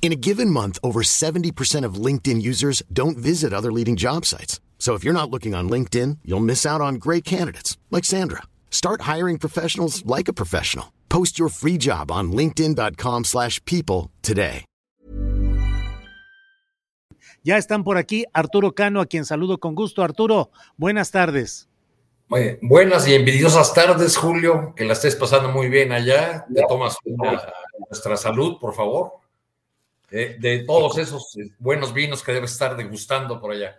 In 0.00 0.12
a 0.12 0.16
given 0.16 0.48
month, 0.48 0.78
over 0.82 1.02
70% 1.02 1.84
of 1.84 2.02
LinkedIn 2.06 2.40
users 2.40 2.82
don't 2.90 3.18
visit 3.18 3.52
other 3.52 3.70
leading 3.70 3.94
job 3.94 4.24
sites. 4.24 4.58
So 4.78 4.94
if 4.94 5.04
you're 5.04 5.12
not 5.12 5.30
looking 5.30 5.54
on 5.54 5.68
LinkedIn, 5.68 6.20
you'll 6.24 6.40
miss 6.40 6.64
out 6.64 6.80
on 6.80 6.94
great 6.94 7.26
candidates 7.26 7.76
like 7.90 8.06
Sandra. 8.06 8.44
Start 8.70 9.02
hiring 9.02 9.38
professionals 9.38 10.02
like 10.06 10.28
a 10.28 10.32
professional. 10.32 10.94
Post 11.10 11.38
your 11.38 11.50
free 11.50 11.76
job 11.76 12.10
on 12.10 12.32
linkedin.com/people 12.32 14.10
today. 14.22 14.64
Ya 17.42 17.56
están 17.56 17.82
por 17.82 17.96
aquí 17.96 18.24
Arturo 18.34 18.72
Cano, 18.72 19.00
a 19.00 19.06
quien 19.06 19.24
saludo 19.24 19.58
con 19.58 19.74
gusto. 19.74 20.02
Arturo, 20.02 20.50
buenas 20.76 21.10
tardes. 21.10 21.68
buenas 22.60 23.08
y 23.08 23.14
envidiosas 23.14 23.72
tardes, 23.72 24.16
Julio. 24.16 24.74
Que 24.76 24.84
la 24.84 24.92
estés 24.92 25.16
pasando 25.16 25.48
muy 25.48 25.68
bien 25.68 25.92
allá. 25.92 26.46
Te 26.54 26.62
tomas 26.68 26.96
nuestra 27.88 28.16
salud, 28.16 28.58
por 28.60 28.74
favor 28.74 29.27
de, 30.10 30.64
todos 30.66 30.98
esos 30.98 31.36
eh, 31.36 31.50
buenos 31.58 31.92
vinos 31.92 32.22
que 32.22 32.32
debe 32.32 32.46
estar 32.46 32.76
degustando 32.76 33.40
por 33.40 33.52
allá. 33.52 33.78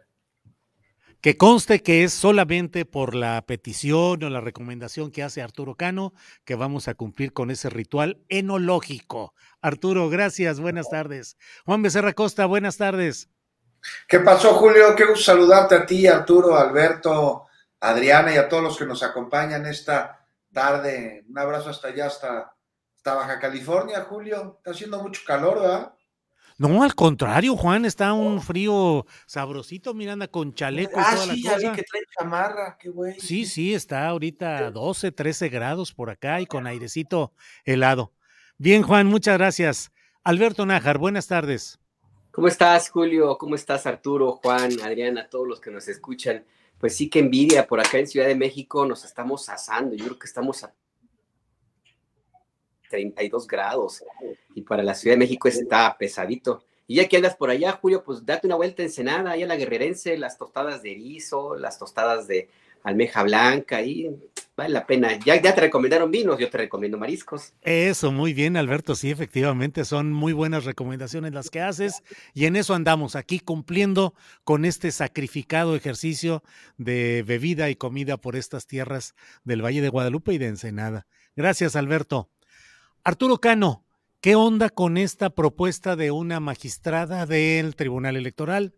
Que 1.22 1.36
conste 1.36 1.84
que 1.84 2.06
es 2.06 2.14
solamente 2.14 2.86
por 2.86 3.14
la 3.14 3.42
petición 3.46 4.24
o 4.24 4.30
la 4.30 4.40
recomendación 4.40 5.12
que 5.12 5.22
hace 5.22 5.42
Arturo 5.42 5.76
Cano 5.76 6.14
que 6.46 6.56
vamos 6.56 6.88
a 6.88 6.94
cumplir 6.94 7.34
con 7.34 7.52
ese 7.52 7.70
ritual 7.70 8.24
enológico. 8.30 9.34
Arturo, 9.62 10.10
gracias, 10.10 10.62
buenas 10.62 10.90
tardes. 10.90 11.36
Juan 11.66 11.82
Becerra 11.82 12.14
Costa, 12.14 12.46
buenas 12.46 12.78
tardes. 12.78 13.30
¿Qué 14.08 14.20
pasó, 14.20 14.54
Julio? 14.54 14.96
Qué 14.96 15.06
gusto 15.06 15.26
saludarte 15.26 15.76
a 15.76 15.86
ti, 15.86 16.08
Arturo, 16.08 16.56
Alberto, 16.56 17.48
Adriana 17.82 18.34
y 18.34 18.38
a 18.38 18.48
todos 18.48 18.64
los 18.64 18.78
que 18.78 18.86
nos 18.86 19.04
acompañan 19.04 19.66
esta 19.66 20.26
tarde. 20.54 21.26
Un 21.28 21.38
abrazo 21.38 21.70
hasta 21.70 21.90
allá, 21.90 22.08
hasta, 22.08 22.56
hasta 22.96 23.14
Baja 23.14 23.40
California, 23.40 24.06
Julio. 24.10 24.56
Está 24.58 24.72
haciendo 24.72 25.02
mucho 25.02 25.22
calor, 25.26 25.62
¿verdad? 25.62 25.94
No, 26.60 26.84
al 26.84 26.94
contrario, 26.94 27.56
Juan, 27.56 27.86
está 27.86 28.12
un 28.12 28.42
frío 28.42 29.06
sabrosito, 29.26 29.94
Miranda, 29.94 30.28
con 30.28 30.54
chaleco 30.54 31.00
y 31.00 31.02
ah, 31.02 31.12
toda 31.14 31.24
sí, 31.24 31.42
la 31.42 31.52
cosa. 31.52 31.62
Ya 31.62 31.70
vi 31.70 31.76
que 31.78 31.84
trae 31.84 32.02
chamarra, 32.20 32.78
qué 32.78 32.90
güey. 32.90 33.18
Sí, 33.18 33.46
sí, 33.46 33.74
está 33.74 34.10
ahorita 34.10 34.70
12, 34.70 35.14
13 35.14 35.48
grados 35.48 35.94
por 35.94 36.10
acá 36.10 36.42
y 36.42 36.46
con 36.46 36.68
airecito 36.68 37.32
helado. 37.64 38.12
Bien, 38.58 38.84
Juan, 38.84 39.08
muchas 39.08 39.38
gracias. 39.38 39.94
Alberto 40.22 40.66
Nájar, 40.66 40.98
buenas 40.98 41.28
tardes. 41.28 41.80
¿Cómo 42.30 42.50
estás, 42.50 42.90
Julio? 42.90 43.38
¿Cómo 43.38 43.56
estás, 43.56 43.86
Arturo, 43.86 44.34
Juan, 44.34 44.82
Adriana, 44.84 45.30
todos 45.30 45.48
los 45.48 45.62
que 45.62 45.72
nos 45.72 45.88
escuchan? 45.88 46.44
Pues 46.78 46.94
sí 46.94 47.10
que 47.10 47.20
envidia, 47.20 47.68
por 47.68 47.80
acá 47.80 48.00
en 48.00 48.08
Ciudad 48.08 48.28
de 48.28 48.36
México 48.36 48.86
nos 48.86 49.06
estamos 49.06 49.48
asando, 49.48 49.96
yo 49.96 50.04
creo 50.04 50.20
que 50.20 50.28
estamos 50.28 50.66
a 50.66 50.74
32 52.90 53.48
grados 53.48 54.04
y 54.56 54.62
para 54.62 54.84
la 54.84 54.96
Ciudad 54.96 55.16
de 55.16 55.20
México 55.20 55.48
está 55.48 55.96
pesadito. 55.98 56.64
Y 56.88 56.96
ya 56.96 57.08
que 57.08 57.18
andas 57.18 57.36
por 57.36 57.52
allá, 57.52 57.74
Julio, 57.74 58.04
pues 58.04 58.26
date 58.26 58.48
una 58.48 58.56
vuelta 58.56 58.82
en 58.82 58.88
Ensenada, 58.88 59.32
ahí 59.32 59.44
a 59.44 59.48
la 59.48 59.56
Guerrerense, 59.56 60.18
las 60.18 60.40
tostadas 60.40 60.82
de 60.82 60.94
erizo, 60.94 61.56
las 61.56 61.78
tostadas 61.78 62.28
de 62.28 62.50
almeja 62.84 63.22
blanca, 63.22 63.82
y 63.84 64.10
vale 64.58 64.74
la 64.74 64.88
pena. 64.88 65.20
Ya, 65.24 65.40
ya 65.40 65.54
te 65.54 65.62
recomendaron 65.62 66.10
vinos, 66.10 66.40
yo 66.40 66.50
te 66.50 66.58
recomiendo 66.58 66.98
mariscos. 66.98 67.54
Eso, 67.62 68.12
muy 68.12 68.34
bien, 68.34 68.58
Alberto, 68.58 68.96
sí, 68.96 69.12
efectivamente, 69.12 69.86
son 69.86 70.12
muy 70.12 70.34
buenas 70.34 70.66
recomendaciones 70.66 71.32
las 71.32 71.52
que 71.52 71.62
haces, 71.62 72.02
y 72.34 72.46
en 72.46 72.56
eso 72.56 72.74
andamos 72.74 73.16
aquí 73.16 73.40
cumpliendo 73.40 74.16
con 74.44 74.66
este 74.66 74.92
sacrificado 74.92 75.76
ejercicio 75.76 76.42
de 76.78 77.24
bebida 77.24 77.70
y 77.70 77.76
comida 77.76 78.18
por 78.18 78.36
estas 78.36 78.66
tierras 78.66 79.14
del 79.44 79.64
Valle 79.64 79.82
de 79.82 79.90
Guadalupe 79.90 80.34
y 80.34 80.40
de 80.40 80.48
Ensenada. 80.48 81.06
Gracias, 81.36 81.76
Alberto. 81.76 82.30
Arturo 83.04 83.40
Cano, 83.40 83.86
¿qué 84.20 84.36
onda 84.36 84.70
con 84.70 84.98
esta 84.98 85.30
propuesta 85.30 85.96
de 85.96 86.12
una 86.12 86.42
magistrada 86.42 87.26
del 87.26 87.76
Tribunal 87.78 88.18
Electoral, 88.18 88.76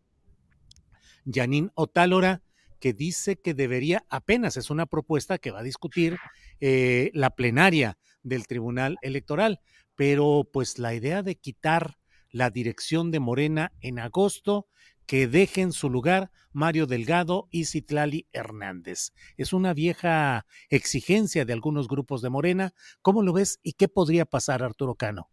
Janine 1.25 1.71
Otálora, 1.73 2.43
que 2.79 2.93
dice 2.93 3.37
que 3.41 3.55
debería, 3.55 4.05
apenas 4.09 4.57
es 4.57 4.69
una 4.69 4.85
propuesta 4.85 5.39
que 5.39 5.49
va 5.49 5.59
a 5.59 5.63
discutir 5.63 6.17
eh, 6.59 7.09
la 7.15 7.31
plenaria 7.31 7.97
del 8.21 8.45
Tribunal 8.45 8.97
Electoral, 9.01 9.59
pero 9.95 10.47
pues 10.53 10.77
la 10.77 10.93
idea 10.93 11.23
de 11.23 11.35
quitar 11.35 11.97
la 12.29 12.51
dirección 12.51 13.09
de 13.09 13.19
Morena 13.19 13.71
en 13.81 13.97
agosto 13.97 14.67
que 15.05 15.27
dejen 15.27 15.71
su 15.71 15.89
lugar 15.89 16.31
Mario 16.53 16.85
Delgado 16.85 17.47
y 17.51 17.65
Citlali 17.65 18.27
Hernández. 18.33 19.13
Es 19.37 19.53
una 19.53 19.73
vieja 19.73 20.45
exigencia 20.69 21.45
de 21.45 21.53
algunos 21.53 21.87
grupos 21.87 22.21
de 22.21 22.29
Morena. 22.29 22.73
¿Cómo 23.01 23.23
lo 23.23 23.33
ves 23.33 23.59
y 23.63 23.73
qué 23.73 23.87
podría 23.87 24.25
pasar, 24.25 24.63
Arturo 24.63 24.95
Cano? 24.95 25.29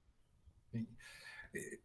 Eh, 0.73 1.81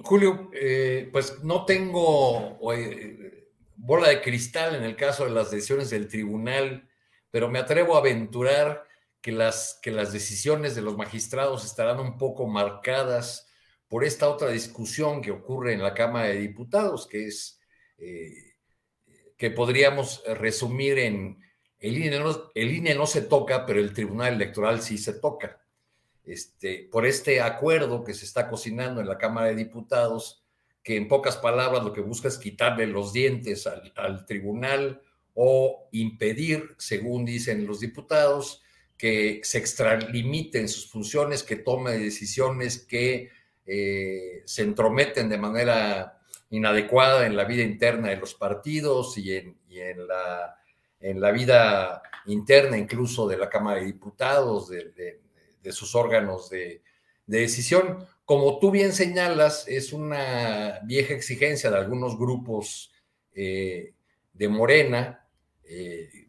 Julio, 0.00 0.50
eh, 0.54 1.08
pues 1.12 1.42
no 1.42 1.64
tengo 1.64 2.58
eh, 2.72 3.48
bola 3.76 4.08
de 4.08 4.20
cristal 4.20 4.74
en 4.74 4.84
el 4.84 4.96
caso 4.96 5.24
de 5.24 5.30
las 5.30 5.50
decisiones 5.50 5.90
del 5.90 6.08
tribunal, 6.08 6.88
pero 7.30 7.48
me 7.48 7.58
atrevo 7.58 7.96
a 7.96 7.98
aventurar 7.98 8.84
que 9.20 9.32
las, 9.32 9.78
que 9.82 9.90
las 9.92 10.12
decisiones 10.12 10.74
de 10.74 10.82
los 10.82 10.96
magistrados 10.96 11.64
estarán 11.64 12.00
un 12.00 12.18
poco 12.18 12.46
marcadas 12.46 13.48
por 13.92 14.04
esta 14.04 14.30
otra 14.30 14.48
discusión 14.48 15.20
que 15.20 15.30
ocurre 15.30 15.74
en 15.74 15.82
la 15.82 15.92
Cámara 15.92 16.28
de 16.28 16.40
Diputados, 16.40 17.06
que 17.06 17.26
es 17.26 17.60
eh, 17.98 18.54
que 19.36 19.50
podríamos 19.50 20.22
resumir 20.38 20.98
en 20.98 21.38
el 21.78 21.98
INE, 21.98 22.18
no, 22.18 22.50
el 22.54 22.72
INE 22.72 22.94
no 22.94 23.06
se 23.06 23.20
toca, 23.20 23.66
pero 23.66 23.80
el 23.80 23.92
Tribunal 23.92 24.32
Electoral 24.32 24.80
sí 24.80 24.96
se 24.96 25.12
toca. 25.20 25.60
Este, 26.24 26.88
por 26.90 27.04
este 27.04 27.42
acuerdo 27.42 28.02
que 28.02 28.14
se 28.14 28.24
está 28.24 28.48
cocinando 28.48 29.02
en 29.02 29.08
la 29.08 29.18
Cámara 29.18 29.48
de 29.48 29.56
Diputados, 29.56 30.42
que 30.82 30.96
en 30.96 31.06
pocas 31.06 31.36
palabras 31.36 31.84
lo 31.84 31.92
que 31.92 32.00
busca 32.00 32.28
es 32.28 32.38
quitarle 32.38 32.86
los 32.86 33.12
dientes 33.12 33.66
al, 33.66 33.92
al 33.96 34.24
tribunal 34.24 35.02
o 35.34 35.90
impedir, 35.92 36.76
según 36.78 37.26
dicen 37.26 37.66
los 37.66 37.80
diputados, 37.80 38.62
que 38.96 39.42
se 39.44 39.58
extralimiten 39.58 40.66
sus 40.70 40.90
funciones, 40.90 41.42
que 41.42 41.56
tome 41.56 41.98
decisiones 41.98 42.78
que 42.78 43.41
eh, 43.64 44.42
se 44.44 44.62
entrometen 44.62 45.28
de 45.28 45.38
manera 45.38 46.18
inadecuada 46.50 47.26
en 47.26 47.36
la 47.36 47.44
vida 47.44 47.62
interna 47.62 48.08
de 48.08 48.16
los 48.16 48.34
partidos 48.34 49.16
y 49.16 49.32
en, 49.32 49.56
la, 50.06 50.56
en 51.00 51.20
la, 51.20 51.30
vida 51.30 52.02
interna 52.26 52.76
incluso 52.76 53.26
de 53.26 53.38
la 53.38 53.48
Cámara 53.48 53.80
de 53.80 53.86
Diputados, 53.86 54.68
de, 54.68 55.72
sus 55.72 55.94
órganos 55.94 56.50
de, 56.50 56.82
decisión. 57.26 58.04
Como 58.24 58.58
tú 58.58 58.70
bien 58.70 58.92
señalas, 58.92 59.66
es 59.68 59.92
una 59.92 60.80
vieja 60.84 61.14
exigencia 61.14 61.70
de 61.70 61.78
algunos 61.78 62.18
grupos 62.18 62.92
eh, 63.32 63.94
de 64.32 64.48
Morena. 64.48 65.26
Eh, 65.64 66.28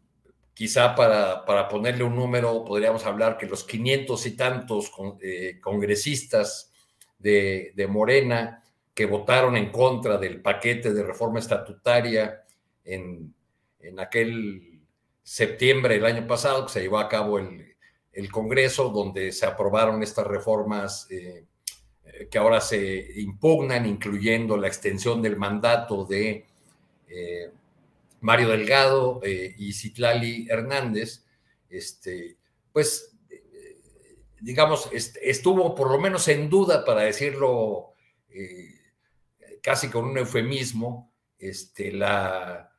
quizá 0.54 0.94
para, 0.94 1.44
para, 1.44 1.68
ponerle 1.68 2.04
un 2.04 2.16
número, 2.16 2.64
podríamos 2.64 3.04
hablar 3.04 3.36
que 3.36 3.46
los 3.46 3.64
500 3.64 4.24
y 4.26 4.36
tantos 4.36 4.90
congresistas 5.60 6.70
de, 7.18 7.86
Morena 7.88 8.62
que 8.94 9.06
votaron 9.06 9.56
en 9.56 9.70
contra 9.70 10.18
del 10.18 10.40
paquete 10.40 10.92
de 10.92 11.02
reforma 11.02 11.38
estatutaria 11.38 12.44
en, 12.84 13.34
aquel 13.98 14.80
septiembre 15.22 15.94
del 15.94 16.06
año 16.06 16.26
pasado, 16.26 16.66
que 16.66 16.72
se 16.72 16.82
llevó 16.82 16.98
a 16.98 17.08
cabo 17.08 17.38
el, 17.38 18.30
Congreso, 18.30 18.90
donde 18.90 19.32
se 19.32 19.44
aprobaron 19.44 20.02
estas 20.02 20.26
reformas 20.26 21.08
eh, 21.10 21.44
que 22.30 22.38
ahora 22.38 22.60
se 22.60 23.20
impugnan, 23.20 23.86
incluyendo 23.86 24.56
la 24.56 24.68
extensión 24.68 25.20
del 25.20 25.36
mandato 25.36 26.04
de 26.04 26.46
Mario 28.20 28.48
Delgado 28.48 29.20
y 29.24 29.72
Citlali 29.72 30.46
Hernández, 30.48 31.24
este, 31.68 32.36
pues, 32.72 33.13
digamos, 34.44 34.90
estuvo 34.92 35.74
por 35.74 35.90
lo 35.90 35.98
menos 35.98 36.28
en 36.28 36.50
duda, 36.50 36.84
para 36.84 37.02
decirlo 37.02 37.92
casi 39.62 39.88
con 39.88 40.04
un 40.04 40.18
eufemismo, 40.18 41.12
este, 41.38 41.92
la, 41.92 42.70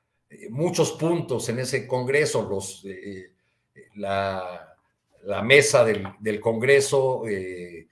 muchos 0.50 0.92
puntos 0.94 1.50
en 1.50 1.60
ese 1.60 1.88
Congreso, 1.88 2.48
los, 2.48 2.86
la, 3.96 4.76
la 5.26 5.42
mesa 5.42 5.84
del, 5.84 6.40
Congreso 6.40 7.28
eh, 7.28 7.88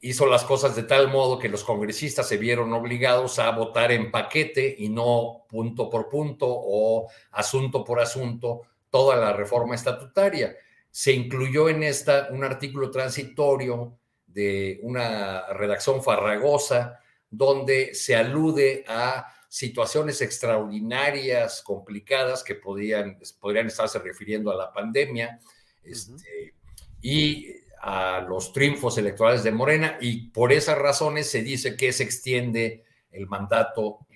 hizo 0.00 0.26
las 0.26 0.44
cosas 0.44 0.76
de 0.76 0.82
tal 0.82 1.08
modo 1.08 1.38
que 1.38 1.48
los 1.48 1.64
congresistas 1.64 2.28
se 2.28 2.36
vieron 2.36 2.72
obligados 2.74 3.38
a 3.38 3.50
votar 3.50 3.90
en 3.90 4.10
paquete 4.10 4.74
y 4.78 4.90
no 4.90 5.46
punto 5.48 5.88
por 5.88 6.10
punto 6.10 6.46
o 6.48 7.08
asunto 7.32 7.82
por 7.82 8.00
asunto 8.00 8.62
toda 8.90 9.16
la 9.16 9.32
reforma 9.32 9.74
estatutaria. 9.74 10.54
Se 10.96 11.10
incluyó 11.10 11.68
en 11.68 11.82
esta 11.82 12.28
un 12.30 12.44
artículo 12.44 12.88
transitorio 12.88 13.98
de 14.28 14.78
una 14.84 15.44
redacción 15.48 16.04
farragosa 16.04 17.00
donde 17.28 17.94
se 17.94 18.14
alude 18.14 18.84
a 18.86 19.26
situaciones 19.48 20.20
extraordinarias, 20.20 21.62
complicadas 21.62 22.44
que 22.44 22.54
podían, 22.54 23.18
podrían 23.40 23.66
estarse 23.66 23.98
refiriendo 23.98 24.52
a 24.52 24.56
la 24.56 24.72
pandemia, 24.72 25.40
este, 25.82 26.54
y 27.02 27.48
a 27.82 28.20
los 28.20 28.52
triunfos 28.52 28.96
electorales 28.96 29.42
de 29.42 29.50
Morena 29.50 29.98
y 30.00 30.28
por 30.28 30.52
esas 30.52 30.78
razones 30.78 31.28
se 31.28 31.42
dice 31.42 31.76
que 31.76 31.92
se 31.92 32.04
extiende 32.04 32.84
el 33.10 33.26
mandato 33.26 34.06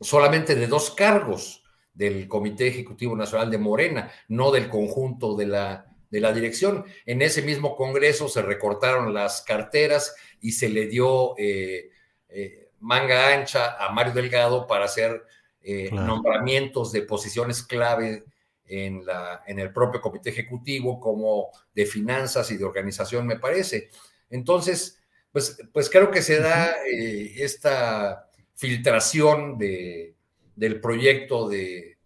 solamente 0.00 0.54
de 0.54 0.68
dos 0.68 0.90
cargos 0.90 1.62
del 1.92 2.28
Comité 2.28 2.68
Ejecutivo 2.68 3.14
Nacional 3.14 3.50
de 3.50 3.58
Morena, 3.58 4.10
no 4.28 4.50
del 4.50 4.70
conjunto 4.70 5.36
de 5.36 5.46
la, 5.48 5.87
de 6.10 6.20
la 6.20 6.32
dirección. 6.32 6.84
En 7.06 7.22
ese 7.22 7.42
mismo 7.42 7.76
Congreso 7.76 8.28
se 8.28 8.42
recortaron 8.42 9.12
las 9.12 9.42
carteras 9.42 10.14
y 10.40 10.52
se 10.52 10.68
le 10.68 10.86
dio 10.86 11.34
eh, 11.38 11.90
eh, 12.28 12.70
manga 12.80 13.34
ancha 13.34 13.76
a 13.76 13.92
Mario 13.92 14.14
Delgado 14.14 14.66
para 14.66 14.84
hacer 14.84 15.24
eh, 15.60 15.90
nombramientos 15.92 16.92
de 16.92 17.02
posiciones 17.02 17.62
clave 17.62 18.24
en, 18.64 19.04
la, 19.04 19.42
en 19.46 19.58
el 19.58 19.72
propio 19.72 20.00
comité 20.00 20.30
ejecutivo, 20.30 21.00
como 21.00 21.50
de 21.74 21.86
finanzas 21.86 22.50
y 22.50 22.56
de 22.56 22.64
organización, 22.64 23.26
me 23.26 23.38
parece. 23.38 23.90
Entonces, 24.30 25.02
pues, 25.32 25.58
pues 25.72 25.90
creo 25.90 26.10
que 26.10 26.22
se 26.22 26.40
da 26.40 26.74
esta 26.86 28.28
filtración 28.54 29.58
de, 29.58 30.14
del 30.54 30.80
proyecto 30.80 31.48
de, 31.48 31.98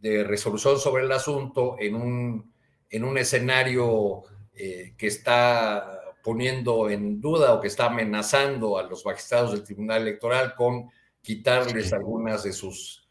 de, 0.00 0.24
resolución 0.24 0.78
sobre 0.78 1.04
el 1.04 1.12
asunto 1.12 1.76
en 1.78 1.94
un, 1.96 2.52
en 2.90 3.04
un 3.04 3.18
escenario 3.18 4.22
eh, 4.54 4.94
que 4.96 5.06
está 5.06 6.00
poniendo 6.22 6.90
en 6.90 7.20
duda 7.20 7.54
o 7.54 7.60
que 7.60 7.68
está 7.68 7.86
amenazando 7.86 8.78
a 8.78 8.82
los 8.82 9.04
magistrados 9.04 9.52
del 9.52 9.64
Tribunal 9.64 10.02
Electoral 10.02 10.54
con 10.54 10.90
quitarles 11.22 11.92
algunas 11.92 12.42
de 12.42 12.52
sus, 12.52 13.08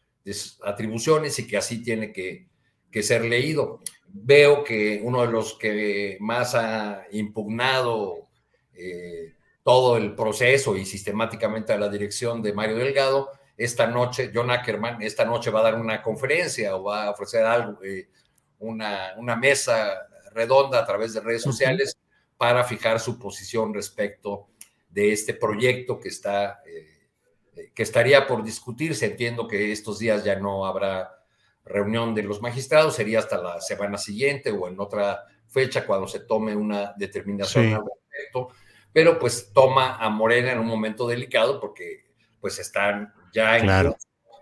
atribuciones 0.62 1.38
y 1.38 1.46
que 1.46 1.56
así 1.56 1.82
tiene 1.82 2.12
que, 2.12 2.48
ser 3.02 3.24
leído. 3.24 3.80
Veo 4.08 4.64
que 4.64 5.00
uno 5.02 5.22
de 5.22 5.32
los 5.32 5.54
que 5.54 6.16
más 6.20 6.54
ha 6.54 7.06
impugnado 7.12 8.28
eh, 8.74 9.34
todo 9.62 9.96
el 9.96 10.14
proceso 10.14 10.76
y 10.76 10.84
sistemáticamente 10.84 11.72
a 11.72 11.78
la 11.78 11.88
dirección 11.88 12.42
de 12.42 12.52
Mario 12.52 12.76
Delgado, 12.76 13.30
esta 13.56 13.86
noche, 13.86 14.30
John 14.34 14.50
Ackerman, 14.50 15.02
esta 15.02 15.24
noche 15.24 15.50
va 15.50 15.60
a 15.60 15.64
dar 15.64 15.74
una 15.74 16.02
conferencia 16.02 16.76
o 16.76 16.84
va 16.84 17.04
a 17.04 17.10
ofrecer 17.10 17.44
algo, 17.44 17.82
eh, 17.82 18.08
una, 18.58 19.14
una, 19.16 19.36
mesa 19.36 20.08
redonda 20.32 20.80
a 20.80 20.86
través 20.86 21.14
de 21.14 21.20
redes 21.20 21.42
sociales 21.42 21.98
para 22.36 22.64
fijar 22.64 23.00
su 23.00 23.18
posición 23.18 23.74
respecto 23.74 24.48
de 24.88 25.12
este 25.12 25.34
proyecto 25.34 25.98
que 25.98 26.08
está... 26.08 26.62
Eh, 26.66 26.94
que 27.74 27.82
estaría 27.82 28.26
por 28.26 28.42
discutirse. 28.44 29.06
Entiendo 29.06 29.48
que 29.48 29.72
estos 29.72 29.98
días 29.98 30.24
ya 30.24 30.36
no 30.36 30.66
habrá 30.66 31.18
reunión 31.64 32.14
de 32.14 32.22
los 32.22 32.40
magistrados, 32.40 32.96
sería 32.96 33.18
hasta 33.18 33.38
la 33.38 33.60
semana 33.60 33.98
siguiente 33.98 34.50
o 34.50 34.68
en 34.68 34.80
otra 34.80 35.24
fecha 35.46 35.86
cuando 35.86 36.06
se 36.08 36.20
tome 36.20 36.56
una 36.56 36.94
determinación 36.96 37.74
al 37.74 37.82
respecto, 37.84 38.48
pero 38.92 39.18
pues 39.18 39.52
toma 39.52 39.96
a 39.96 40.08
Morena 40.08 40.52
en 40.52 40.58
un 40.58 40.66
momento 40.66 41.06
delicado 41.06 41.60
porque 41.60 42.06
pues 42.40 42.58
están 42.58 43.12
ya 43.32 43.58
en, 43.58 43.94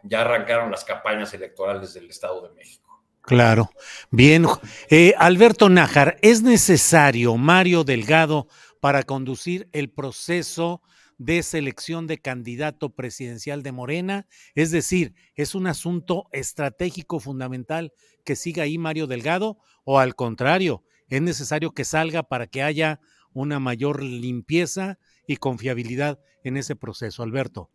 ya 0.04 0.20
arrancaron 0.20 0.70
las 0.70 0.84
campañas 0.84 1.32
electorales 1.34 1.94
del 1.94 2.08
Estado 2.10 2.48
de 2.48 2.54
México. 2.54 2.85
Claro. 3.26 3.70
Bien. 4.10 4.46
Eh, 4.88 5.14
Alberto 5.18 5.68
Nájar, 5.68 6.16
¿es 6.22 6.42
necesario 6.42 7.36
Mario 7.36 7.84
Delgado 7.84 8.46
para 8.80 9.02
conducir 9.02 9.68
el 9.72 9.90
proceso 9.90 10.80
de 11.18 11.42
selección 11.42 12.06
de 12.06 12.18
candidato 12.18 12.90
presidencial 12.90 13.62
de 13.62 13.72
Morena. 13.72 14.26
Es 14.54 14.70
decir, 14.70 15.14
¿es 15.34 15.54
un 15.54 15.66
asunto 15.66 16.26
estratégico 16.32 17.20
fundamental 17.20 17.92
que 18.24 18.36
siga 18.36 18.64
ahí 18.64 18.78
Mario 18.78 19.06
Delgado 19.06 19.58
o 19.84 19.98
al 19.98 20.14
contrario, 20.14 20.84
es 21.08 21.22
necesario 21.22 21.72
que 21.72 21.84
salga 21.84 22.24
para 22.24 22.46
que 22.46 22.62
haya 22.62 23.00
una 23.32 23.60
mayor 23.60 24.02
limpieza 24.02 24.98
y 25.26 25.36
confiabilidad 25.36 26.18
en 26.42 26.56
ese 26.56 26.76
proceso, 26.76 27.22
Alberto? 27.22 27.70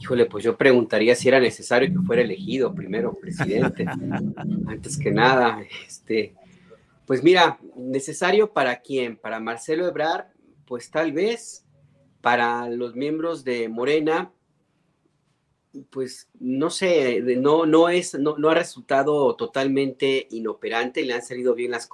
Híjole, 0.00 0.26
pues 0.26 0.44
yo 0.44 0.56
preguntaría 0.56 1.14
si 1.14 1.28
era 1.28 1.40
necesario 1.40 1.88
que 1.88 2.06
fuera 2.06 2.22
elegido 2.22 2.74
primero 2.74 3.14
presidente. 3.14 3.86
Antes 4.66 4.98
que 4.98 5.10
nada, 5.10 5.62
este, 5.86 6.34
pues 7.06 7.22
mira, 7.22 7.58
necesario 7.76 8.52
para 8.52 8.80
quién? 8.80 9.16
Para 9.16 9.40
Marcelo 9.40 9.86
Ebrard, 9.86 10.26
pues 10.66 10.90
tal 10.90 11.12
vez, 11.12 11.64
para 12.20 12.68
los 12.68 12.94
miembros 12.94 13.44
de 13.44 13.68
Morena, 13.68 14.32
pues 15.90 16.28
no 16.38 16.70
sé, 16.70 17.20
no, 17.38 17.66
no, 17.66 17.88
es, 17.88 18.14
no, 18.14 18.38
no 18.38 18.48
ha 18.50 18.54
resultado 18.54 19.34
totalmente 19.36 20.26
inoperante, 20.30 21.04
le 21.04 21.14
han 21.14 21.22
salido 21.22 21.54
bien 21.54 21.72
las 21.72 21.88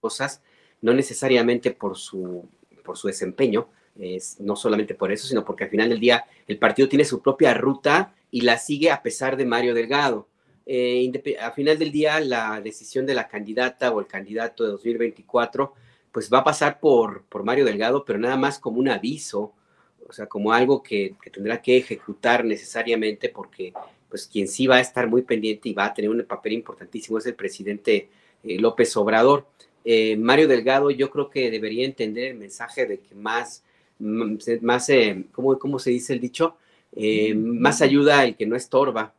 cosas, 0.00 0.42
no 0.80 0.92
necesariamente 0.92 1.70
por 1.70 1.96
su, 1.96 2.48
por 2.84 2.98
su 2.98 3.06
desempeño, 3.06 3.68
es, 3.98 4.40
no 4.40 4.56
solamente 4.56 4.94
por 4.94 5.12
eso, 5.12 5.26
sino 5.26 5.44
porque 5.44 5.64
al 5.64 5.70
final 5.70 5.88
del 5.88 6.00
día 6.00 6.24
el 6.46 6.58
partido 6.58 6.88
tiene 6.88 7.04
su 7.04 7.20
propia 7.20 7.54
ruta 7.54 8.14
y 8.30 8.42
la 8.42 8.58
sigue 8.58 8.90
a 8.90 9.02
pesar 9.02 9.36
de 9.36 9.44
Mario 9.44 9.74
Delgado. 9.74 10.28
Eh, 10.64 11.10
al 11.40 11.52
final 11.52 11.78
del 11.78 11.92
día, 11.92 12.20
la 12.20 12.60
decisión 12.60 13.04
de 13.04 13.14
la 13.14 13.28
candidata 13.28 13.90
o 13.90 14.00
el 14.00 14.06
candidato 14.06 14.64
de 14.64 14.70
2024 14.70 15.74
pues 16.12 16.30
va 16.32 16.38
a 16.38 16.44
pasar 16.44 16.78
por, 16.78 17.24
por 17.24 17.42
Mario 17.42 17.64
Delgado, 17.64 18.04
pero 18.04 18.18
nada 18.18 18.36
más 18.36 18.58
como 18.58 18.78
un 18.78 18.88
aviso, 18.88 19.54
o 20.06 20.12
sea, 20.12 20.26
como 20.26 20.52
algo 20.52 20.82
que, 20.82 21.16
tendrá 21.32 21.62
que 21.62 21.78
ejecutar 21.78 22.44
necesariamente, 22.44 23.30
porque 23.30 23.72
pues 24.10 24.26
quien 24.26 24.46
sí 24.46 24.66
va 24.66 24.76
a 24.76 24.80
estar 24.80 25.08
muy 25.08 25.22
pendiente 25.22 25.70
y 25.70 25.72
va 25.72 25.86
a 25.86 25.94
tener 25.94 26.10
un 26.10 26.22
papel 26.24 26.52
importantísimo 26.52 27.16
es 27.16 27.24
el 27.24 27.34
presidente 27.34 28.10
eh, 28.44 28.58
López 28.58 28.94
Obrador. 28.98 29.46
Eh, 29.86 30.16
Mario 30.18 30.48
Delgado 30.48 30.90
yo 30.90 31.10
creo 31.10 31.30
que 31.30 31.50
debería 31.50 31.86
entender 31.86 32.32
el 32.32 32.36
mensaje 32.36 32.84
de 32.86 32.98
que 32.98 33.14
más, 33.14 33.64
más 33.98 34.88
eh, 34.88 35.24
¿cómo, 35.32 35.78
se 35.78 35.90
dice 35.90 36.12
el 36.12 36.20
dicho? 36.20 36.56
más 37.34 37.80
ayuda 37.80 38.24
el 38.24 38.36
que 38.36 38.46
no 38.46 38.54
estorba 38.54 39.14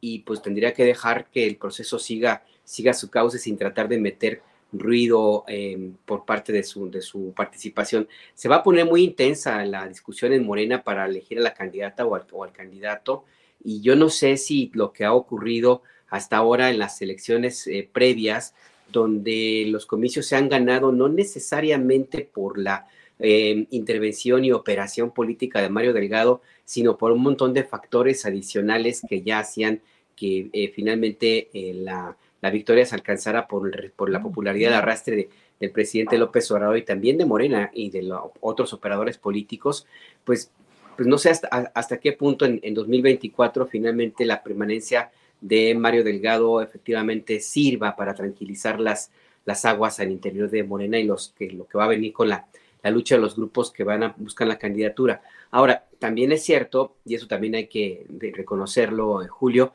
y 0.00 0.20
pues 0.20 0.42
tendría 0.42 0.72
que 0.72 0.84
dejar 0.84 1.26
que 1.30 1.46
el 1.46 1.56
proceso 1.56 1.98
siga, 1.98 2.44
siga 2.64 2.94
su 2.94 3.10
cauce 3.10 3.38
sin 3.38 3.56
tratar 3.56 3.88
de 3.88 3.98
meter 3.98 4.42
ruido 4.72 5.44
em, 5.48 5.94
por 6.04 6.24
parte 6.24 6.52
de 6.52 6.62
su, 6.62 6.90
de 6.90 7.00
su 7.00 7.32
participación. 7.34 8.08
Se 8.34 8.48
va 8.48 8.56
a 8.56 8.62
poner 8.62 8.84
muy 8.84 9.02
intensa 9.02 9.64
la 9.64 9.88
discusión 9.88 10.32
en 10.32 10.44
Morena 10.44 10.82
para 10.82 11.06
elegir 11.06 11.38
a 11.38 11.42
la 11.42 11.54
candidata 11.54 12.04
o 12.04 12.14
al, 12.14 12.52
candidato 12.52 13.24
y 13.62 13.80
yo 13.80 13.96
no 13.96 14.10
sé 14.10 14.36
si 14.36 14.70
lo 14.74 14.92
que 14.92 15.04
ha 15.04 15.12
ocurrido 15.12 15.82
hasta 16.08 16.36
ahora 16.36 16.70
en 16.70 16.78
las 16.78 17.00
elecciones 17.02 17.66
eh, 17.66 17.88
previas, 17.90 18.54
donde 18.92 19.64
los 19.68 19.86
comicios 19.86 20.26
se 20.26 20.36
han 20.36 20.48
ganado 20.48 20.92
no 20.92 21.08
necesariamente 21.08 22.22
por 22.32 22.58
la 22.58 22.86
em, 23.18 23.66
intervención 23.70 24.44
y 24.44 24.52
operación 24.52 25.10
política 25.10 25.60
de 25.60 25.68
Mario 25.68 25.92
Delgado, 25.92 26.42
sino 26.64 26.96
por 26.98 27.12
un 27.12 27.22
montón 27.22 27.54
de 27.54 27.64
factores 27.64 28.26
adicionales 28.26 29.02
que 29.08 29.22
ya 29.22 29.38
hacían 29.38 29.80
que 30.16 30.48
eh, 30.52 30.72
finalmente 30.74 31.48
eh, 31.52 31.74
la, 31.74 32.16
la 32.40 32.50
victoria 32.50 32.86
se 32.86 32.94
alcanzara 32.94 33.46
por, 33.46 33.92
por 33.92 34.10
la 34.10 34.22
popularidad 34.22 34.70
de 34.70 34.76
arrastre 34.76 35.28
del 35.58 35.70
presidente 35.70 36.18
López 36.18 36.50
Obrador 36.50 36.76
y 36.76 36.84
también 36.84 37.18
de 37.18 37.24
Morena 37.24 37.70
y 37.72 37.90
de 37.90 38.02
los 38.02 38.20
otros 38.40 38.72
operadores 38.72 39.18
políticos, 39.18 39.86
pues, 40.24 40.50
pues 40.96 41.08
no 41.08 41.18
sé 41.18 41.30
hasta, 41.30 41.48
hasta 41.48 41.98
qué 41.98 42.12
punto 42.12 42.44
en, 42.44 42.74
2024 42.74 43.66
finalmente 43.66 44.24
la 44.24 44.42
permanencia 44.42 45.10
de 45.40 45.74
Mario 45.74 46.04
Delgado 46.04 46.62
efectivamente 46.62 47.40
sirva 47.40 47.96
para 47.96 48.14
tranquilizar 48.14 48.80
las, 48.80 49.10
las 49.44 49.64
aguas 49.64 50.00
al 50.00 50.10
interior 50.10 50.50
de 50.50 50.62
Morena 50.62 50.98
y 50.98 51.04
los 51.04 51.34
que, 51.36 51.50
lo 51.50 51.66
que 51.66 51.78
va 51.78 51.84
a 51.84 51.88
venir 51.88 52.12
con 52.12 52.28
la, 52.28 52.46
la 52.82 52.90
lucha 52.90 53.16
de 53.16 53.20
los 53.20 53.36
grupos 53.36 53.70
que 53.70 53.84
van 53.84 54.02
a 54.02 54.14
buscar 54.16 54.46
la 54.46 54.58
candidatura. 54.58 55.22
Ahora, 55.50 55.86
también 55.98 56.32
es 56.32 56.44
cierto, 56.44 56.96
y 57.04 57.14
eso 57.14 57.26
también 57.26 57.54
hay 57.54 57.66
que 57.66 58.06
reconocerlo, 58.34 59.22
eh, 59.22 59.28
Julio, 59.28 59.72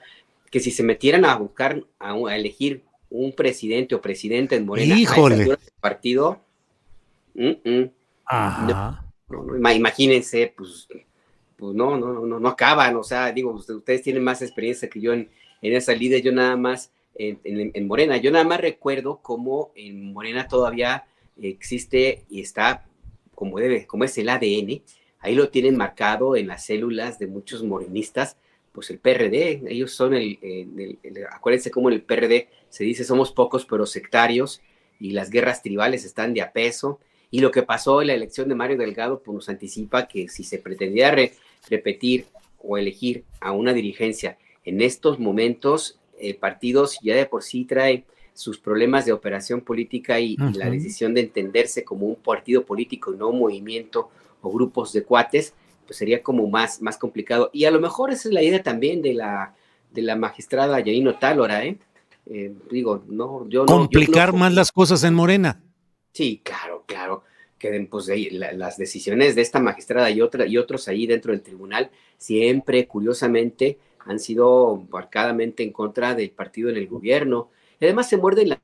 que 0.50 0.60
si 0.60 0.72
se 0.72 0.84
metieran 0.84 1.26
a 1.26 1.36
buscar, 1.36 1.84
a, 2.00 2.16
elegir 2.36 2.84
un 3.10 3.34
presidente 3.34 3.96
o 3.96 4.02
presidente 4.02 4.56
en 4.56 4.66
Morena, 4.66 4.98
Híjole. 4.98 5.58
partido, 5.80 6.40
imagínense, 9.74 10.54
pues, 10.56 10.88
pues 11.58 11.76
no, 11.76 11.98
no, 11.98 12.26
no, 12.26 12.40
no 12.40 12.50
acaban, 12.50 12.96
o 12.96 13.04
sea, 13.04 13.32
digo, 13.32 13.52
ustedes 13.52 14.02
tienen 14.02 14.24
más 14.24 14.42
experiencia 14.42 14.90
que 14.90 15.00
yo 15.00 15.14
en, 15.14 15.30
en 15.62 15.74
esa 15.74 15.94
líder, 15.94 16.22
yo 16.22 16.32
nada 16.32 16.56
más 16.58 16.92
en, 17.16 17.88
Morena, 17.88 18.18
yo 18.18 18.32
nada 18.32 18.46
más 18.46 18.62
recuerdo 18.62 19.20
cómo 19.22 19.72
en 19.76 20.14
Morena 20.14 20.48
todavía 20.48 21.06
existe 21.42 22.24
y 22.30 22.42
está 22.42 22.86
como 23.36 23.60
debe, 23.60 23.88
como 23.88 24.04
es 24.04 24.18
el 24.18 24.30
ADN, 24.30 24.82
ahí 25.20 25.36
lo 25.36 25.50
tienen 25.50 25.78
marcado 25.78 26.36
en 26.36 26.48
las 26.48 26.66
células 26.66 27.20
de 27.20 27.28
muchos 27.28 27.64
morenistas, 27.64 28.38
pues 28.72 28.90
el 28.90 29.00
PRD, 29.00 29.64
ellos 29.68 29.92
son 29.92 30.14
el, 30.14 30.40
acuérdense 31.32 31.72
cómo 31.72 31.90
en 31.90 31.96
el 31.96 32.04
PRD 32.04 32.48
se 32.70 32.84
dice 32.84 33.04
somos 33.04 33.32
pocos 33.32 33.66
pero 33.66 33.86
sectarios 33.86 34.62
y 35.00 35.12
las 35.12 35.30
guerras 35.30 35.62
tribales 35.62 36.06
están 36.06 36.34
de 36.34 36.42
a 36.42 36.54
peso. 36.54 37.00
Y 37.32 37.40
lo 37.40 37.52
que 37.52 37.64
pasó 37.64 38.02
en 38.02 38.08
la 38.08 38.14
elección 38.14 38.50
de 38.50 38.56
Mario 38.56 38.78
Delgado 38.78 39.22
pues 39.22 39.36
nos 39.36 39.50
anticipa 39.50 40.08
que 40.08 40.28
si 40.28 40.44
se 40.44 40.60
pretendía 40.60 41.16
repetir 41.70 42.26
o 42.60 42.78
elegir 42.78 43.24
a 43.40 43.52
una 43.52 43.74
dirigencia 43.74 44.38
en 44.64 44.82
estos 44.82 45.20
momentos, 45.20 46.00
eh, 46.20 46.34
partidos 46.34 47.00
ya 47.02 47.16
de 47.16 47.26
por 47.26 47.44
sí 47.44 47.66
trae 47.66 48.06
sus 48.34 48.60
problemas 48.60 49.06
de 49.06 49.12
operación 49.12 49.62
política 49.62 50.20
y, 50.20 50.38
la 50.38 50.70
decisión 50.70 51.14
de 51.14 51.22
entenderse 51.22 51.84
como 51.84 52.08
un 52.08 52.16
partido 52.16 52.66
político, 52.66 53.12
no 53.12 53.30
un 53.30 53.40
movimiento 53.40 54.10
o 54.42 54.52
grupos 54.52 54.94
de 54.94 55.04
cuates, 55.04 55.54
pues 55.86 55.98
sería 55.98 56.24
como 56.24 56.48
más, 56.48 56.82
más 56.82 56.98
complicado. 56.98 57.50
Y 57.54 57.66
a 57.66 57.72
lo 57.72 57.80
mejor 57.80 58.12
esa 58.12 58.30
es 58.30 58.34
la 58.34 58.42
idea 58.42 58.64
también 58.64 59.02
de 59.02 59.14
la, 59.14 59.56
de 59.92 60.02
la 60.02 60.16
magistrada 60.16 60.80
Yanino 60.80 61.18
Tálora, 61.20 61.66
¿eh? 61.66 61.78
¿eh? 62.28 62.54
digo, 62.70 63.04
no, 63.08 63.48
yo 63.50 63.62
no. 63.62 63.66
Complicar 63.66 64.34
más 64.34 64.54
las 64.54 64.72
cosas 64.72 65.04
en 65.04 65.14
Morena. 65.14 65.62
Sí, 66.14 66.42
claro, 66.44 66.84
claro. 66.88 67.24
Que 67.58 67.88
pues, 67.90 68.10
las 68.32 68.78
decisiones 68.78 69.36
de 69.36 69.42
esta 69.42 69.60
magistrada 69.60 70.10
y, 70.10 70.22
otra, 70.22 70.48
y 70.48 70.58
otros 70.58 70.88
ahí 70.88 71.06
dentro 71.06 71.32
del 71.32 71.44
tribunal 71.44 71.92
siempre, 72.18 72.88
curiosamente, 72.88 73.78
han 74.00 74.20
sido 74.20 74.84
marcadamente 74.90 75.62
en 75.62 75.72
contra 75.72 76.16
del 76.16 76.32
partido 76.32 76.70
en 76.70 76.78
el 76.78 76.88
gobierno. 76.88 77.50
Y 77.82 77.86
además 77.86 78.08
se 78.08 78.16
muerden 78.16 78.50
la 78.50 78.62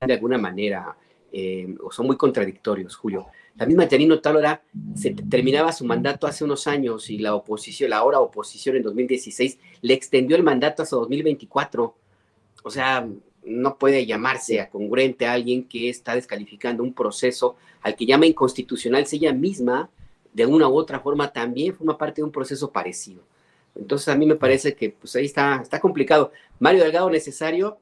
de 0.00 0.14
alguna 0.14 0.38
manera, 0.38 0.96
eh, 1.30 1.76
o 1.82 1.92
son 1.92 2.06
muy 2.06 2.16
contradictorios, 2.16 2.96
Julio. 2.96 3.26
La 3.56 3.66
misma 3.66 3.86
Janino 3.86 4.18
Talora 4.20 4.62
se 4.94 5.10
terminaba 5.10 5.70
su 5.72 5.84
mandato 5.84 6.26
hace 6.26 6.42
unos 6.44 6.66
años 6.66 7.10
y 7.10 7.18
la 7.18 7.34
oposición, 7.34 7.90
la 7.90 7.98
ahora 7.98 8.20
oposición 8.20 8.76
en 8.76 8.82
2016, 8.82 9.58
le 9.82 9.92
extendió 9.92 10.34
el 10.38 10.42
mandato 10.42 10.82
hasta 10.82 10.96
2024. 10.96 11.94
O 12.62 12.70
sea, 12.70 13.06
no 13.44 13.76
puede 13.76 14.06
llamarse 14.06 14.58
a 14.58 14.70
congruente 14.70 15.26
a 15.26 15.34
alguien 15.34 15.64
que 15.64 15.90
está 15.90 16.14
descalificando 16.14 16.82
un 16.82 16.94
proceso 16.94 17.56
al 17.82 17.96
que 17.96 18.06
llama 18.06 18.24
inconstitucional, 18.24 19.06
si 19.06 19.16
ella 19.16 19.34
misma, 19.34 19.90
de 20.32 20.46
una 20.46 20.66
u 20.68 20.78
otra 20.78 21.00
forma, 21.00 21.30
también 21.30 21.74
forma 21.74 21.98
parte 21.98 22.22
de 22.22 22.24
un 22.24 22.32
proceso 22.32 22.72
parecido. 22.72 23.22
Entonces 23.74 24.08
a 24.08 24.16
mí 24.16 24.26
me 24.26 24.36
parece 24.36 24.74
que 24.74 24.90
pues 24.90 25.16
ahí 25.16 25.26
está, 25.26 25.60
está 25.62 25.80
complicado. 25.80 26.32
Mario 26.58 26.82
Delgado 26.82 27.10
necesario, 27.10 27.78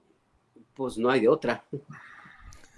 pues 0.75 0.99
no 0.99 1.11
hay 1.11 1.21
de 1.21 1.29
otra. 1.29 1.65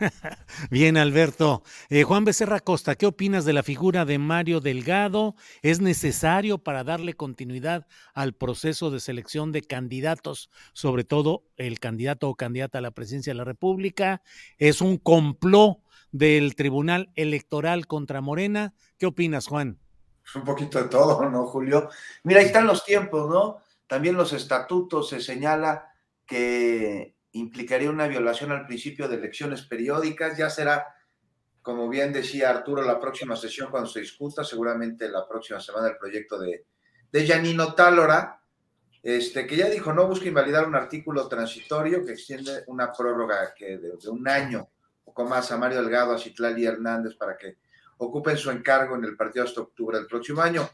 Bien, 0.70 0.96
Alberto. 0.96 1.62
Eh, 1.88 2.02
Juan 2.02 2.24
Becerra 2.24 2.60
Costa, 2.60 2.94
¿qué 2.94 3.06
opinas 3.06 3.44
de 3.44 3.52
la 3.52 3.62
figura 3.62 4.04
de 4.04 4.18
Mario 4.18 4.60
Delgado? 4.60 5.34
¿Es 5.62 5.80
necesario 5.80 6.58
para 6.58 6.84
darle 6.84 7.14
continuidad 7.14 7.86
al 8.14 8.34
proceso 8.34 8.90
de 8.90 9.00
selección 9.00 9.52
de 9.52 9.62
candidatos, 9.62 10.50
sobre 10.72 11.04
todo 11.04 11.44
el 11.56 11.78
candidato 11.80 12.28
o 12.28 12.34
candidata 12.34 12.78
a 12.78 12.82
la 12.82 12.92
presidencia 12.92 13.32
de 13.32 13.38
la 13.38 13.44
República? 13.44 14.22
¿Es 14.58 14.80
un 14.80 14.96
complot 14.96 15.78
del 16.12 16.54
Tribunal 16.54 17.10
Electoral 17.14 17.86
contra 17.86 18.20
Morena? 18.20 18.74
¿Qué 18.98 19.06
opinas, 19.06 19.46
Juan? 19.46 19.78
Un 20.34 20.44
poquito 20.44 20.82
de 20.82 20.88
todo, 20.88 21.28
¿no, 21.28 21.46
Julio? 21.46 21.88
Mira, 22.24 22.40
ahí 22.40 22.46
están 22.46 22.66
los 22.66 22.84
tiempos, 22.84 23.28
¿no? 23.28 23.62
También 23.86 24.16
los 24.16 24.32
estatutos 24.32 25.08
se 25.08 25.20
señala 25.20 25.92
que 26.26 27.16
implicaría 27.32 27.90
una 27.90 28.06
violación 28.06 28.52
al 28.52 28.66
principio 28.66 29.08
de 29.08 29.16
elecciones 29.16 29.62
periódicas. 29.62 30.36
Ya 30.36 30.48
será, 30.48 30.94
como 31.62 31.88
bien 31.88 32.12
decía 32.12 32.50
Arturo, 32.50 32.82
la 32.82 33.00
próxima 33.00 33.36
sesión 33.36 33.70
cuando 33.70 33.88
se 33.88 34.00
discuta, 34.00 34.44
seguramente 34.44 35.08
la 35.08 35.26
próxima 35.26 35.60
semana, 35.60 35.88
el 35.88 35.96
proyecto 35.96 36.38
de, 36.38 36.64
de 37.10 37.26
Janino 37.26 37.74
Tálora, 37.74 38.40
este, 39.02 39.46
que 39.46 39.56
ya 39.56 39.68
dijo, 39.68 39.92
no 39.92 40.06
busca 40.06 40.28
invalidar 40.28 40.66
un 40.68 40.74
artículo 40.74 41.26
transitorio 41.26 42.04
que 42.04 42.12
extiende 42.12 42.64
una 42.66 42.92
prórroga 42.92 43.54
que 43.54 43.78
de, 43.78 44.08
un 44.08 44.28
año, 44.28 44.68
poco 45.04 45.24
más, 45.24 45.50
a 45.50 45.56
Mario 45.56 45.82
Delgado, 45.82 46.14
a 46.14 46.18
Citlali 46.18 46.66
Hernández 46.66 47.14
para 47.16 47.36
que 47.36 47.56
ocupen 48.00 48.36
su 48.36 48.50
encargo 48.50 48.96
en 48.96 49.04
el 49.04 49.16
partido 49.16 49.44
hasta 49.44 49.60
octubre 49.60 49.98
del 49.98 50.06
próximo 50.06 50.40
año. 50.40 50.68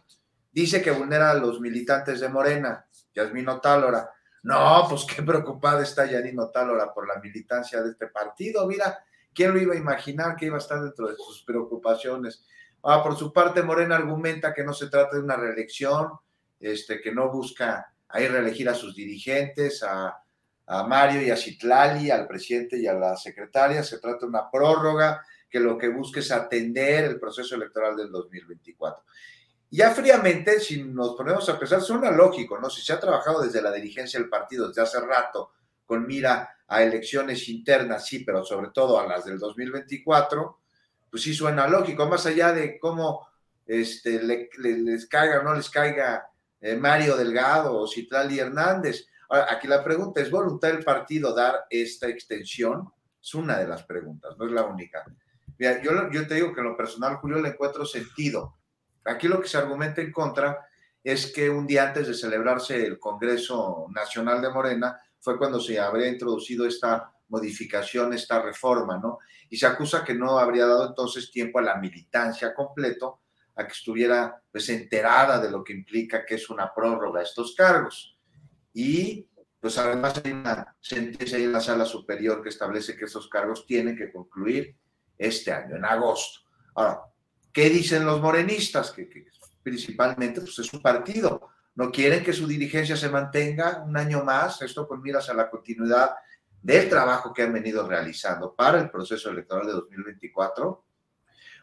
Dice 0.53 0.81
que 0.81 0.91
vulnera 0.91 1.33
a 1.33 1.35
los 1.35 1.61
militantes 1.61 2.21
de 2.21 2.29
Morena, 2.29 2.87
Yasmino 3.15 3.61
Tálora, 3.61 4.11
no, 4.45 4.87
pues 4.89 5.05
qué 5.05 5.23
preocupada 5.23 5.83
está 5.83 6.07
Yanino 6.07 6.51
Tálora 6.51 6.95
por 6.95 7.07
la 7.07 7.21
militancia 7.21 7.83
de 7.83 7.91
este 7.91 8.07
partido. 8.07 8.67
Mira, 8.67 9.05
¿quién 9.35 9.53
lo 9.53 9.61
iba 9.61 9.75
a 9.75 9.79
imaginar 9.79 10.37
que 10.37 10.47
iba 10.47 10.55
a 10.55 10.61
estar 10.61 10.81
dentro 10.81 11.09
de 11.09 11.17
sus 11.17 11.43
preocupaciones? 11.45 12.47
Ah, 12.85 13.03
por 13.03 13.17
su 13.17 13.33
parte, 13.33 13.63
Morena 13.63 13.97
argumenta 13.97 14.55
que 14.55 14.63
no 14.63 14.73
se 14.73 14.89
trata 14.89 15.17
de 15.17 15.23
una 15.23 15.37
reelección, 15.37 16.13
este, 16.61 17.01
que 17.01 17.13
no 17.13 17.31
busca 17.33 17.93
ahí 18.09 18.29
reelegir 18.29 18.69
a 18.69 18.75
sus 18.75 18.95
dirigentes, 18.95 19.83
a, 19.83 20.17
a 20.67 20.83
Mario 20.85 21.23
y 21.23 21.31
a 21.31 21.37
Citlali, 21.37 22.13
al 22.13 22.29
presidente 22.29 22.79
y 22.79 22.87
a 22.87 22.95
la 22.95 23.17
secretaria. 23.17 23.83
Se 23.83 23.99
trata 23.99 24.21
de 24.21 24.27
una 24.27 24.49
prórroga 24.49 25.27
que 25.49 25.61
lo 25.61 25.79
que 25.79 25.89
busca 25.89 26.21
es 26.21 26.31
atender 26.31 27.05
el 27.05 27.21
proceso 27.21 27.55
electoral 27.55 27.97
del 27.97 28.11
2024. 28.11 29.05
Ya 29.71 29.91
fríamente, 29.91 30.61
si 30.61 30.83
nos 30.83 31.17
ponemos 31.17 31.49
a 31.49 31.59
pensar, 31.59 31.81
suena 31.83 32.11
lógico, 32.11 32.59
¿no? 32.59 32.71
Si 32.71 32.83
se 32.83 32.93
ha 32.93 33.01
trabajado 33.01 33.43
desde 33.43 33.61
la 33.61 33.73
dirigencia 33.73 34.19
del 34.19 34.29
partido 34.29 34.69
desde 34.69 34.83
hace 34.83 35.01
rato 35.01 35.53
con 35.85 36.07
mira 36.07 36.57
a 36.69 36.83
elecciones 36.83 37.49
internas, 37.49 38.07
sí, 38.07 38.21
pero 38.25 38.45
sobre 38.45 38.71
todo 38.71 38.99
a 38.99 39.07
las 39.07 39.25
del 39.25 39.39
2024, 39.39 40.61
pues 41.11 41.23
sí 41.23 41.33
suena 41.33 41.69
lógico, 41.69 42.07
más 42.07 42.27
allá 42.27 42.53
de 42.53 42.79
cómo 42.79 43.29
este, 43.67 44.23
les 44.59 45.07
caiga 45.07 45.41
o 45.41 45.43
no 45.43 45.55
les 45.55 45.71
caiga 45.71 46.29
eh, 46.61 46.77
Mario 46.77 47.17
Delgado 47.17 47.77
o 47.77 47.87
Citlali 47.87 48.39
Hernández. 48.39 49.07
Ahora, 49.29 49.53
aquí 49.53 49.69
la 49.69 49.83
pregunta, 49.83 50.21
¿es 50.21 50.31
voluntad 50.31 50.69
del 50.69 50.85
partido 50.85 51.35
dar 51.35 51.67
esta 51.71 52.09
extensión? 52.09 52.89
Es 53.21 53.35
una 53.35 53.59
de 53.59 53.69
las 53.69 53.85
preguntas, 53.85 54.37
no 54.39 54.47
es 54.47 54.53
la 54.53 54.65
única. 54.65 55.05
Mira, 55.59 55.83
yo, 55.83 56.11
yo 56.11 56.27
te 56.27 56.35
digo 56.35 56.53
que 56.53 56.61
en 56.61 56.67
lo 56.67 56.77
personal, 56.77 57.17
Julio, 57.17 57.41
le 57.41 57.51
encuentro 57.51 57.85
sentido 57.85 58.57
Aquí 59.07 59.29
lo 59.29 59.41
que 59.41 59.49
se 59.49 59.57
argumenta 59.57 60.01
en 60.01 60.11
contra 60.11 60.67
es 61.03 61.33
que 61.33 61.49
un 61.49 61.67
día 61.67 61.85
antes 61.85 62.09
de 62.09 62.15
celebrarse 62.15 62.85
el 62.85 62.99
Congreso 62.99 63.87
Nacional 63.95 64.43
de 64.43 64.51
Morena 64.51 65.01
fue 65.21 65.39
cuando 65.39 65.61
se 65.61 65.79
habría 65.79 66.09
introducido 66.09 66.67
esta 66.67 67.13
modificación, 67.29 68.13
esta 68.13 68.43
reforma, 68.43 68.99
¿no? 68.99 69.19
Y 69.49 69.57
se 69.57 69.67
acusa 69.67 70.05
que 70.05 70.15
no 70.15 70.39
habría 70.39 70.67
dado 70.67 70.89
entonces 70.89 71.31
tiempo 71.31 71.61
a 71.61 71.63
la 71.63 71.77
militancia 71.77 72.53
completo 72.53 73.21
a 73.55 73.65
que 73.65 73.73
estuviera 73.73 74.43
pues 74.51 74.69
enterada 74.69 75.39
de 75.39 75.51
lo 75.51 75.63
que 75.63 75.73
implica 75.73 76.27
que 76.27 76.35
es 76.35 76.51
una 76.51 76.75
prórroga 76.75 77.21
a 77.21 77.23
estos 77.23 77.55
cargos. 77.55 78.19
Y 78.73 79.29
pues 79.61 79.79
además 79.79 80.21
hay 80.25 80.33
una 80.33 80.77
sentencia 80.81 81.39
en 81.39 81.53
la 81.53 81.61
sala 81.61 81.85
superior 81.85 82.43
que 82.43 82.49
establece 82.49 82.97
que 82.97 83.05
estos 83.05 83.29
cargos 83.29 83.67
tienen 83.67 83.97
que 83.97 84.13
concluir 84.13 84.77
este 85.19 85.53
año, 85.53 85.77
en 85.77 85.85
agosto. 85.85 86.41
Ahora, 86.75 87.03
¿Qué 87.57 87.71
dicen 87.71 88.05
los 88.05 88.21
morenistas? 88.21 88.91
Que, 88.91 89.09
principalmente 89.63 90.43
pues, 90.43 90.59
es 90.59 90.71
un 90.75 90.83
partido. 90.83 91.49
No 91.75 91.91
quieren 91.91 92.23
que 92.23 92.35
su 92.35 92.47
dirigencia 92.47 92.99
se 92.99 93.09
mantenga 93.09 93.83
un 93.83 93.97
año 93.97 94.23
más, 94.23 94.61
esto 94.61 94.87
con 94.87 95.01
miras 95.01 95.31
a 95.31 95.35
la 95.35 95.49
continuidad 95.49 96.17
del 96.61 96.91
trabajo 96.91 97.33
que 97.33 97.45
han 97.45 97.55
venido 97.55 97.89
realizando 97.89 98.55
para 98.55 98.79
el 98.79 98.91
proceso 98.91 99.31
electoral 99.31 99.69
de 99.69 99.73
2024. 99.73 100.85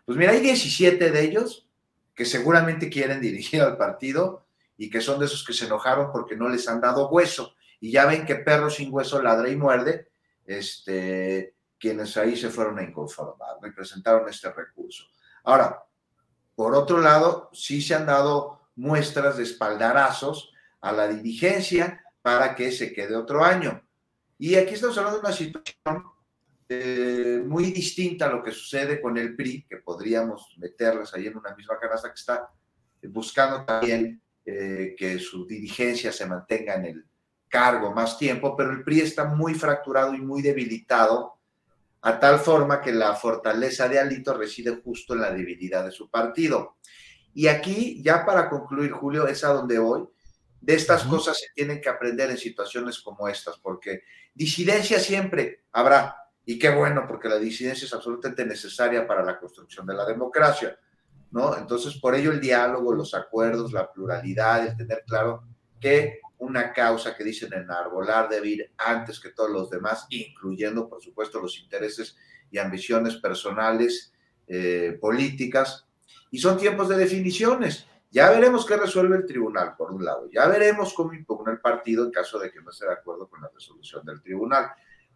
Pues 0.04 0.18
mira, 0.18 0.32
hay 0.32 0.40
17 0.40 1.12
de 1.12 1.22
ellos 1.22 1.70
que 2.16 2.26
seguramente 2.26 2.90
quieren 2.90 3.22
dirigir 3.22 3.62
al 3.62 3.78
partido 3.78 4.48
y 4.76 4.90
que 4.90 5.00
son 5.00 5.20
de 5.20 5.28
esos 5.28 5.46
que 5.46 5.54
se 5.54 5.68
enojaron 5.68 6.12
porque 6.12 6.36
no 6.36 6.50
les 6.50 6.68
han 6.68 6.82
dado 6.82 7.08
hueso. 7.10 7.54
Y 7.80 7.92
ya 7.92 8.08
ven 8.08 8.26
que 8.26 8.38
perro 8.38 8.72
sin 8.72 8.92
hueso 8.92 9.22
ladra 9.22 9.48
y 9.48 9.56
muerde, 9.56 10.10
este, 10.44 11.54
quienes 11.84 12.16
ahí 12.16 12.38
se 12.38 12.50
fueron 12.50 12.80
a 12.80 12.84
inconformar 12.84 13.58
y 13.62 13.72
presentaron 13.72 14.30
este 14.30 14.50
recurso. 14.50 15.04
Ahora, 15.44 15.84
por 16.56 16.74
otro 16.76 17.02
lado, 17.02 17.50
sí 17.52 17.82
se 17.82 17.94
han 17.94 18.06
dado 18.06 18.70
muestras 18.78 19.36
de 19.36 19.44
espaldarazos 19.44 20.54
a 20.80 20.94
la 20.94 21.10
dirigencia 21.10 22.02
para 22.22 22.56
que 22.56 22.72
se 22.72 22.94
quede 22.94 23.18
otro 23.18 23.44
año. 23.44 23.86
Y 24.38 24.56
aquí 24.56 24.76
estamos 24.76 24.98
hablando 24.98 25.20
de 25.20 25.26
una 25.28 25.36
situación 25.36 26.06
eh, 26.70 27.44
muy 27.46 27.66
distinta 27.74 28.28
a 28.28 28.30
lo 28.30 28.42
que 28.42 28.52
sucede 28.52 29.02
con 29.02 29.18
el 29.18 29.36
PRI, 29.36 29.66
que 29.68 29.76
podríamos 29.76 30.56
meterles 30.60 31.14
ahí 31.14 31.28
en 31.28 31.36
una 31.36 31.54
misma 31.54 31.78
canasta 31.78 32.08
que 32.08 32.16
está 32.18 32.50
buscando 33.10 33.66
también 33.66 34.22
eh, 34.46 34.96
que 34.98 35.20
su 35.20 35.46
dirigencia 35.46 36.14
se 36.14 36.26
mantenga 36.26 36.76
en 36.76 36.86
el 36.86 37.06
cargo 37.50 37.94
más 37.94 38.18
tiempo, 38.18 38.56
pero 38.56 38.72
el 38.72 38.86
PRI 38.86 39.02
está 39.02 39.26
muy 39.26 39.54
fracturado 39.54 40.14
y 40.14 40.22
muy 40.22 40.42
debilitado, 40.42 41.33
a 42.06 42.20
tal 42.20 42.40
forma 42.40 42.82
que 42.82 42.92
la 42.92 43.16
fortaleza 43.16 43.88
de 43.88 43.98
Alito 43.98 44.34
reside 44.34 44.82
justo 44.84 45.14
en 45.14 45.22
la 45.22 45.32
debilidad 45.32 45.86
de 45.86 45.92
su 45.92 46.10
partido. 46.10 46.76
Y 47.34 47.48
aquí, 47.48 48.04
ya 48.04 48.26
para 48.26 48.50
concluir, 48.50 48.92
Julio, 48.92 49.26
es 49.26 49.44
a 49.46 49.54
donde 49.54 49.80
voy. 49.80 50.04
De 50.60 50.76
estas 50.76 51.04
cosas 51.04 51.40
se 51.40 51.48
tienen 51.56 51.80
que 51.80 51.88
aprender 51.88 52.30
en 52.30 52.38
situaciones 52.38 53.00
como 53.00 53.30
estas, 53.30 53.58
porque 53.58 54.04
disidencia 54.34 55.00
siempre 55.00 55.64
habrá, 55.72 56.16
y 56.46 56.60
qué 56.60 56.70
bueno, 56.72 57.06
porque 57.08 57.30
la 57.30 57.38
disidencia 57.38 57.86
es 57.86 57.94
absolutamente 57.94 58.46
necesaria 58.46 59.08
para 59.08 59.24
la 59.24 59.40
construcción 59.40 59.86
de 59.86 59.94
la 59.94 60.06
democracia, 60.06 60.78
¿no? 61.32 61.58
Entonces, 61.58 61.96
por 62.02 62.16
ello 62.16 62.32
el 62.32 62.42
diálogo, 62.42 62.94
los 62.94 63.14
acuerdos, 63.14 63.72
la 63.72 63.90
pluralidad, 63.90 64.68
el 64.68 64.76
tener 64.76 65.04
claro 65.08 65.44
que 65.80 66.20
una 66.44 66.74
causa 66.74 67.16
que 67.16 67.24
dicen 67.24 67.54
enarbolar 67.54 68.30
debe 68.30 68.48
ir 68.48 68.72
antes 68.78 69.20
que 69.20 69.30
todos 69.30 69.50
los 69.50 69.70
demás, 69.70 70.06
incluyendo, 70.10 70.90
por 70.90 71.02
supuesto, 71.02 71.40
los 71.40 71.60
intereses 71.60 72.18
y 72.52 72.58
ambiciones 72.58 73.16
personales, 73.16 74.14
eh, 74.48 74.98
políticas. 75.00 75.88
Y 76.32 76.40
son 76.40 76.58
tiempos 76.58 76.90
de 76.90 76.98
definiciones. 76.98 77.88
Ya 78.12 78.30
veremos 78.30 78.66
qué 78.66 78.78
resuelve 78.78 79.18
el 79.18 79.26
tribunal, 79.26 79.76
por 79.76 79.92
un 79.92 80.06
lado. 80.06 80.30
Ya 80.32 80.48
veremos 80.48 80.94
cómo 80.94 81.14
impugna 81.14 81.52
el 81.52 81.60
partido 81.60 82.06
en 82.06 82.12
caso 82.12 82.38
de 82.38 82.52
que 82.52 82.62
no 82.62 82.70
esté 82.70 82.86
de 82.86 82.94
acuerdo 82.94 83.28
con 83.28 83.42
la 83.42 83.50
resolución 83.54 84.06
del 84.06 84.22
tribunal. 84.22 84.68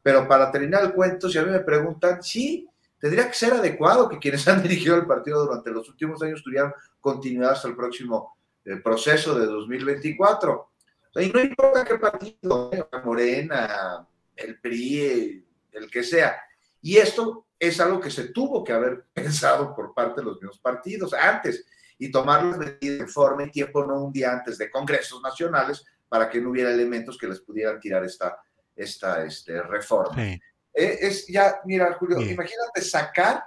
Pero 0.01 0.27
para 0.27 0.51
terminar 0.51 0.83
el 0.83 0.93
cuento, 0.93 1.29
si 1.29 1.37
a 1.37 1.43
mí 1.43 1.51
me 1.51 1.59
preguntan, 1.59 2.23
sí, 2.23 2.67
tendría 2.99 3.27
que 3.27 3.35
ser 3.35 3.53
adecuado 3.53 4.09
que 4.09 4.17
quienes 4.17 4.47
han 4.47 4.63
dirigido 4.63 4.95
el 4.95 5.05
partido 5.05 5.45
durante 5.45 5.69
los 5.69 5.87
últimos 5.89 6.21
años 6.23 6.41
tuvieran 6.43 6.73
continuidad 6.99 7.51
hasta 7.51 7.67
el 7.67 7.75
próximo 7.75 8.37
eh, 8.65 8.77
proceso 8.77 9.37
de 9.37 9.45
2024. 9.45 10.71
Y 11.21 11.29
no 11.29 11.41
importa 11.41 11.85
qué 11.85 11.97
partido, 11.97 12.71
eh, 12.73 12.83
Morena, 13.03 14.07
el 14.35 14.59
PRI, 14.59 15.45
el 15.71 15.89
que 15.89 16.03
sea. 16.03 16.39
Y 16.81 16.97
esto 16.97 17.47
es 17.59 17.79
algo 17.79 17.99
que 17.99 18.11
se 18.11 18.29
tuvo 18.29 18.63
que 18.63 18.73
haber 18.73 19.05
pensado 19.13 19.75
por 19.75 19.93
parte 19.93 20.21
de 20.21 20.25
los 20.25 20.41
mismos 20.41 20.59
partidos 20.59 21.13
antes 21.13 21.65
y 21.97 22.11
tomar 22.11 22.43
las 22.43 22.57
medidas 22.57 23.01
en 23.01 23.09
forma 23.09 23.43
y 23.43 23.51
tiempo, 23.51 23.85
no 23.85 24.03
un 24.03 24.13
día 24.13 24.31
antes 24.31 24.57
de 24.57 24.69
congresos 24.69 25.21
nacionales, 25.21 25.83
para 26.07 26.29
que 26.29 26.39
no 26.39 26.51
hubiera 26.51 26.71
elementos 26.71 27.17
que 27.17 27.27
les 27.27 27.41
pudieran 27.41 27.79
tirar 27.79 28.03
esta 28.05 28.37
esta 28.77 29.25
este, 29.25 29.61
reforma. 29.63 30.21
Eh, 30.23 30.39
es 30.73 31.27
ya, 31.27 31.59
mira, 31.65 31.93
Julio, 31.93 32.21
imagínate 32.21 32.81
sacar 32.81 33.43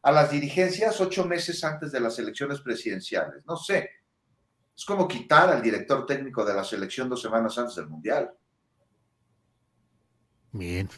a 0.00 0.10
las 0.10 0.30
dirigencias 0.30 1.00
ocho 1.00 1.24
meses 1.26 1.62
antes 1.62 1.92
de 1.92 2.00
las 2.00 2.18
elecciones 2.18 2.60
presidenciales. 2.60 3.44
No 3.46 3.56
sé, 3.56 3.90
es 4.76 4.84
como 4.84 5.06
quitar 5.06 5.50
al 5.50 5.62
director 5.62 6.06
técnico 6.06 6.44
de 6.44 6.54
la 6.54 6.64
selección 6.64 7.08
dos 7.08 7.22
semanas 7.22 7.56
antes 7.58 7.76
del 7.76 7.88
Mundial. 7.88 8.30
Bien, 10.52 10.88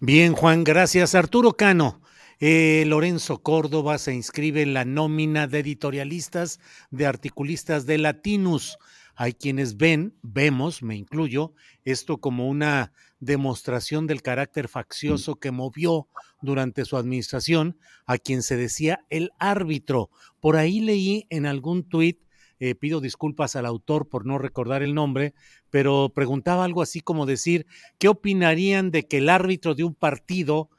bien, 0.00 0.32
Juan, 0.32 0.64
gracias. 0.64 1.14
Arturo 1.14 1.52
Cano. 1.52 2.00
Eh, 2.44 2.82
Lorenzo 2.88 3.40
Córdoba 3.40 3.98
se 3.98 4.12
inscribe 4.14 4.62
en 4.62 4.74
la 4.74 4.84
nómina 4.84 5.46
de 5.46 5.60
editorialistas, 5.60 6.58
de 6.90 7.06
articulistas 7.06 7.86
de 7.86 7.98
Latinus. 7.98 8.78
Hay 9.14 9.34
quienes 9.34 9.76
ven, 9.76 10.16
vemos, 10.22 10.82
me 10.82 10.96
incluyo, 10.96 11.54
esto 11.84 12.18
como 12.18 12.48
una 12.48 12.92
demostración 13.20 14.08
del 14.08 14.22
carácter 14.22 14.66
faccioso 14.66 15.36
que 15.36 15.52
movió 15.52 16.08
durante 16.40 16.84
su 16.84 16.96
administración 16.96 17.78
a 18.06 18.18
quien 18.18 18.42
se 18.42 18.56
decía 18.56 19.04
el 19.10 19.30
árbitro. 19.38 20.10
Por 20.40 20.56
ahí 20.56 20.80
leí 20.80 21.26
en 21.30 21.46
algún 21.46 21.88
tuit, 21.88 22.18
eh, 22.64 22.76
pido 22.76 23.00
disculpas 23.00 23.56
al 23.56 23.66
autor 23.66 24.08
por 24.08 24.24
no 24.24 24.38
recordar 24.38 24.84
el 24.84 24.94
nombre, 24.94 25.34
pero 25.68 26.12
preguntaba 26.14 26.62
algo 26.62 26.80
así 26.80 27.00
como 27.00 27.26
decir, 27.26 27.66
¿qué 27.98 28.06
opinarían 28.06 28.92
de 28.92 29.08
que 29.08 29.18
el 29.18 29.30
árbitro 29.30 29.74
de 29.74 29.82
un 29.82 29.96
partido, 29.96 30.70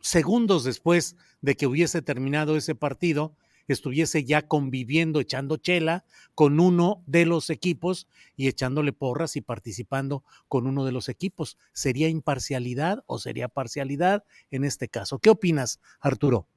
segundos 0.00 0.64
después 0.64 1.14
de 1.40 1.54
que 1.54 1.68
hubiese 1.68 2.02
terminado 2.02 2.56
ese 2.56 2.74
partido, 2.74 3.36
estuviese 3.68 4.24
ya 4.24 4.48
conviviendo, 4.48 5.20
echando 5.20 5.58
chela 5.58 6.04
con 6.34 6.58
uno 6.58 7.04
de 7.06 7.24
los 7.24 7.50
equipos 7.50 8.08
y 8.34 8.48
echándole 8.48 8.92
porras 8.92 9.36
y 9.36 9.42
participando 9.42 10.24
con 10.48 10.66
uno 10.66 10.84
de 10.84 10.90
los 10.90 11.08
equipos. 11.08 11.56
¿Sería 11.72 12.08
imparcialidad 12.08 13.04
o 13.06 13.20
sería 13.20 13.46
parcialidad 13.46 14.24
en 14.50 14.64
este 14.64 14.88
caso? 14.88 15.20
¿Qué 15.20 15.30
opinas, 15.30 15.78
Arturo? 16.00 16.48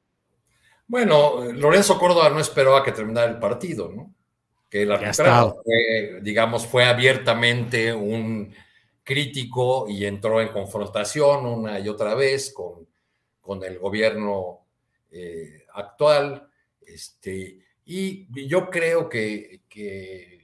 Bueno, 0.88 1.44
Lorenzo 1.54 2.00
Córdoba 2.00 2.32
no 2.32 2.40
esperó 2.40 2.76
a 2.76 2.84
que 2.84 2.94
terminara 2.94 3.32
el 3.32 3.38
partido, 3.38 3.92
¿no? 3.96 4.12
Que 4.70 4.84
el 4.84 4.92
arbitraje, 4.92 6.20
digamos, 6.22 6.66
fue 6.66 6.86
abiertamente 6.86 7.94
un 7.94 8.54
crítico 9.04 9.88
y 9.88 10.06
entró 10.06 10.42
en 10.42 10.50
confrontación 10.50 11.46
una 11.46 11.80
y 11.80 11.88
otra 11.88 12.16
vez 12.16 12.52
con, 12.52 12.88
con 13.40 13.64
el 13.64 13.78
gobierno 13.78 14.66
eh, 15.12 15.66
actual. 15.74 16.50
Este, 16.82 17.60
y 17.86 18.48
yo 18.48 18.70
creo 18.70 19.08
que, 19.08 19.62
que, 19.70 20.44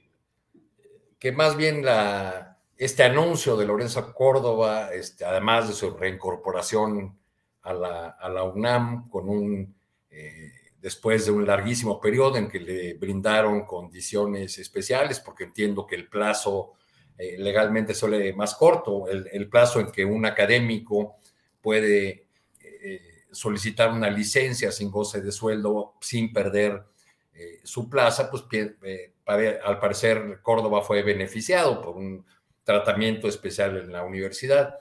más 1.32 1.56
bien 1.56 1.84
la, 1.84 2.58
este 2.76 3.02
anuncio 3.02 3.56
de 3.56 3.66
Lorenzo 3.66 4.14
Córdoba, 4.14 4.94
este, 4.94 5.24
además 5.24 5.68
de 5.68 5.74
su 5.74 5.96
reincorporación 5.96 7.18
a 7.62 7.74
la, 7.74 8.44
UNAM 8.44 9.08
con 9.08 9.28
un, 9.28 9.74
eh, 10.10 10.52
después 10.82 11.24
de 11.24 11.30
un 11.30 11.46
larguísimo 11.46 11.98
periodo 12.00 12.36
en 12.36 12.48
que 12.48 12.60
le 12.60 12.94
brindaron 12.94 13.64
condiciones 13.64 14.58
especiales, 14.58 15.20
porque 15.20 15.44
entiendo 15.44 15.86
que 15.86 15.94
el 15.94 16.08
plazo 16.08 16.72
eh, 17.16 17.36
legalmente 17.38 17.94
suele 17.94 18.34
más 18.34 18.54
corto, 18.54 19.06
el, 19.08 19.48
plazo 19.48 19.80
en 19.80 19.90
que 19.90 20.04
un 20.04 20.26
académico 20.26 21.16
puede 21.60 22.26
eh, 22.60 23.24
solicitar 23.30 23.90
una 23.92 24.10
licencia 24.10 24.70
sin 24.70 24.90
goce 24.90 25.20
de 25.20 25.32
sueldo, 25.32 25.94
sin 26.00 26.32
perder 26.32 26.84
eh, 27.34 27.60
su 27.64 27.88
plaza, 27.88 28.30
pues 28.30 28.44
eh, 28.52 29.14
al 29.64 29.78
parecer 29.78 30.40
Córdoba 30.42 30.82
fue 30.82 31.02
beneficiado 31.02 31.80
por 31.80 31.96
un 31.96 32.26
tratamiento 32.62 33.26
especial 33.26 33.78
en 33.78 33.92
la 33.92 34.04
universidad. 34.04 34.78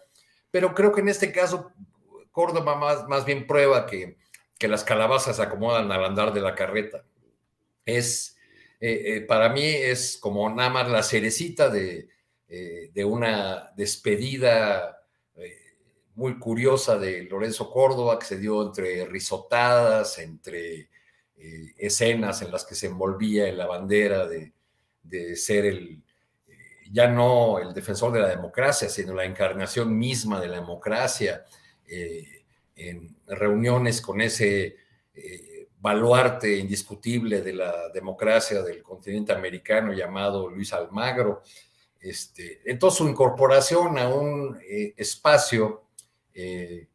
Pero 0.49 0.73
creo 0.75 0.91
que 0.91 1.01
en 1.01 1.09
este 1.09 1.31
caso 1.31 1.71
Córdoba 2.31 2.75
más, 2.75 3.07
más 3.07 3.25
bien 3.25 3.47
prueba 3.47 3.85
que, 3.85 4.17
que 4.61 4.67
las 4.67 4.83
calabazas 4.83 5.39
acomodan 5.39 5.91
al 5.91 6.05
andar 6.05 6.31
de 6.31 6.41
la 6.41 6.53
carreta. 6.53 7.03
Es, 7.83 8.37
eh, 8.79 9.25
para 9.27 9.49
mí 9.49 9.65
es 9.65 10.17
como 10.21 10.47
nada 10.49 10.69
más 10.69 10.87
la 10.89 11.03
cerecita 11.03 11.69
de, 11.69 12.07
de 12.47 13.05
una 13.05 13.71
despedida 13.75 15.01
muy 16.15 16.37
curiosa 16.37 16.99
de 16.99 17.23
Lorenzo 17.23 17.71
Córdoba, 17.71 18.19
que 18.19 18.25
se 18.25 18.37
dio 18.37 18.61
entre 18.61 19.05
risotadas, 19.05 20.19
entre 20.19 20.89
eh, 21.43 21.73
escenas 21.77 22.43
en 22.43 22.51
las 22.51 22.63
que 22.63 22.75
se 22.75 22.85
envolvía 22.85 23.47
en 23.47 23.57
la 23.57 23.65
bandera 23.65 24.27
de, 24.27 24.53
ser 25.35 25.65
el, 25.65 26.03
eh, 26.47 26.53
ya 26.91 27.07
no 27.07 27.57
el 27.57 27.73
defensor 27.73 28.11
de 28.11 28.19
la 28.19 28.27
democracia, 28.27 28.87
sino 28.87 29.15
la 29.15 29.25
encarnación 29.25 29.97
misma 29.97 30.39
de 30.39 30.47
la 30.47 30.57
democracia, 30.57 31.43
eh, 31.87 32.40
en 32.89 33.15
reuniones 33.27 34.01
con 34.01 34.21
ese 34.21 34.75
baluarte 35.79 36.57
indiscutible 36.57 37.41
de 37.41 37.53
la 37.53 37.89
democracia 37.89 38.61
del 38.61 38.83
continente 38.83 39.33
americano 39.33 39.93
llamado 39.93 40.49
Luis 40.49 40.71
Almagro. 40.73 41.41
Este, 41.99 42.61
entonces 42.65 42.99
su 42.99 43.07
incorporación 43.07 43.97
a 43.97 44.07
un 44.07 44.59
espacio 44.97 45.85
eh, 46.33 46.87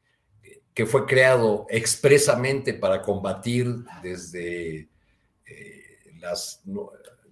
que 0.72 0.87
fue 0.87 1.07
creado 1.07 1.66
expresamente 1.70 2.75
para 2.75 3.01
combatir 3.01 3.66
desde, 4.03 4.88
eh, 5.46 5.99
las, 6.18 6.62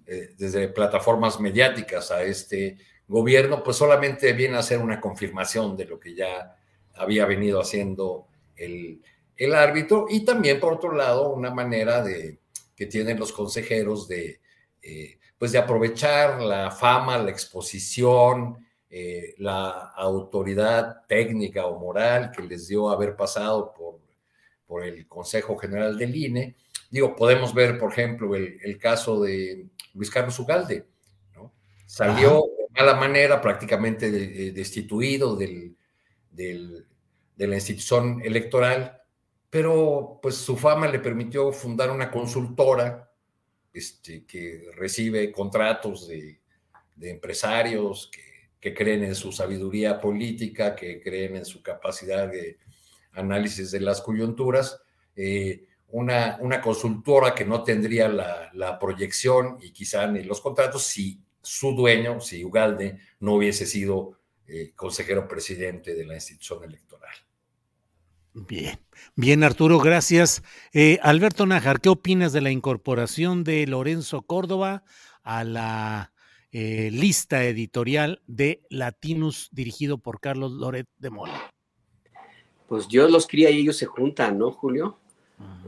eh, 0.06 0.34
desde 0.38 0.68
plataformas 0.68 1.38
mediáticas 1.38 2.10
a 2.10 2.22
este 2.22 2.78
gobierno, 3.06 3.62
pues 3.62 3.76
solamente 3.76 4.32
viene 4.32 4.56
a 4.56 4.62
ser 4.62 4.78
una 4.78 4.98
confirmación 4.98 5.76
de 5.76 5.84
lo 5.84 6.00
que 6.00 6.14
ya 6.14 6.56
había 6.94 7.26
venido 7.26 7.60
haciendo 7.60 8.28
el, 8.56 9.02
el 9.36 9.54
árbitro 9.54 10.06
y 10.08 10.24
también, 10.24 10.60
por 10.60 10.74
otro 10.74 10.92
lado, 10.94 11.32
una 11.32 11.52
manera 11.52 12.02
de, 12.02 12.38
que 12.76 12.86
tienen 12.86 13.18
los 13.18 13.32
consejeros 13.32 14.08
de, 14.08 14.40
pues 15.38 15.52
de 15.52 15.58
aprovechar 15.58 16.40
la 16.40 16.70
fama, 16.70 17.18
la 17.18 17.30
exposición, 17.30 18.64
eh, 18.90 19.34
la 19.38 19.92
autoridad 19.96 21.04
técnica 21.06 21.66
o 21.66 21.78
moral 21.78 22.30
que 22.30 22.42
les 22.42 22.68
dio 22.68 22.90
haber 22.90 23.16
pasado 23.16 23.72
por, 23.72 24.00
por 24.66 24.84
el 24.84 25.06
Consejo 25.08 25.56
General 25.56 25.96
del 25.96 26.14
INE. 26.14 26.54
Digo, 26.90 27.16
podemos 27.16 27.52
ver, 27.54 27.78
por 27.78 27.92
ejemplo, 27.92 28.36
el, 28.36 28.78
caso 28.78 29.20
de 29.20 29.66
Luis 29.94 30.10
Carlos 30.10 30.38
Ugalde, 30.38 30.86
¿no? 31.34 31.52
Salió 31.86 32.44
de 32.56 32.80
mala 32.80 32.94
manera, 32.94 33.40
prácticamente 33.40 34.10
destituido 34.52 35.34
del, 35.34 35.76
del, 36.30 36.86
de 37.36 37.46
la 37.46 37.56
institución 37.56 38.20
electoral, 38.24 39.00
pero 39.50 40.18
pues 40.22 40.36
su 40.36 40.56
fama 40.56 40.88
le 40.88 40.98
permitió 40.98 41.52
fundar 41.52 41.90
una 41.90 42.10
consultora 42.10 43.10
este, 43.72 44.24
que 44.24 44.70
recibe 44.76 45.32
contratos 45.32 46.08
de, 46.08 46.40
empresarios 47.00 48.10
que, 48.10 48.72
creen 48.72 49.04
en 49.04 49.14
su 49.14 49.30
sabiduría 49.30 50.00
política, 50.00 50.74
que 50.74 51.02
creen 51.02 51.36
en 51.36 51.44
su 51.44 51.62
capacidad 51.62 52.26
de 52.28 52.58
análisis 53.12 53.70
de 53.70 53.80
las 53.80 54.00
coyunturas. 54.00 54.80
Eh, 55.14 55.66
una, 55.88 56.38
una, 56.40 56.62
consultora 56.62 57.34
que 57.34 57.44
no 57.44 57.62
tendría 57.62 58.08
la, 58.08 58.78
proyección 58.80 59.58
y 59.60 59.70
quizá 59.70 60.06
ni 60.06 60.22
los 60.22 60.40
contratos 60.40 60.84
si 60.84 61.20
su 61.42 61.72
dueño, 61.74 62.20
si 62.20 62.42
Ugalde, 62.42 62.98
no 63.20 63.34
hubiese 63.34 63.66
sido 63.66 64.18
eh, 64.46 64.72
consejero 64.74 65.26
presidente 65.28 65.94
de 65.94 66.04
la 66.04 66.14
institución 66.14 66.64
electoral. 66.64 67.14
Bien, 68.34 68.80
bien 69.14 69.44
Arturo, 69.44 69.78
gracias. 69.78 70.42
Eh, 70.72 70.98
Alberto 71.02 71.46
Najar, 71.46 71.80
¿qué 71.80 71.88
opinas 71.88 72.32
de 72.32 72.40
la 72.40 72.50
incorporación 72.50 73.44
de 73.44 73.64
Lorenzo 73.66 74.22
Córdoba 74.22 74.82
a 75.22 75.44
la 75.44 76.12
eh, 76.50 76.90
lista 76.92 77.44
editorial 77.44 78.22
de 78.26 78.62
Latinus 78.70 79.50
dirigido 79.52 79.98
por 79.98 80.20
Carlos 80.20 80.50
Loret 80.52 80.88
de 80.98 81.10
Mola? 81.10 81.50
Pues 82.68 82.88
Dios 82.88 83.10
los 83.10 83.26
cría 83.26 83.50
y 83.50 83.60
ellos 83.60 83.76
se 83.76 83.86
juntan, 83.86 84.38
¿no, 84.38 84.50
Julio? 84.50 84.98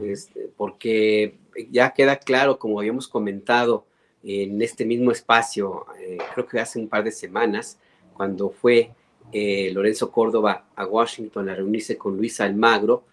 Este, 0.03 0.51
porque 0.57 1.39
ya 1.71 1.93
queda 1.93 2.19
claro, 2.19 2.59
como 2.59 2.81
habíamos 2.81 3.09
comentado 3.09 3.87
en 4.23 4.61
este 4.61 4.85
mismo 4.85 5.13
espacio, 5.13 5.87
eh, 6.01 6.19
creo 6.35 6.47
que 6.47 6.59
hace 6.59 6.79
un 6.79 6.89
par 6.89 7.05
de 7.05 7.13
semanas, 7.13 7.79
cuando 8.17 8.51
fue 8.51 8.91
eh, 9.33 9.71
Lorenzo 9.73 10.11
Córdoba 10.11 10.67
a 10.75 10.87
Washington 10.87 11.49
a 11.49 11.55
reunirse 11.55 11.97
con 11.97 12.17
Luis 12.17 12.41
Almagro, 12.41 13.05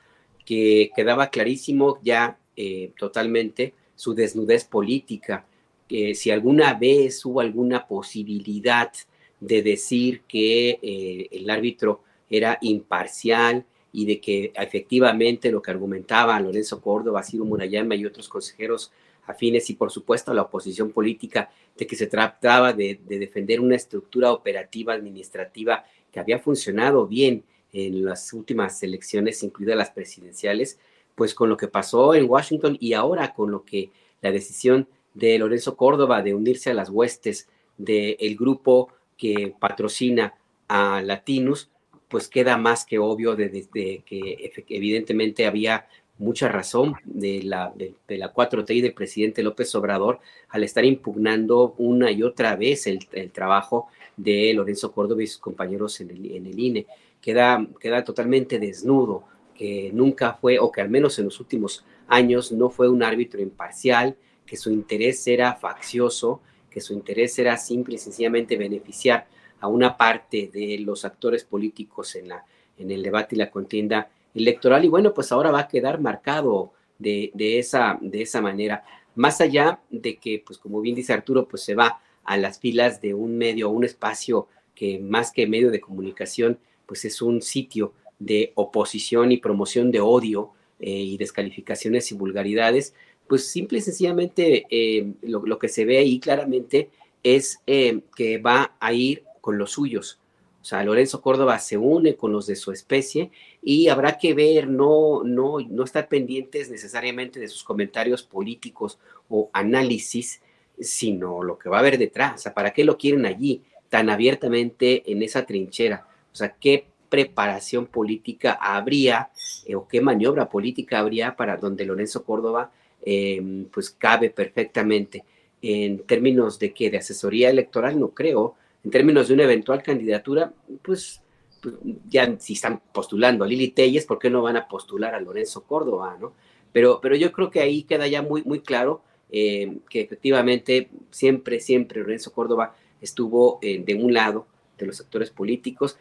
que 0.46 0.92
quedaba 0.96 1.30
clarísimo 1.30 2.00
ya 2.02 2.38
eh, 2.56 2.92
totalmente 2.98 3.74
su 3.96 4.14
desnudez 4.14 4.66
política, 4.66 5.46
que 5.88 6.16
si 6.16 6.32
alguna 6.32 6.74
vez 6.74 7.26
hubo 7.26 7.42
alguna 7.42 7.88
posibilidad 7.88 8.92
de 9.40 9.62
decir 9.62 10.22
que 10.28 11.28
el 11.32 11.50
árbitro 11.50 12.02
era 12.30 12.58
imparcial, 12.62 13.66
y 13.94 14.06
de 14.06 14.20
que 14.20 14.52
efectivamente 14.56 15.52
lo 15.52 15.62
que 15.62 15.72
argumentaba 15.72 16.40
Lorenzo 16.40 16.82
Córdoba, 16.82 17.24
Ciro 17.24 17.46
Murayama 17.46 17.96
y 17.96 18.06
otros 18.06 18.28
consejeros 18.28 18.92
afines 19.26 19.70
y 19.70 19.76
por 19.76 19.92
supuesto 19.92 20.34
la 20.34 20.44
oposición 20.44 20.92
política 20.92 21.50
de 21.78 21.88
que 21.88 21.96
se 21.96 22.08
trataba 22.08 22.74
de, 22.74 23.00
defender 23.06 23.60
una 23.60 23.76
estructura 23.76 24.32
operativa 24.32 24.94
administrativa 24.94 25.86
que 26.12 26.20
había 26.20 26.40
funcionado 26.40 27.08
bien 27.08 27.44
en 27.72 28.06
las 28.06 28.34
últimas 28.34 28.82
elecciones, 28.84 29.42
incluidas 29.44 29.78
las 29.78 29.92
presidenciales, 29.92 30.80
pues 31.16 31.34
con 31.34 31.50
lo 31.50 31.58
que 31.58 31.68
pasó 31.68 32.14
en 32.14 32.30
Washington 32.30 32.78
y 32.80 32.94
ahora 32.94 33.34
con 33.34 33.52
lo 33.52 33.64
que 33.64 33.92
la 34.22 34.32
decisión 34.32 34.88
de 35.14 35.38
Lorenzo 35.38 35.76
Córdoba 35.76 36.22
de 36.22 36.34
unirse 36.34 36.70
a 36.70 36.74
las 36.76 36.90
huestes 36.90 37.50
del 37.78 38.36
grupo 38.36 38.90
que 39.18 39.56
patrocina 39.60 40.36
a 40.68 41.02
Latinos, 41.02 41.70
pues 42.08 42.28
queda 42.28 42.58
más 42.58 42.86
que 42.86 43.00
obvio 43.00 43.36
desde 43.36 43.68
que 43.72 44.54
evidentemente 44.70 45.48
había 45.48 45.88
mucha 46.18 46.48
razón 46.48 46.96
de 47.06 47.44
la, 47.44 47.74
de, 47.76 47.96
la 48.18 48.34
4T 48.34 48.76
y 48.76 48.82
del 48.82 48.94
presidente 48.94 49.44
López 49.44 49.74
Obrador 49.76 50.20
al 50.50 50.64
estar 50.64 50.86
impugnando 50.86 51.76
una 51.78 52.12
y 52.12 52.24
otra 52.24 52.56
vez 52.56 52.88
el, 52.88 53.00
trabajo 53.32 53.88
de 54.16 54.54
Lorenzo 54.54 54.92
Córdoba 54.92 55.24
y 55.24 55.28
sus 55.28 55.40
compañeros 55.40 56.00
en 56.02 56.12
el, 56.12 56.32
en 56.36 56.46
el 56.46 56.60
INE. 56.60 56.86
Queda, 57.22 57.66
queda 57.80 58.04
totalmente 58.04 58.60
desnudo 58.60 59.24
que 59.56 59.92
nunca 59.94 60.34
fue, 60.34 60.60
o 60.60 60.72
que 60.72 60.82
al 60.82 60.90
menos 60.90 61.18
en 61.20 61.26
los 61.26 61.40
últimos 61.40 61.86
años 62.08 62.52
no 62.52 62.70
fue 62.70 62.90
un 62.90 63.04
árbitro 63.04 63.42
imparcial, 63.42 64.16
que 64.46 64.58
su 64.58 64.72
interés 64.72 65.26
era 65.28 65.54
faccioso, 65.56 66.42
que 66.70 66.82
su 66.82 66.94
interés 66.94 67.38
era 67.40 67.56
simple 67.58 67.96
y 67.96 68.00
sencillamente 68.00 68.58
beneficiar 68.58 69.28
a 69.60 69.68
una 69.68 69.96
parte 69.96 70.50
de 70.52 70.78
los 70.80 71.06
actores 71.06 71.44
políticos 71.44 72.16
en, 72.16 72.30
la, 72.30 72.46
en 72.78 72.92
el 72.92 73.02
debate 73.02 73.36
y 73.36 73.40
la 73.40 73.50
contienda 73.50 74.10
electoral. 74.34 74.86
Y 74.86 74.90
bueno, 74.90 75.14
pues 75.14 75.32
ahora 75.32 75.52
va 75.52 75.62
a 75.62 75.68
quedar 75.68 76.00
marcado 76.00 76.74
de, 77.00 77.32
esa, 77.36 77.98
de 78.02 78.22
esa 78.22 78.42
manera. 78.42 78.84
Más 79.16 79.42
allá 79.42 79.80
de 79.90 80.18
que, 80.18 80.44
pues 80.46 80.58
como 80.58 80.82
bien 80.82 80.96
dice 80.96 81.14
Arturo, 81.14 81.48
pues 81.48 81.64
se 81.64 81.76
va 81.76 82.02
a 82.24 82.38
las 82.38 82.60
filas 82.60 83.02
de 83.02 83.14
un 83.14 83.38
medio, 83.38 83.70
un 83.70 83.84
espacio 83.84 84.48
que 84.76 85.00
más 85.00 85.32
que 85.32 85.48
medio 85.48 85.72
de 85.72 85.82
comunicación, 85.82 86.58
pues 86.86 87.06
es 87.06 87.22
un 87.22 87.42
sitio 87.42 87.94
de 88.20 88.54
oposición 88.56 89.32
y 89.32 89.38
promoción 89.38 89.92
de 89.92 90.00
odio 90.00 90.52
eh, 90.80 90.90
y 90.90 91.18
descalificaciones 91.18 92.12
y 92.12 92.16
vulgaridades, 92.16 92.96
pues 93.28 93.48
simple 93.48 93.80
y 93.80 93.82
sencillamente 93.82 94.66
eh, 94.70 95.14
lo, 95.22 95.60
que 95.60 95.70
se 95.70 95.86
ve 95.86 95.98
ahí 95.98 96.20
claramente 96.20 96.90
es 97.24 97.60
eh, 97.68 98.02
que 98.16 98.38
va 98.38 98.76
a 98.80 98.94
ir 98.94 99.24
con 99.42 99.58
los 99.58 99.72
suyos. 99.72 100.20
O 100.64 100.66
sea, 100.66 100.82
Lorenzo 100.82 101.22
Córdoba 101.22 101.60
se 101.60 101.76
une 101.76 102.16
con 102.16 102.32
los 102.32 102.48
de 102.48 102.56
su 102.56 102.72
especie 102.72 103.32
y 103.62 103.90
habrá 103.90 104.18
que 104.18 104.34
ver, 104.34 104.70
no, 104.70 105.22
no, 105.26 105.58
no 105.60 105.84
estar 105.84 106.08
pendientes 106.08 106.72
necesariamente 106.72 107.38
de 107.38 107.50
sus 107.50 107.66
comentarios 107.66 108.24
políticos 108.24 108.98
o 109.28 109.50
análisis, 109.52 110.42
sino 110.80 111.44
lo 111.44 111.60
que 111.60 111.68
va 111.68 111.78
a 111.78 111.80
haber 111.82 111.98
detrás. 111.98 112.36
O 112.36 112.38
sea, 112.38 112.54
¿para 112.54 112.72
qué 112.72 112.86
lo 112.86 112.98
quieren 112.98 113.26
allí 113.26 113.62
tan 113.90 114.10
abiertamente 114.10 115.04
en 115.12 115.22
esa 115.22 115.46
trinchera? 115.46 116.08
O 116.32 116.36
sea, 116.36 116.56
¿qué 116.58 116.86
preparación 117.10 117.86
política 117.86 118.54
habría 118.54 119.32
eh, 119.66 119.76
o 119.76 119.86
qué 119.86 120.00
maniobra 120.00 120.50
política 120.50 121.00
habría 121.00 121.36
para 121.36 121.58
donde 121.58 121.84
Lorenzo 121.84 122.24
Córdoba 122.24 122.72
em, 123.02 123.66
pues 123.66 123.90
cabe 123.90 124.30
perfectamente? 124.30 125.26
En 125.62 126.00
términos 126.04 126.58
de 126.58 126.74
que 126.74 126.90
de 126.90 127.00
asesoría 127.00 127.50
electoral 127.50 128.00
no 128.00 128.12
creo, 128.12 128.56
en 128.84 128.92
términos 128.92 129.28
de 129.28 129.34
una 129.34 129.44
eventual 129.44 129.82
candidatura, 129.82 130.54
pues, 130.82 131.22
pues, 131.62 131.76
ya 132.10 132.36
si 132.40 132.54
están 132.54 132.82
postulando 132.92 133.44
a 133.44 133.48
Lili 133.48 133.70
Telles, 133.70 134.06
¿por 134.06 134.20
qué 134.20 134.30
no 134.30 134.42
van 134.42 134.58
a 134.58 134.68
postular 134.68 135.16
a 135.16 135.22
Lorenzo 135.22 135.64
Córdoba, 135.64 136.18
no? 136.20 136.34
Pero, 136.74 137.00
pero 137.02 137.16
yo 137.16 137.32
creo 137.32 137.50
que 137.50 137.62
ahí 137.62 137.84
queda 137.84 138.08
ya 138.08 138.22
muy, 138.22 138.44
muy 138.44 138.60
claro 138.60 139.02
eh, 139.32 139.78
que 139.90 140.02
efectivamente 140.02 140.90
siempre, 141.12 141.60
siempre 141.60 142.02
Lorenzo 142.02 142.34
Córdoba 142.34 142.76
estuvo 143.00 143.60
eh, 143.62 143.82
de 143.84 143.96
un 143.96 144.14
lado 144.14 144.48
de 144.78 144.88
los 144.88 145.00
actores 145.00 145.30
políticos, 145.30 145.98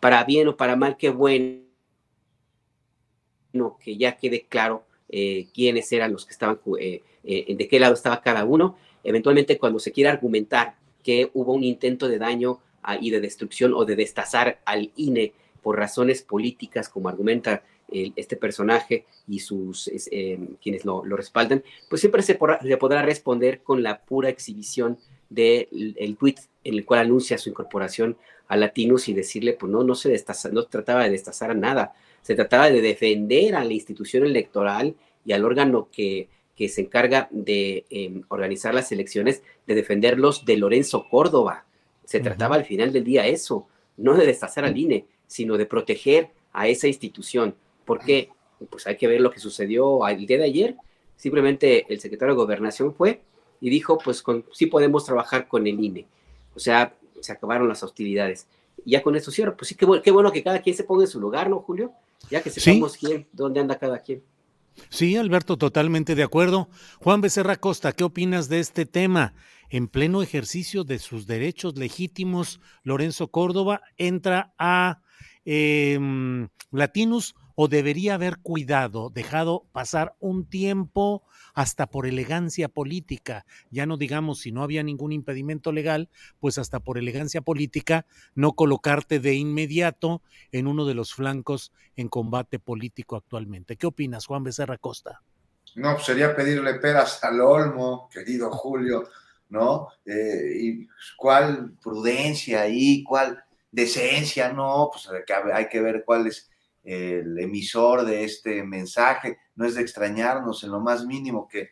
para 0.00 0.22
bien 0.24 0.48
o 0.48 0.56
para 0.56 0.76
mal, 0.76 0.96
qué 0.96 1.10
bueno 1.10 1.62
que 3.82 3.96
ya 3.96 4.16
quede 4.16 4.46
claro 4.48 4.84
eh, 5.08 5.48
quiénes 5.54 5.90
eran 5.92 6.12
los 6.12 6.26
que 6.26 6.32
estaban, 6.32 6.60
de 6.64 7.68
qué 7.70 7.80
lado 7.80 7.94
estaba 7.94 8.20
cada 8.20 8.44
uno. 8.44 8.76
Eventualmente, 9.04 9.58
cuando 9.58 9.78
se 9.78 9.92
quiera 9.92 10.10
argumentar 10.10 10.76
que 11.02 11.30
hubo 11.34 11.52
un 11.52 11.64
intento 11.64 12.08
de 12.08 12.18
daño 12.18 12.60
ah, 12.82 12.98
y 13.00 13.10
de 13.10 13.20
destrucción 13.20 13.74
o 13.74 13.84
de 13.84 13.96
destazar 13.96 14.60
al 14.64 14.90
INE 14.96 15.32
por 15.62 15.76
razones 15.76 16.22
políticas, 16.22 16.88
como 16.88 17.08
argumenta 17.08 17.62
este 17.92 18.36
personaje 18.36 19.04
y 19.26 19.40
sus 19.40 19.90
em, 20.10 20.54
quienes 20.62 20.84
lo, 20.84 21.02
respaldan, 21.02 21.62
pues 21.88 22.00
siempre 22.00 22.22
se, 22.22 22.36
podrá 22.36 23.02
responder 23.02 23.62
con 23.62 23.82
la 23.82 24.00
pura 24.00 24.28
exhibición 24.28 24.98
del 25.28 25.68
de 25.70 26.16
tweet 26.18 26.36
en 26.64 26.74
el 26.74 26.84
cual 26.84 27.00
anuncia 27.00 27.38
su 27.38 27.50
incorporación 27.50 28.16
a 28.48 28.56
Latinos 28.56 29.08
y 29.08 29.14
decirle, 29.14 29.52
pues 29.54 29.70
no, 29.70 29.84
no 29.84 29.94
se 29.94 30.08
destaza, 30.08 30.48
no 30.50 30.64
trataba 30.64 31.04
de 31.04 31.10
destazar 31.10 31.50
a 31.50 31.54
nada, 31.54 31.94
se 32.22 32.34
trataba 32.34 32.70
de 32.70 32.80
defender 32.80 33.54
a 33.54 33.64
la 33.64 33.72
institución 33.72 34.24
electoral 34.24 34.94
y 35.24 35.32
al 35.32 35.44
órgano 35.44 35.88
que 35.90 36.28
que 36.60 36.68
se 36.68 36.82
encarga 36.82 37.26
de 37.30 37.86
em, 37.88 38.22
organizar 38.28 38.74
las 38.74 38.92
elecciones, 38.92 39.42
de 39.66 39.74
defenderlos 39.74 40.44
de 40.44 40.58
Lorenzo 40.58 41.06
Córdoba. 41.08 41.64
Se 42.04 42.20
trataba 42.20 42.56
al 42.56 42.66
final 42.66 42.92
del 42.92 43.02
día 43.02 43.26
eso, 43.26 43.66
no 43.96 44.14
de 44.14 44.26
destazar 44.26 44.66
al 44.66 44.76
INE, 44.76 45.06
sino 45.26 45.56
de 45.56 45.64
proteger 45.64 46.28
a 46.52 46.68
esa 46.68 46.86
institución. 46.86 47.54
Porque 47.86 48.28
pues 48.68 48.86
hay 48.86 48.98
que 48.98 49.06
ver 49.06 49.22
lo 49.22 49.30
que 49.30 49.40
sucedió 49.40 50.06
el 50.06 50.26
día 50.26 50.36
de 50.36 50.44
ayer. 50.44 50.76
Simplemente 51.16 51.86
el 51.88 51.98
secretario 51.98 52.34
de 52.34 52.42
Gobernación 52.42 52.94
fue 52.94 53.22
y 53.58 53.70
dijo, 53.70 53.96
pues 53.96 54.20
con, 54.20 54.44
sí 54.52 54.66
podemos 54.66 55.06
trabajar 55.06 55.48
con 55.48 55.66
el 55.66 55.82
INE. 55.82 56.06
O 56.54 56.60
sea, 56.60 56.94
se 57.20 57.32
acabaron 57.32 57.68
las 57.68 57.82
hostilidades. 57.82 58.48
Y 58.84 58.90
ya 58.90 59.02
con 59.02 59.16
eso 59.16 59.30
cierro. 59.30 59.56
Pues 59.56 59.68
sí, 59.68 59.76
qué, 59.76 59.86
qué 60.04 60.10
bueno 60.10 60.30
que 60.30 60.42
cada 60.42 60.60
quien 60.60 60.76
se 60.76 60.84
ponga 60.84 61.04
en 61.04 61.10
su 61.10 61.18
lugar, 61.18 61.48
¿no, 61.48 61.60
Julio? 61.60 61.90
Ya 62.28 62.42
que 62.42 62.50
sepamos 62.50 62.98
quién, 62.98 63.26
dónde 63.32 63.60
anda 63.60 63.78
cada 63.78 63.98
quien. 64.00 64.22
Sí, 64.88 65.16
Alberto, 65.16 65.56
totalmente 65.56 66.14
de 66.14 66.22
acuerdo. 66.22 66.68
Juan 66.98 67.20
Becerra 67.20 67.56
Costa, 67.56 67.92
¿qué 67.92 68.04
opinas 68.04 68.48
de 68.48 68.60
este 68.60 68.86
tema? 68.86 69.34
En 69.68 69.86
pleno 69.86 70.22
ejercicio 70.22 70.82
de 70.84 70.98
sus 70.98 71.26
derechos 71.26 71.76
legítimos, 71.76 72.60
Lorenzo 72.82 73.28
Córdoba 73.28 73.82
entra 73.96 74.52
a 74.58 75.00
em, 75.44 76.48
Latinus 76.72 77.34
o 77.54 77.68
debería 77.68 78.14
haber 78.14 78.38
cuidado, 78.38 79.10
dejado 79.10 79.64
pasar 79.72 80.14
un 80.20 80.46
tiempo 80.46 81.22
hasta 81.54 81.86
por 81.86 82.06
elegancia 82.06 82.68
política, 82.68 83.44
ya 83.70 83.86
no 83.86 83.96
digamos 83.96 84.40
si 84.40 84.52
no 84.52 84.62
había 84.62 84.82
ningún 84.82 85.12
impedimento 85.12 85.72
legal, 85.72 86.08
pues 86.38 86.58
hasta 86.58 86.80
por 86.80 86.98
elegancia 86.98 87.40
política, 87.40 88.06
no 88.34 88.52
colocarte 88.52 89.20
de 89.20 89.34
inmediato 89.34 90.22
en 90.52 90.66
uno 90.66 90.86
de 90.86 90.94
los 90.94 91.14
flancos 91.14 91.72
en 91.96 92.08
combate 92.08 92.58
político 92.58 93.16
actualmente. 93.16 93.76
¿Qué 93.76 93.86
opinas, 93.86 94.26
Juan 94.26 94.44
Becerra 94.44 94.78
Costa? 94.78 95.22
No, 95.76 95.94
pues 95.94 96.06
sería 96.06 96.34
pedirle 96.34 96.74
peras 96.74 97.22
al 97.22 97.40
olmo, 97.40 98.08
querido 98.12 98.50
Julio, 98.50 99.08
¿no? 99.48 99.88
Eh, 100.04 100.52
y 100.56 100.88
cuál 101.16 101.72
prudencia 101.82 102.62
ahí, 102.62 103.04
cuál 103.04 103.42
decencia, 103.70 104.52
no, 104.52 104.90
pues 104.92 105.08
hay 105.54 105.68
que 105.68 105.80
ver 105.80 106.02
cuál 106.04 106.26
es 106.26 106.49
el 106.82 107.38
emisor 107.38 108.04
de 108.04 108.24
este 108.24 108.62
mensaje. 108.62 109.38
No 109.56 109.66
es 109.66 109.74
de 109.74 109.82
extrañarnos 109.82 110.64
en 110.64 110.70
lo 110.70 110.80
más 110.80 111.04
mínimo 111.04 111.48
que, 111.48 111.70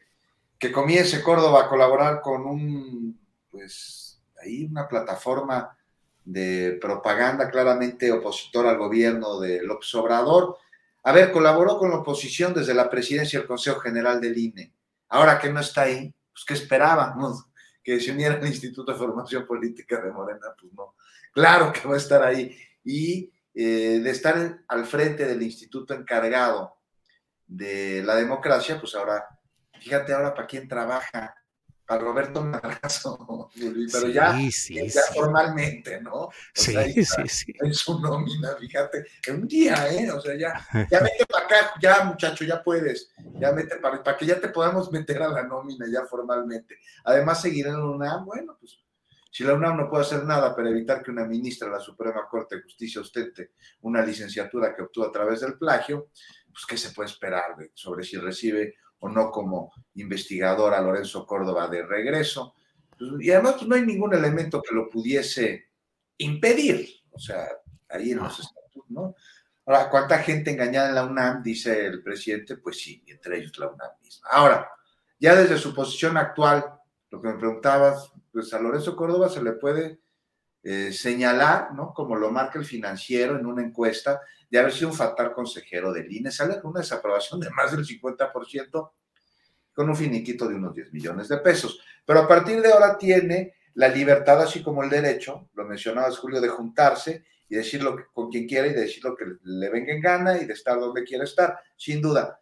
que 0.58 0.72
comience 0.72 1.22
Córdoba 1.22 1.64
a 1.64 1.68
colaborar 1.68 2.20
con 2.20 2.46
un, 2.46 3.18
pues, 3.50 4.20
ahí 4.42 4.64
una 4.64 4.88
plataforma 4.88 5.76
de 6.24 6.78
propaganda 6.80 7.50
claramente 7.50 8.12
opositor 8.12 8.66
al 8.66 8.76
gobierno 8.76 9.40
de 9.40 9.62
López 9.62 9.94
Obrador. 9.94 10.58
A 11.04 11.12
ver, 11.12 11.32
colaboró 11.32 11.78
con 11.78 11.90
la 11.90 11.96
oposición 11.96 12.52
desde 12.52 12.74
la 12.74 12.90
presidencia 12.90 13.38
del 13.38 13.48
Consejo 13.48 13.80
General 13.80 14.20
del 14.20 14.36
INE. 14.36 14.72
Ahora 15.08 15.38
que 15.38 15.50
no 15.50 15.60
está 15.60 15.82
ahí, 15.82 16.12
pues 16.32 16.44
¿qué 16.46 16.54
esperábamos? 16.54 17.44
Que 17.88 17.98
se 18.00 18.12
uniera 18.12 18.34
al 18.34 18.46
Instituto 18.46 18.92
de 18.92 18.98
Formación 18.98 19.46
Política 19.46 19.98
de 20.02 20.12
Morena, 20.12 20.48
pues 20.60 20.70
no. 20.74 20.94
Claro 21.32 21.72
que 21.72 21.88
va 21.88 21.94
a 21.94 21.96
estar 21.96 22.22
ahí. 22.22 22.54
Y 22.84 23.32
eh, 23.60 23.98
de 23.98 24.10
estar 24.10 24.60
al 24.68 24.86
frente 24.86 25.26
del 25.26 25.42
instituto 25.42 25.92
encargado 25.92 26.76
de 27.44 28.04
la 28.04 28.14
democracia, 28.14 28.78
pues 28.78 28.94
ahora, 28.94 29.26
fíjate 29.80 30.12
ahora 30.12 30.32
para 30.32 30.46
quién 30.46 30.68
trabaja, 30.68 31.34
para 31.84 32.00
Roberto 32.00 32.40
Madrazo, 32.40 33.50
pero 33.92 34.06
ya, 34.10 34.38
ya 34.38 35.02
formalmente, 35.12 36.00
¿no? 36.00 36.28
sí, 36.54 37.04
sí, 37.04 37.26
sí. 37.26 37.52
En 37.60 37.74
su 37.74 37.98
nómina, 37.98 38.54
fíjate, 38.60 39.04
en 39.26 39.42
un 39.42 39.48
día, 39.48 39.92
¿eh? 39.92 40.08
O 40.12 40.20
sea, 40.20 40.36
ya, 40.36 40.64
ya 40.88 41.00
vete 41.00 41.26
para 41.26 41.46
acá, 41.46 41.72
ya 41.82 42.04
muchacho, 42.04 42.44
ya 42.44 42.62
puedes, 42.62 43.12
ya 43.40 43.50
mete 43.50 43.74
para, 43.78 44.04
para 44.04 44.16
que 44.16 44.26
ya 44.26 44.38
te 44.40 44.50
podamos 44.50 44.92
meter 44.92 45.20
a 45.20 45.30
la 45.30 45.42
nómina 45.42 45.84
ya 45.92 46.06
formalmente. 46.06 46.78
Además, 47.02 47.42
seguir 47.42 47.66
en 47.66 47.74
una, 47.74 48.18
bueno, 48.18 48.56
pues 48.60 48.78
si 49.30 49.44
la 49.44 49.54
UNAM 49.54 49.76
no 49.76 49.90
puede 49.90 50.04
hacer 50.04 50.24
nada 50.24 50.54
para 50.56 50.70
evitar 50.70 51.02
que 51.02 51.10
una 51.10 51.24
ministra 51.24 51.68
de 51.68 51.74
la 51.74 51.80
Suprema 51.80 52.26
Corte 52.28 52.56
de 52.56 52.62
Justicia 52.62 53.00
ostente 53.00 53.52
una 53.82 54.02
licenciatura 54.02 54.74
que 54.74 54.82
obtuvo 54.82 55.06
a 55.06 55.12
través 55.12 55.40
del 55.40 55.58
plagio, 55.58 56.10
pues 56.50 56.64
¿qué 56.66 56.76
se 56.76 56.90
puede 56.90 57.10
esperar 57.10 57.56
sobre 57.74 58.04
si 58.04 58.16
recibe 58.16 58.76
o 59.00 59.08
no 59.08 59.30
como 59.30 59.72
investigadora 59.94 60.80
Lorenzo 60.80 61.26
Córdoba 61.26 61.68
de 61.68 61.84
regreso? 61.84 62.54
Pues, 62.98 63.10
y 63.20 63.30
además 63.30 63.54
pues, 63.54 63.68
no 63.68 63.74
hay 63.76 63.82
ningún 63.82 64.14
elemento 64.14 64.62
que 64.62 64.74
lo 64.74 64.88
pudiese 64.88 65.68
impedir, 66.16 66.88
o 67.10 67.18
sea, 67.18 67.46
ahí 67.88 68.12
en 68.12 68.18
los 68.18 68.40
estatutos, 68.40 68.84
¿no? 68.90 69.14
Ahora, 69.66 69.90
¿cuánta 69.90 70.18
gente 70.20 70.50
engañada 70.50 70.88
en 70.88 70.94
la 70.94 71.04
UNAM? 71.04 71.42
Dice 71.42 71.84
el 71.84 72.02
presidente, 72.02 72.56
pues 72.56 72.78
sí, 72.78 73.04
entre 73.06 73.38
ellos 73.38 73.58
la 73.58 73.68
UNAM 73.68 73.90
misma. 74.02 74.28
Ahora, 74.30 74.70
ya 75.20 75.34
desde 75.34 75.58
su 75.58 75.74
posición 75.74 76.16
actual, 76.16 76.64
lo 77.10 77.20
que 77.20 77.28
me 77.28 77.38
preguntabas, 77.38 78.10
pues 78.38 78.54
a 78.54 78.60
Lorenzo 78.60 78.94
Córdoba 78.94 79.28
se 79.28 79.42
le 79.42 79.54
puede 79.54 79.98
eh, 80.62 80.92
señalar, 80.92 81.74
¿no? 81.74 81.92
Como 81.92 82.14
lo 82.14 82.30
marca 82.30 82.56
el 82.56 82.64
financiero 82.64 83.36
en 83.36 83.46
una 83.46 83.64
encuesta, 83.64 84.20
de 84.48 84.60
haber 84.60 84.72
sido 84.72 84.90
un 84.90 84.94
fatal 84.94 85.32
consejero 85.32 85.92
del 85.92 86.12
INE, 86.12 86.30
sale 86.30 86.60
con 86.60 86.70
una 86.70 86.80
desaprobación 86.80 87.40
de 87.40 87.50
más 87.50 87.72
del 87.72 87.84
50%, 87.84 88.92
con 89.72 89.88
un 89.88 89.96
finiquito 89.96 90.46
de 90.46 90.54
unos 90.54 90.72
10 90.72 90.92
millones 90.92 91.26
de 91.26 91.38
pesos. 91.38 91.80
Pero 92.06 92.20
a 92.20 92.28
partir 92.28 92.62
de 92.62 92.72
ahora 92.72 92.96
tiene 92.96 93.54
la 93.74 93.88
libertad, 93.88 94.40
así 94.40 94.62
como 94.62 94.84
el 94.84 94.90
derecho, 94.90 95.48
lo 95.54 95.64
mencionabas 95.64 96.16
Julio, 96.18 96.40
de 96.40 96.48
juntarse 96.48 97.24
y 97.48 97.56
decir 97.56 97.82
lo 97.82 97.96
que, 97.96 98.04
con 98.12 98.30
quien 98.30 98.46
quiera 98.46 98.68
y 98.68 98.72
decir 98.72 99.02
lo 99.02 99.16
que 99.16 99.24
le 99.42 99.68
venga 99.68 99.92
en 99.92 100.00
gana 100.00 100.38
y 100.40 100.44
de 100.44 100.52
estar 100.52 100.78
donde 100.78 101.02
quiera 101.02 101.24
estar, 101.24 101.58
sin 101.76 102.00
duda. 102.00 102.40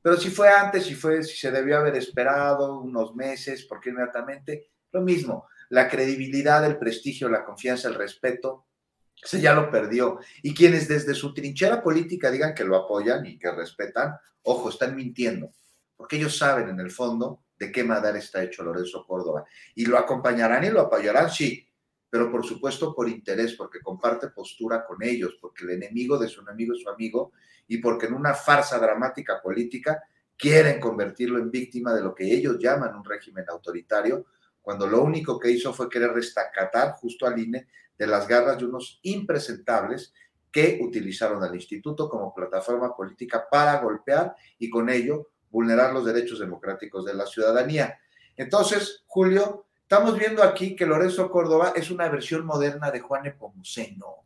Pero 0.00 0.18
si 0.18 0.30
fue 0.30 0.48
antes, 0.48 0.84
si 0.84 0.94
fue, 0.94 1.24
si 1.24 1.36
se 1.36 1.50
debió 1.50 1.78
haber 1.78 1.96
esperado 1.96 2.78
unos 2.78 3.16
meses, 3.16 3.64
porque 3.64 3.90
inmediatamente 3.90 4.70
lo 4.96 5.02
mismo, 5.02 5.46
la 5.68 5.88
credibilidad, 5.88 6.64
el 6.64 6.78
prestigio, 6.78 7.28
la 7.28 7.44
confianza, 7.44 7.88
el 7.88 7.94
respeto, 7.94 8.66
se 9.14 9.40
ya 9.40 9.54
lo 9.54 9.70
perdió. 9.70 10.18
Y 10.42 10.54
quienes 10.54 10.88
desde 10.88 11.14
su 11.14 11.32
trinchera 11.34 11.82
política 11.82 12.30
digan 12.30 12.54
que 12.54 12.64
lo 12.64 12.76
apoyan 12.76 13.24
y 13.26 13.38
que 13.38 13.50
respetan, 13.50 14.16
ojo, 14.42 14.70
están 14.70 14.94
mintiendo, 14.94 15.52
porque 15.96 16.16
ellos 16.16 16.36
saben 16.36 16.68
en 16.68 16.80
el 16.80 16.90
fondo 16.90 17.44
de 17.58 17.72
qué 17.72 17.84
madera 17.84 18.18
está 18.18 18.42
hecho 18.42 18.62
Lorenzo 18.62 19.04
Córdoba. 19.06 19.44
Y 19.74 19.86
lo 19.86 19.98
acompañarán 19.98 20.64
y 20.64 20.70
lo 20.70 20.82
apoyarán, 20.82 21.30
sí, 21.30 21.66
pero 22.08 22.30
por 22.30 22.44
supuesto 22.44 22.94
por 22.94 23.08
interés, 23.08 23.54
porque 23.54 23.80
comparte 23.80 24.28
postura 24.28 24.84
con 24.84 25.02
ellos, 25.02 25.36
porque 25.40 25.64
el 25.64 25.70
enemigo 25.70 26.18
de 26.18 26.28
su 26.28 26.40
enemigo 26.40 26.74
es 26.74 26.82
su 26.82 26.88
amigo 26.88 27.32
y 27.66 27.78
porque 27.78 28.06
en 28.06 28.14
una 28.14 28.34
farsa 28.34 28.78
dramática 28.78 29.40
política 29.42 30.02
quieren 30.36 30.78
convertirlo 30.78 31.38
en 31.38 31.50
víctima 31.50 31.94
de 31.94 32.02
lo 32.02 32.14
que 32.14 32.24
ellos 32.24 32.58
llaman 32.58 32.94
un 32.94 33.04
régimen 33.04 33.44
autoritario, 33.48 34.26
cuando 34.66 34.88
lo 34.88 35.00
único 35.04 35.38
que 35.38 35.48
hizo 35.48 35.72
fue 35.72 35.88
querer 35.88 36.10
restacatar 36.10 36.94
justo 36.94 37.24
al 37.24 37.38
INE 37.38 37.68
de 37.96 38.04
las 38.04 38.26
garras 38.26 38.58
de 38.58 38.64
unos 38.64 38.98
impresentables 39.02 40.12
que 40.50 40.80
utilizaron 40.82 41.40
al 41.44 41.54
instituto 41.54 42.08
como 42.08 42.34
plataforma 42.34 42.92
política 42.96 43.46
para 43.48 43.80
golpear 43.80 44.34
y 44.58 44.68
con 44.68 44.90
ello 44.90 45.28
vulnerar 45.52 45.92
los 45.92 46.04
derechos 46.04 46.40
democráticos 46.40 47.04
de 47.04 47.14
la 47.14 47.26
ciudadanía. 47.26 47.96
Entonces, 48.36 49.04
Julio, 49.06 49.66
estamos 49.82 50.18
viendo 50.18 50.42
aquí 50.42 50.74
que 50.74 50.84
Lorenzo 50.84 51.30
Córdoba 51.30 51.72
es 51.76 51.92
una 51.92 52.08
versión 52.08 52.44
moderna 52.44 52.90
de 52.90 52.98
Juan 52.98 53.24
Epomuceno. 53.24 54.24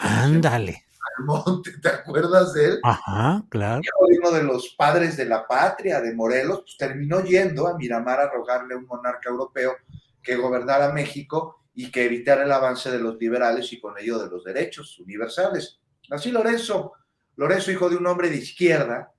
Ándale. 0.00 0.84
Monte, 1.18 1.72
¿te 1.82 1.88
acuerdas 1.88 2.52
de 2.52 2.66
él? 2.66 2.80
Ajá, 2.82 3.44
claro. 3.48 3.82
Uno 4.00 4.30
de 4.30 4.42
los 4.42 4.74
padres 4.76 5.16
de 5.16 5.24
la 5.24 5.46
patria 5.46 6.00
de 6.00 6.14
Morelos, 6.14 6.60
pues 6.60 6.76
terminó 6.78 7.22
yendo 7.22 7.66
a 7.66 7.76
Miramar 7.76 8.20
a 8.20 8.30
rogarle 8.30 8.74
a 8.74 8.78
un 8.78 8.86
monarca 8.86 9.30
europeo 9.30 9.76
que 10.22 10.36
gobernara 10.36 10.92
México 10.92 11.64
y 11.74 11.90
que 11.90 12.04
evitara 12.04 12.44
el 12.44 12.52
avance 12.52 12.90
de 12.90 12.98
los 12.98 13.16
liberales 13.18 13.72
y 13.72 13.80
con 13.80 13.98
ello 13.98 14.18
de 14.18 14.28
los 14.28 14.44
derechos 14.44 14.98
universales. 14.98 15.78
Así 16.10 16.30
Lorenzo, 16.30 16.92
Lorenzo, 17.36 17.70
hijo 17.70 17.88
de 17.88 17.96
un 17.96 18.06
hombre 18.06 18.30
de 18.30 18.36
izquierda, 18.36 19.12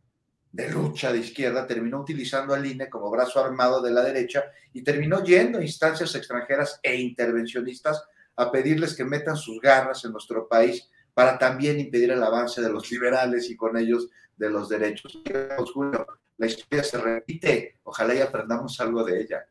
de 0.52 0.70
lucha 0.70 1.12
de 1.14 1.20
izquierda, 1.20 1.68
terminó 1.68 2.02
utilizando 2.02 2.54
al 2.54 2.66
INE 2.66 2.90
como 2.90 3.10
brazo 3.10 3.44
armado 3.44 3.82
de 3.82 3.92
la 3.92 4.02
derecha 4.02 4.46
y 4.74 4.84
terminó 4.84 5.24
yendo 5.24 5.60
a 5.60 5.64
instancias 5.64 6.16
extranjeras 6.16 6.80
e 6.82 6.96
intervencionistas 6.96 8.04
a 8.36 8.52
pedirles 8.52 8.96
que 8.96 9.06
metan 9.06 9.38
sus 9.38 9.60
garras 9.62 10.04
en 10.06 10.12
nuestro 10.12 10.48
país 10.48 10.90
para 11.14 11.38
también 11.38 11.80
impedir 11.80 12.12
el 12.12 12.24
avance 12.24 12.62
de 12.62 12.70
los 12.70 12.90
liberales 12.92 13.50
y 13.50 13.56
con 13.56 13.78
ellos 13.78 14.10
de 14.38 14.50
los 14.50 14.70
derechos. 14.70 15.20
La 16.38 16.48
historia 16.48 16.84
se 16.84 16.98
repite, 16.98 17.80
ojalá 17.84 18.16
y 18.16 18.22
aprendamos 18.22 18.80
algo 18.80 19.04
de 19.04 19.22
ella. 19.22 19.46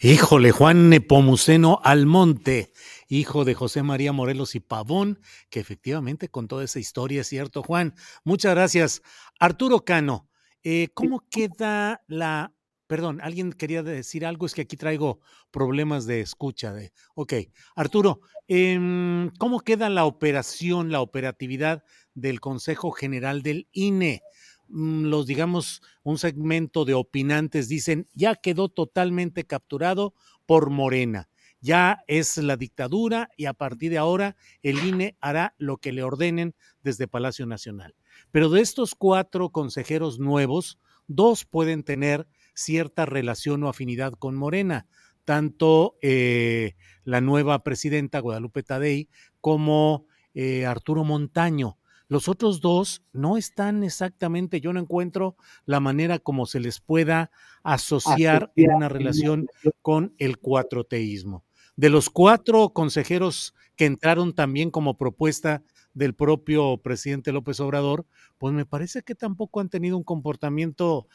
Híjole, 0.00 0.50
Juan 0.50 0.90
Nepomuceno 0.90 1.80
Almonte, 1.82 2.72
hijo 3.08 3.44
de 3.44 3.54
José 3.54 3.82
María 3.82 4.12
Morelos 4.12 4.54
y 4.54 4.60
Pavón, 4.60 5.20
que 5.48 5.60
efectivamente 5.60 6.28
contó 6.28 6.60
esa 6.60 6.80
historia, 6.80 7.20
es 7.20 7.28
cierto, 7.28 7.62
Juan. 7.62 7.94
Muchas 8.24 8.54
gracias. 8.54 9.02
Arturo 9.38 9.84
Cano, 9.84 10.28
eh, 10.64 10.88
¿cómo 10.94 11.24
queda 11.30 12.02
la 12.08 12.52
Perdón, 12.92 13.22
alguien 13.22 13.54
quería 13.54 13.82
decir 13.82 14.26
algo, 14.26 14.44
es 14.44 14.52
que 14.52 14.60
aquí 14.60 14.76
traigo 14.76 15.20
problemas 15.50 16.04
de 16.04 16.20
escucha. 16.20 16.74
De, 16.74 16.92
ok, 17.14 17.32
Arturo, 17.74 18.20
em, 18.48 19.30
¿cómo 19.38 19.60
queda 19.60 19.88
la 19.88 20.04
operación, 20.04 20.92
la 20.92 21.00
operatividad 21.00 21.84
del 22.14 22.40
Consejo 22.40 22.90
General 22.90 23.40
del 23.40 23.66
INE? 23.72 24.20
Mm, 24.68 25.04
los, 25.04 25.26
digamos, 25.26 25.80
un 26.02 26.18
segmento 26.18 26.84
de 26.84 26.92
opinantes 26.92 27.66
dicen, 27.66 28.08
ya 28.12 28.34
quedó 28.34 28.68
totalmente 28.68 29.44
capturado 29.44 30.12
por 30.44 30.68
Morena. 30.68 31.30
Ya 31.62 32.04
es 32.08 32.36
la 32.36 32.58
dictadura 32.58 33.30
y 33.38 33.46
a 33.46 33.54
partir 33.54 33.90
de 33.90 33.96
ahora 33.96 34.36
el 34.62 34.84
INE 34.84 35.16
hará 35.22 35.54
lo 35.56 35.78
que 35.78 35.92
le 35.92 36.02
ordenen 36.02 36.54
desde 36.82 37.08
Palacio 37.08 37.46
Nacional. 37.46 37.94
Pero 38.32 38.50
de 38.50 38.60
estos 38.60 38.94
cuatro 38.94 39.48
consejeros 39.48 40.18
nuevos, 40.18 40.78
dos 41.06 41.46
pueden 41.46 41.84
tener 41.84 42.26
cierta 42.54 43.06
relación 43.06 43.62
o 43.62 43.68
afinidad 43.68 44.12
con 44.12 44.34
Morena, 44.34 44.86
tanto 45.24 45.96
eh, 46.02 46.74
la 47.04 47.20
nueva 47.20 47.62
presidenta 47.62 48.20
Guadalupe 48.20 48.62
Tadei 48.62 49.08
como 49.40 50.06
eh, 50.34 50.66
Arturo 50.66 51.04
Montaño. 51.04 51.78
Los 52.08 52.28
otros 52.28 52.60
dos 52.60 53.02
no 53.12 53.38
están 53.38 53.84
exactamente, 53.84 54.60
yo 54.60 54.72
no 54.72 54.80
encuentro 54.80 55.36
la 55.64 55.80
manera 55.80 56.18
como 56.18 56.44
se 56.44 56.60
les 56.60 56.80
pueda 56.80 57.30
asociar 57.62 58.52
en 58.54 58.72
una 58.72 58.90
relación 58.90 59.46
con 59.80 60.14
el 60.18 60.38
cuatroteísmo. 60.38 61.44
De 61.74 61.88
los 61.88 62.10
cuatro 62.10 62.74
consejeros 62.74 63.54
que 63.76 63.86
entraron 63.86 64.34
también 64.34 64.70
como 64.70 64.98
propuesta 64.98 65.62
del 65.94 66.14
propio 66.14 66.78
presidente 66.78 67.32
López 67.32 67.60
Obrador, 67.60 68.06
pues 68.36 68.52
me 68.52 68.66
parece 68.66 69.02
que 69.02 69.14
tampoco 69.14 69.60
han 69.60 69.70
tenido 69.70 69.96
un 69.96 70.04
comportamiento 70.04 71.06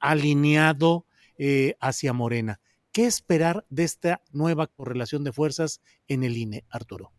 alineado 0.00 1.06
eh, 1.38 1.76
hacia 1.80 2.12
Morena. 2.12 2.60
¿Qué 2.92 3.06
esperar 3.06 3.66
de 3.68 3.84
esta 3.84 4.22
nueva 4.32 4.66
correlación 4.66 5.24
de 5.24 5.32
fuerzas 5.32 5.80
en 6.08 6.24
el 6.24 6.36
INE, 6.36 6.64
Arturo? 6.70 7.12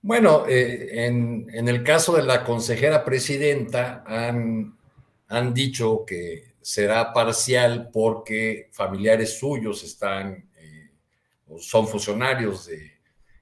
Bueno, 0.00 0.46
eh, 0.46 1.06
en, 1.06 1.68
el 1.68 1.82
caso 1.82 2.14
de 2.16 2.22
la 2.22 2.44
consejera 2.44 3.04
presidenta, 3.04 4.04
han, 4.06 4.78
han 5.26 5.52
dicho 5.52 6.04
que 6.06 6.54
será 6.60 7.12
parcial 7.12 7.90
porque 7.92 8.68
familiares 8.72 9.38
suyos 9.38 9.82
están, 9.82 10.50
eh, 10.56 10.90
son 11.58 11.88
funcionarios 11.88 12.66
de, 12.66 12.98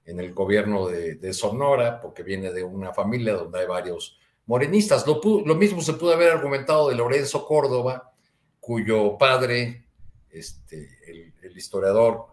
en 0.06 0.20
el 0.20 0.32
gobierno 0.32 0.86
de, 0.86 1.32
Sonora, 1.32 2.00
porque 2.00 2.22
viene 2.22 2.52
de 2.52 2.62
una 2.62 2.92
familia 2.92 3.34
donde 3.34 3.58
hay 3.58 3.66
varios 3.66 4.18
morenistas. 4.46 5.04
Lo, 5.06 5.54
mismo 5.54 5.82
se 5.82 5.92
pudo 5.94 6.12
haber 6.12 6.30
argumentado 6.30 6.88
de 6.88 6.94
Lorenzo 6.94 7.46
Córdoba, 7.46 8.12
cuyo 8.60 9.18
padre 9.18 9.86
este, 10.30 10.88
el, 11.06 11.56
historiador 11.56 12.26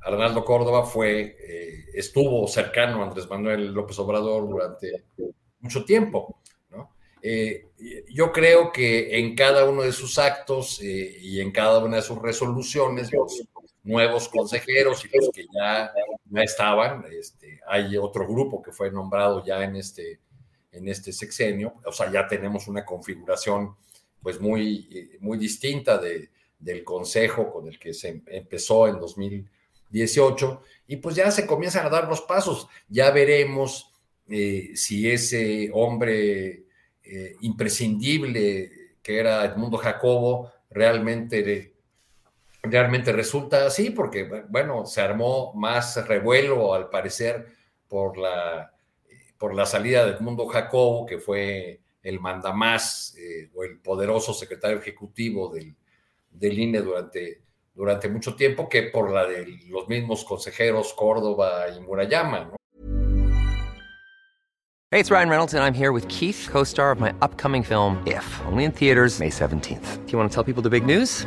Arnaldo 0.00 0.44
Córdoba 0.44 0.84
fue, 0.84 1.36
eh, 1.38 1.84
estuvo 1.94 2.46
cercano 2.48 3.00
a 3.00 3.06
Andrés 3.06 3.28
Manuel 3.30 3.72
López 3.72 3.98
Obrador 4.00 4.48
durante 4.48 5.04
mucho 5.60 5.84
tiempo. 5.84 6.40
Eh, 7.26 7.68
yo 8.10 8.30
creo 8.32 8.70
que 8.70 9.18
en 9.18 9.34
cada 9.34 9.64
uno 9.64 9.80
de 9.80 9.92
sus 9.92 10.18
actos 10.18 10.78
eh, 10.82 11.16
y 11.22 11.40
en 11.40 11.52
cada 11.52 11.82
una 11.82 11.96
de 11.96 12.02
sus 12.02 12.20
resoluciones, 12.20 13.10
los 13.14 13.42
nuevos 13.82 14.28
consejeros 14.28 15.02
y 15.06 15.16
los 15.16 15.30
que 15.30 15.46
ya, 15.50 15.90
ya 16.26 16.42
estaban, 16.42 17.06
este, 17.10 17.60
hay 17.66 17.96
otro 17.96 18.26
grupo 18.26 18.60
que 18.60 18.72
fue 18.72 18.90
nombrado 18.90 19.42
ya 19.42 19.64
en 19.64 19.76
este, 19.76 20.20
en 20.74 20.88
este 20.88 21.12
sexenio, 21.12 21.74
o 21.84 21.92
sea, 21.92 22.10
ya 22.10 22.26
tenemos 22.26 22.68
una 22.68 22.84
configuración 22.84 23.74
pues 24.22 24.40
muy, 24.40 25.18
muy 25.20 25.38
distinta 25.38 25.98
de, 25.98 26.30
del 26.58 26.82
Consejo 26.82 27.52
con 27.52 27.68
el 27.68 27.78
que 27.78 27.92
se 27.92 28.22
empezó 28.26 28.88
en 28.88 28.98
2018 28.98 30.62
y 30.88 30.96
pues 30.96 31.14
ya 31.14 31.30
se 31.30 31.46
comienzan 31.46 31.86
a 31.86 31.90
dar 31.90 32.08
los 32.08 32.22
pasos. 32.22 32.68
Ya 32.88 33.10
veremos 33.10 33.92
eh, 34.28 34.72
si 34.74 35.10
ese 35.10 35.70
hombre 35.72 36.64
eh, 37.02 37.36
imprescindible 37.42 38.96
que 39.02 39.18
era 39.18 39.44
Edmundo 39.44 39.76
Jacobo 39.76 40.50
realmente, 40.70 41.74
realmente 42.62 43.12
resulta 43.12 43.66
así, 43.66 43.90
porque 43.90 44.24
bueno, 44.48 44.86
se 44.86 45.02
armó 45.02 45.52
más 45.54 46.08
revuelo 46.08 46.72
al 46.72 46.88
parecer 46.88 47.46
por 47.86 48.16
la, 48.16 48.73
por 49.44 49.54
la 49.54 49.66
salida 49.66 50.06
de 50.06 50.12
Edmundo 50.12 50.46
Jacobo, 50.46 51.04
que 51.04 51.18
fue 51.18 51.82
el 52.02 52.18
mandamás 52.18 53.14
eh, 53.18 53.50
o 53.54 53.62
el 53.62 53.78
poderoso 53.78 54.32
secretario 54.32 54.78
ejecutivo 54.78 55.52
del, 55.52 55.76
del 56.30 56.58
INE 56.58 56.80
durante, 56.80 57.42
durante 57.74 58.08
mucho 58.08 58.36
tiempo 58.36 58.70
que 58.70 58.84
por 58.84 59.10
la 59.10 59.26
de 59.26 59.44
los 59.68 59.86
mismos 59.86 60.24
consejeros 60.24 60.94
Córdoba 60.94 61.66
y 61.76 61.78
Murayama. 61.80 62.54
Hey, 64.90 65.00
it's 65.00 65.10
Ryan 65.10 65.28
Reynolds, 65.28 65.52
and 65.52 65.62
I'm 65.62 65.74
here 65.74 65.92
with 65.92 66.08
Keith, 66.08 66.48
co 66.50 66.64
star 66.64 66.90
of 66.90 66.98
my 66.98 67.12
upcoming 67.20 67.62
film, 67.62 68.02
If, 68.06 68.24
only 68.46 68.64
in 68.64 68.72
theaters, 68.72 69.20
May 69.20 69.28
17th. 69.28 70.06
Do 70.06 70.10
you 70.10 70.16
want 70.16 70.30
to 70.30 70.34
tell 70.34 70.42
people 70.42 70.62
the 70.62 70.70
big 70.70 70.86
news? 70.86 71.26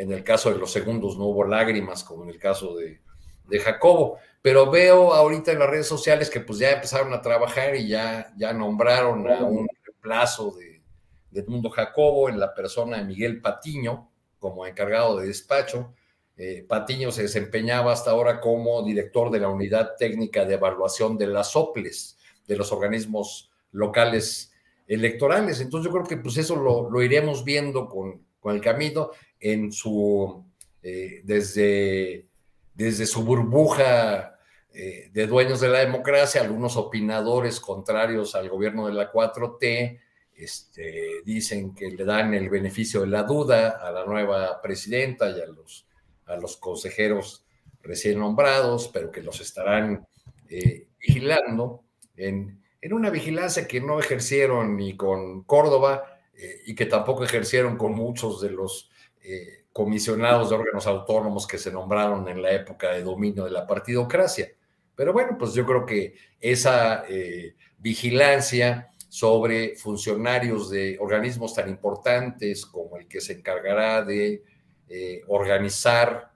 en 0.00 0.12
el 0.12 0.24
caso 0.24 0.50
de 0.50 0.58
los 0.58 0.72
segundos 0.72 1.16
no 1.18 1.24
hubo 1.24 1.44
lágrimas 1.44 2.04
como 2.04 2.24
en 2.24 2.30
el 2.30 2.38
caso 2.38 2.76
de, 2.76 3.00
de 3.48 3.58
Jacobo, 3.58 4.18
pero 4.42 4.70
veo 4.70 5.12
ahorita 5.12 5.52
en 5.52 5.58
las 5.58 5.70
redes 5.70 5.86
sociales 5.86 6.30
que 6.30 6.40
pues 6.40 6.58
ya 6.58 6.72
empezaron 6.72 7.12
a 7.12 7.22
trabajar 7.22 7.74
y 7.76 7.88
ya, 7.88 8.32
ya 8.36 8.52
nombraron 8.52 9.28
a 9.30 9.44
un 9.44 9.66
reemplazo 9.84 10.52
de, 10.52 10.82
de 11.30 11.40
Edmundo 11.40 11.70
Jacobo 11.70 12.28
en 12.28 12.38
la 12.38 12.54
persona 12.54 12.98
de 12.98 13.04
Miguel 13.04 13.40
Patiño 13.40 14.10
como 14.38 14.66
encargado 14.66 15.18
de 15.18 15.26
despacho. 15.26 15.94
Eh, 16.36 16.64
Patiño 16.68 17.10
se 17.10 17.22
desempeñaba 17.22 17.92
hasta 17.92 18.12
ahora 18.12 18.40
como 18.40 18.82
director 18.84 19.30
de 19.30 19.40
la 19.40 19.48
Unidad 19.48 19.96
Técnica 19.98 20.44
de 20.44 20.54
Evaluación 20.54 21.18
de 21.18 21.26
las 21.26 21.56
OPLES, 21.56 22.16
de 22.46 22.56
los 22.56 22.70
organismos 22.72 23.50
locales 23.72 24.52
electorales. 24.86 25.60
Entonces 25.60 25.90
yo 25.90 25.92
creo 25.92 26.06
que 26.06 26.16
pues 26.22 26.36
eso 26.36 26.56
lo, 26.56 26.88
lo 26.88 27.02
iremos 27.02 27.44
viendo 27.44 27.88
con, 27.88 28.24
con, 28.40 28.54
el 28.54 28.60
camino 28.60 29.10
en 29.40 29.72
su, 29.72 30.44
eh, 30.82 31.20
desde, 31.24 32.26
desde 32.74 33.06
su 33.06 33.24
burbuja 33.24 34.38
eh, 34.72 35.10
de 35.12 35.26
dueños 35.26 35.60
de 35.60 35.68
la 35.68 35.80
democracia, 35.80 36.40
algunos 36.40 36.76
opinadores 36.76 37.60
contrarios 37.60 38.34
al 38.34 38.48
gobierno 38.48 38.86
de 38.86 38.94
la 38.94 39.12
4T, 39.12 40.00
este, 40.34 41.22
dicen 41.24 41.74
que 41.74 41.90
le 41.90 42.04
dan 42.04 42.32
el 42.32 42.48
beneficio 42.48 43.00
de 43.00 43.08
la 43.08 43.24
duda 43.24 43.70
a 43.82 43.90
la 43.90 44.04
nueva 44.04 44.62
presidenta 44.62 45.28
y 45.30 45.40
a 45.40 45.46
los, 45.46 45.86
a 46.26 46.36
los 46.36 46.56
consejeros 46.58 47.44
recién 47.82 48.20
nombrados, 48.20 48.88
pero 48.88 49.10
que 49.10 49.22
los 49.22 49.40
estarán 49.40 50.06
eh, 50.48 50.86
vigilando. 51.00 51.82
En, 52.16 52.62
en, 52.80 52.92
una 52.92 53.10
vigilancia 53.10 53.66
que 53.66 53.80
no 53.80 53.98
ejercieron 53.98 54.76
ni 54.76 54.96
con 54.96 55.42
Córdoba 55.42 56.04
y 56.66 56.76
que 56.76 56.86
tampoco 56.86 57.24
ejercieron 57.24 57.76
con 57.76 57.94
muchos 57.94 58.40
de 58.40 58.50
los 58.50 58.92
eh, 59.22 59.64
comisionados 59.72 60.50
de 60.50 60.56
órganos 60.56 60.86
autónomos 60.86 61.46
que 61.46 61.58
se 61.58 61.72
nombraron 61.72 62.28
en 62.28 62.42
la 62.42 62.52
época 62.52 62.90
de 62.90 63.02
dominio 63.02 63.44
de 63.44 63.50
la 63.50 63.66
partidocracia. 63.66 64.52
Pero 64.94 65.12
bueno, 65.12 65.36
pues 65.38 65.54
yo 65.54 65.64
creo 65.64 65.86
que 65.86 66.14
esa 66.40 67.04
vigilancia 67.78 68.92
sobre 69.08 69.74
funcionarios 69.76 70.70
de 70.70 70.98
organismos 71.00 71.54
tan 71.54 71.68
importantes 71.68 72.66
como 72.66 72.96
el 72.98 73.08
que 73.08 73.20
se 73.20 73.32
encargará 73.32 74.02
de 74.02 74.44
eh, 74.88 75.22
organizar 75.28 76.32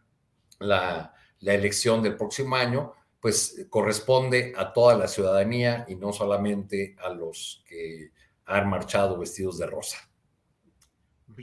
la, 0.59 1.15
elección 1.41 2.05
del 2.05 2.17
próximo 2.17 2.55
año, 2.55 2.93
pues 3.21 3.67
corresponde 3.69 4.53
a 4.57 4.73
toda 4.73 4.97
la 4.97 5.09
ciudadanía 5.09 5.85
y 5.89 5.97
no 5.97 6.13
solamente 6.13 6.95
a 7.03 7.09
los 7.09 7.65
que 7.67 8.13
han 8.47 8.69
marchado 8.69 9.19
vestidos 9.19 9.59
de 9.59 9.67
rosa. 9.67 10.09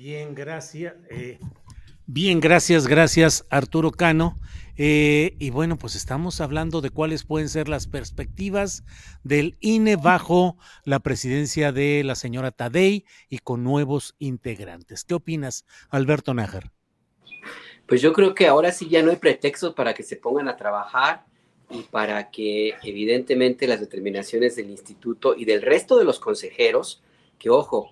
Bien, 0.02 0.34
gracias. 0.34 0.94
Eh, 1.10 1.40
bien, 2.06 2.40
gracias, 2.40 2.88
gracias 2.88 3.46
Arturo 3.50 3.92
Cano. 3.92 4.40
Eh, 4.78 5.36
y 5.40 5.50
bueno, 5.50 5.78
pues 5.78 5.96
estamos 5.96 6.40
hablando 6.40 6.80
de 6.80 6.90
cuáles 6.90 7.26
pueden 7.26 7.50
ser 7.50 7.68
las 7.68 7.88
perspectivas 7.88 8.86
del 9.26 9.58
INE 9.60 9.98
bajo 9.98 10.56
la 10.86 11.00
presidencia 11.00 11.74
de 11.74 12.06
la 12.06 12.16
señora 12.16 12.52
Tadei 12.52 13.04
y 13.28 13.40
con 13.40 13.66
nuevos 13.66 14.16
integrantes. 14.20 15.04
¿Qué 15.04 15.16
opinas, 15.16 15.66
Alberto 15.90 16.34
Nájar? 16.34 16.72
Pues 17.86 18.02
yo 18.02 18.14
creo 18.14 18.34
que 18.34 18.48
ahora 18.48 18.72
sí 18.72 18.88
ya 18.88 19.04
no 19.04 19.12
hay 19.12 19.18
pretextos 19.18 19.74
para 19.74 19.94
que 19.94 20.04
se 20.04 20.16
pongan 20.16 20.48
a 20.48 20.56
trabajar 20.56 21.26
y 21.70 21.82
para 21.82 22.32
que 22.32 22.76
evidentemente 22.84 23.68
las 23.68 23.82
determinaciones 23.82 24.56
del 24.56 24.70
instituto 24.70 25.36
y 25.36 25.44
del 25.44 25.62
resto 25.62 25.98
de 25.98 26.06
los 26.06 26.22
consejeros, 26.22 27.04
que 27.38 27.50
ojo, 27.50 27.92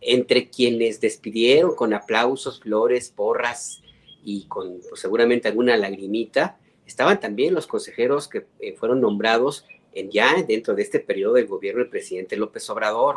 entre 0.00 0.48
quienes 0.48 1.00
despidieron 1.00 1.74
con 1.74 1.94
aplausos, 1.94 2.60
flores, 2.60 3.10
porras, 3.10 3.82
y 4.24 4.44
con 4.44 4.80
pues, 4.88 5.00
seguramente 5.00 5.48
alguna 5.48 5.76
lagrimita, 5.76 6.58
estaban 6.86 7.20
también 7.20 7.54
los 7.54 7.66
consejeros 7.66 8.28
que 8.28 8.46
eh, 8.58 8.74
fueron 8.76 9.00
nombrados 9.00 9.64
en 9.92 10.10
ya 10.10 10.42
dentro 10.42 10.74
de 10.74 10.82
este 10.82 11.00
periodo 11.00 11.34
del 11.34 11.46
gobierno 11.46 11.80
del 11.80 11.90
presidente 11.90 12.36
López 12.36 12.68
Obrador. 12.70 13.16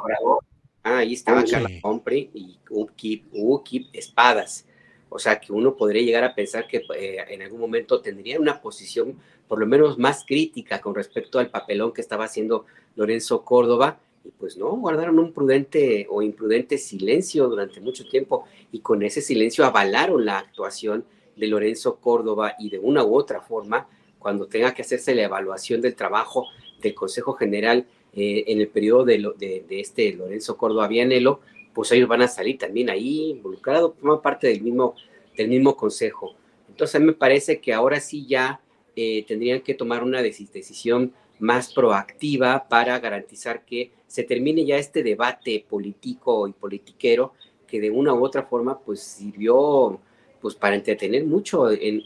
Ah, 0.83 0.99
ahí 0.99 1.13
estaba 1.13 1.43
Carla 1.43 1.69
Humphrey 1.83 2.29
y 2.33 2.59
Hugo 2.69 3.63
Espadas. 3.93 4.65
O 5.09 5.19
sea, 5.19 5.39
que 5.39 5.53
uno 5.53 5.75
podría 5.75 6.01
llegar 6.01 6.23
a 6.23 6.33
pensar 6.33 6.67
que 6.67 6.83
eh, 6.95 7.17
en 7.29 7.41
algún 7.43 7.59
momento 7.59 8.01
tendría 8.01 8.39
una 8.39 8.61
posición 8.61 9.19
por 9.47 9.59
lo 9.59 9.67
menos 9.67 9.99
más 9.99 10.25
crítica 10.25 10.81
con 10.81 10.95
respecto 10.95 11.37
al 11.37 11.51
papelón 11.51 11.93
que 11.93 12.01
estaba 12.01 12.25
haciendo 12.25 12.65
Lorenzo 12.95 13.45
Córdoba. 13.45 13.99
Y 14.25 14.31
pues 14.31 14.57
no, 14.57 14.69
guardaron 14.77 15.19
un 15.19 15.33
prudente 15.33 16.07
o 16.09 16.21
imprudente 16.21 16.77
silencio 16.77 17.47
durante 17.47 17.81
mucho 17.81 18.07
tiempo 18.07 18.45
y 18.71 18.79
con 18.79 19.03
ese 19.03 19.21
silencio 19.21 19.65
avalaron 19.65 20.25
la 20.25 20.39
actuación 20.39 21.05
de 21.35 21.47
Lorenzo 21.47 21.97
Córdoba 21.97 22.55
y 22.59 22.69
de 22.69 22.79
una 22.79 23.03
u 23.03 23.15
otra 23.15 23.41
forma, 23.41 23.87
cuando 24.19 24.47
tenga 24.47 24.73
que 24.73 24.83
hacerse 24.83 25.13
la 25.13 25.23
evaluación 25.23 25.81
del 25.81 25.95
trabajo 25.95 26.47
del 26.81 26.93
Consejo 26.93 27.33
General 27.33 27.85
eh, 28.13 28.45
en 28.47 28.61
el 28.61 28.67
periodo 28.67 29.05
de, 29.05 29.65
este 29.69 30.13
Lorenzo 30.13 30.55
Córdoba 30.55 30.87
Vianelo, 30.87 31.41
pues 31.73 31.91
ellos 31.91 32.07
van 32.07 32.21
a 32.21 32.27
salir 32.27 32.57
también 32.57 32.89
ahí 32.89 33.31
involucrados, 33.31 33.93
forman 33.99 34.21
parte 34.21 34.47
del 34.47 34.61
mismo, 34.61 34.95
del 35.35 35.49
mismo 35.49 35.75
Consejo. 35.75 36.35
Entonces 36.69 37.01
me 37.01 37.13
parece 37.13 37.59
que 37.59 37.73
ahora 37.73 37.99
sí 37.99 38.25
ya 38.25 38.61
eh, 38.95 39.25
tendrían 39.27 39.61
que 39.61 39.73
tomar 39.73 40.03
una 40.03 40.21
decisión 40.21 41.13
más 41.43 41.73
proactiva 41.73 42.69
para 42.69 42.97
garantizar 42.99 43.65
que 43.65 43.91
se 44.07 44.23
termine 44.23 44.63
ya 44.63 44.77
este 44.77 45.03
debate 45.03 45.65
político 45.69 46.47
y 46.47 46.53
politiquero 46.53 47.33
que 47.67 47.81
de 47.81 47.91
una 47.91 48.13
u 48.13 48.23
otra 48.23 48.43
forma 48.43 48.79
pues 48.79 49.03
sirvió 49.03 49.99
pues 50.39 50.55
para 50.55 50.75
entretener 50.75 51.25
mucho 51.25 51.69
en, 51.69 52.01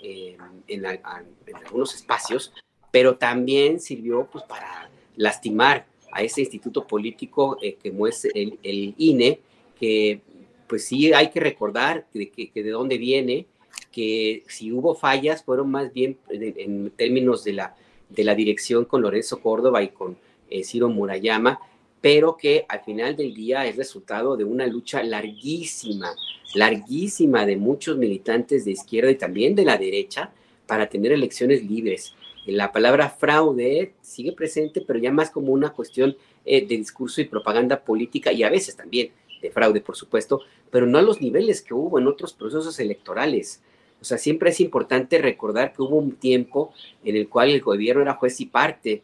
en, 0.67 0.85
algunos 0.85 1.93
espacios, 1.93 2.51
pero 2.91 3.17
también 3.17 3.79
sirvió 3.79 4.27
pues 4.31 4.43
para 4.45 4.89
lastimar 5.15 5.85
a 6.11 6.23
ese 6.23 6.41
instituto 6.41 6.88
político 6.88 7.59
eh, 7.61 7.75
que 7.75 7.91
muestra 7.91 8.31
el, 8.33 8.57
el, 8.63 8.95
INE, 8.97 9.39
que 9.79 10.21
pues 10.67 10.85
sí 10.85 11.13
hay 11.13 11.29
que 11.29 11.39
recordar 11.39 12.07
que, 12.11 12.31
que, 12.31 12.63
de 12.63 12.71
dónde 12.71 12.97
viene, 12.97 13.45
que 13.91 14.43
si 14.47 14.71
hubo 14.71 14.95
fallas 14.95 15.43
fueron 15.43 15.69
más 15.69 15.93
bien 15.93 16.17
en, 16.29 16.89
términos 16.91 17.43
de 17.43 17.53
la, 17.53 17.75
de 18.10 18.24
la 18.24 18.36
dirección 18.36 18.86
con 18.86 19.01
Lorenzo 19.01 19.41
Córdoba 19.41 19.84
y 19.84 19.89
con 19.89 20.18
eh, 20.49 20.64
Ciro 20.64 20.89
Murayama, 20.89 21.60
pero 22.01 22.38
que 22.38 22.66
al 22.70 22.82
final 22.82 23.16
del 23.16 23.34
día 23.34 23.66
es 23.66 23.76
resultado 23.76 24.38
de 24.38 24.43
una 24.43 24.68
lucha 24.68 25.03
larguísima, 25.03 26.16
larguísima 26.55 27.45
de 27.45 27.58
muchos 27.58 27.97
militantes 27.97 28.66
de 28.66 28.72
izquierda 28.72 29.12
y 29.12 29.16
también 29.16 29.55
de 29.55 29.66
la 29.66 29.78
derecha 29.78 30.32
para 30.68 30.88
tener 30.88 31.12
elecciones 31.12 31.64
libres. 31.64 32.14
La 32.45 32.72
palabra 32.72 33.10
fraude 33.10 33.93
sigue 34.01 34.32
presente, 34.32 34.82
pero 34.82 34.99
ya 34.99 35.12
más 35.12 35.30
como 35.32 35.51
una 35.51 35.74
cuestión 35.74 36.16
eh, 36.45 36.66
de 36.66 36.78
discurso 36.78 37.20
y 37.20 37.26
propaganda 37.26 37.84
política 37.84 38.32
y 38.32 38.43
a 38.43 38.49
veces 38.49 38.76
también 38.78 39.12
de 39.41 39.51
fraude, 39.51 39.82
por 39.82 39.97
supuesto, 39.97 40.41
pero 40.72 40.86
no 40.86 40.97
a 40.97 41.01
los 41.01 41.22
niveles 41.22 41.62
que 41.62 41.74
hubo 41.74 41.99
en 41.99 42.08
otros 42.08 42.34
procesos 42.34 42.80
electorales. 42.80 43.62
O 44.00 44.06
sea, 44.06 44.18
siempre 44.18 44.52
es 44.52 44.60
importante 44.60 45.18
recordar 45.20 45.74
que 45.74 45.82
hubo 45.82 45.98
un 45.98 46.16
tiempo 46.16 46.74
en 47.04 47.16
el 47.16 47.30
cual 47.30 47.50
el 47.50 47.62
gobierno 47.62 48.02
era 48.02 48.14
juez 48.14 48.39
y 48.41 48.45
parte 48.45 49.04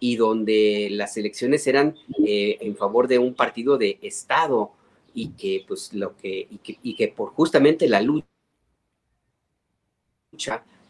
y 0.00 0.16
donde 0.16 0.88
las 0.90 1.16
elecciones 1.16 1.66
eran 1.66 1.94
eh, 2.26 2.58
en 2.60 2.76
favor 2.76 3.06
de 3.06 3.18
un 3.18 3.34
partido 3.34 3.78
de 3.78 3.98
Estado 4.02 4.72
y 5.14 5.28
que 5.28 5.64
pues 5.66 5.92
lo 5.92 6.16
que 6.16 6.48
y 6.50 6.94
que, 6.94 7.08
por 7.08 7.30
justamente 7.30 7.88
la 7.88 8.00
lucha 8.00 8.24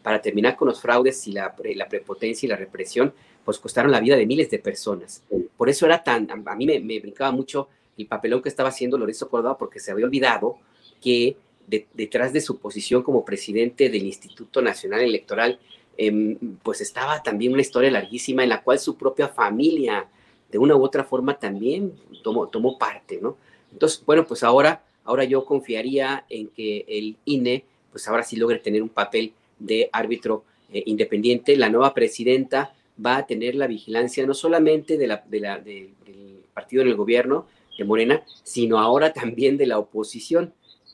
para 0.01 0.21
terminar 0.21 0.55
con 0.55 0.67
los 0.67 0.81
fraudes 0.81 1.27
y 1.27 1.31
la, 1.31 1.55
la, 1.75 1.87
prepotencia 1.87 2.45
y 2.45 2.49
la 2.49 2.55
represión, 2.55 3.13
pues 3.45 3.59
costaron 3.59 3.91
la 3.91 3.99
vida 3.99 4.17
de 4.17 4.25
miles 4.25 4.49
de 4.49 4.59
personas. 4.59 5.23
Por 5.55 5.69
eso 5.69 5.85
era 5.85 6.03
tan, 6.03 6.27
a 6.29 6.55
mí 6.55 6.65
me, 6.65 6.99
brincaba 6.99 7.31
mucho 7.31 7.69
el 7.97 8.07
papelón 8.07 8.41
que 8.41 8.49
estaba 8.49 8.69
haciendo 8.69 8.97
Lorenzo 8.97 9.29
Córdoba, 9.29 9.57
porque 9.57 9.79
se 9.79 9.91
había 9.91 10.05
olvidado 10.05 10.57
que 11.01 11.37
detrás 11.67 12.33
de 12.33 12.41
su 12.41 12.59
posición 12.59 13.03
como 13.03 13.25
presidente 13.25 13.89
del 13.89 14.03
Instituto 14.03 14.61
Nacional 14.61 15.01
Electoral 15.01 15.59
Em, 15.95 16.37
pues 16.63 16.81
estaba 16.81 17.21
también 17.21 17.53
una 17.53 17.61
historia 17.61 17.91
larguísima 17.91 18.43
en 18.43 18.49
la 18.49 18.63
cual 18.63 18.79
su 18.79 18.97
propia 18.97 19.27
familia, 19.27 20.07
de 20.51 20.57
una 20.57 20.75
u 20.75 20.83
otra 20.83 21.03
forma, 21.03 21.37
también 21.37 21.93
tomó, 22.23 22.47
tomó 22.47 22.77
parte, 22.77 23.19
¿no? 23.21 23.37
Entonces, 23.71 24.03
bueno, 24.05 24.25
pues 24.25 24.43
ahora, 24.43 24.83
ahora 25.03 25.23
yo 25.23 25.45
confiaría 25.45 26.25
en 26.29 26.47
que 26.47 26.85
el 26.87 27.17
INE, 27.25 27.65
pues 27.91 28.07
ahora 28.07 28.23
sí 28.23 28.37
logre 28.37 28.59
tener 28.59 28.81
un 28.81 28.89
papel 28.89 29.33
de 29.59 29.89
árbitro 29.91 30.43
eh, 30.71 30.81
independiente. 30.87 31.55
La 31.57 31.69
nueva 31.69 31.93
presidenta 31.93 32.73
va 33.03 33.17
a 33.17 33.25
tener 33.27 33.55
la 33.55 33.67
vigilancia 33.67 34.25
no 34.25 34.33
solamente 34.33 34.97
de 34.97 35.07
la, 35.07 35.23
de 35.27 35.39
la, 35.39 35.59
del 35.59 35.93
partido 36.53 36.81
en 36.81 36.89
el 36.89 36.95
gobierno 36.95 37.45
de 37.77 37.83
Morena, 37.83 38.23
sino 38.43 38.79
ahora 38.79 39.13
también 39.13 39.57
de 39.57 39.67
la 39.67 39.79
oposición, 39.79 40.53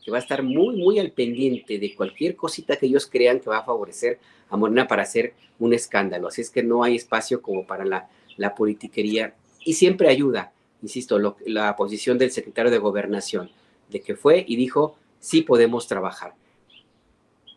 va 0.09 0.17
a 0.17 0.21
estar 0.21 0.43
muy, 0.43 0.75
muy 0.75 0.99
al 0.99 1.11
pendiente 1.11 1.79
de 1.79 1.95
cualquier 1.95 2.35
cosita 2.35 2.75
que 2.75 2.85
ellos 2.85 3.07
crean 3.07 3.39
que 3.39 3.49
va 3.49 3.59
a 3.59 3.65
favorecer 3.65 4.19
a 4.49 4.57
Morena 4.57 4.87
para 4.87 5.03
hacer 5.03 5.33
un 5.59 5.73
escándalo. 5.73 6.27
Así 6.27 6.41
es 6.41 6.49
que 6.49 6.63
no 6.63 6.83
hay 6.83 6.95
espacio 6.95 7.41
como 7.41 7.65
para 7.65 7.85
la, 7.85 8.09
la 8.37 8.55
politiquería. 8.55 9.35
Y 9.63 9.73
siempre 9.73 10.09
ayuda, 10.09 10.51
insisto, 10.81 11.19
la 11.45 11.75
posición 11.75 12.17
del 12.17 12.31
secretario 12.31 12.71
de 12.71 12.77
Gobernación, 12.77 13.51
de 13.89 14.01
que 14.01 14.15
fue 14.15 14.45
y 14.47 14.55
dijo, 14.55 14.95
sí 15.19 15.41
podemos 15.41 15.87
trabajar. 15.87 16.33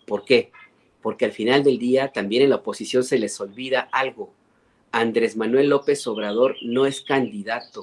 ¿Por 0.06 0.24
qué? 0.24 0.50
Porque 1.00 1.24
al 1.24 1.32
final 1.32 1.62
del 1.62 1.78
día 1.78 2.12
también 2.12 2.42
en 2.42 2.50
la 2.50 2.56
oposición 2.56 3.04
se 3.04 3.18
les 3.18 3.40
olvida 3.40 3.88
algo. 3.92 4.32
Andrés 4.90 5.36
Manuel 5.36 5.70
López 5.70 6.06
Obrador 6.06 6.56
no 6.62 6.84
es 6.84 7.00
candidato, 7.00 7.82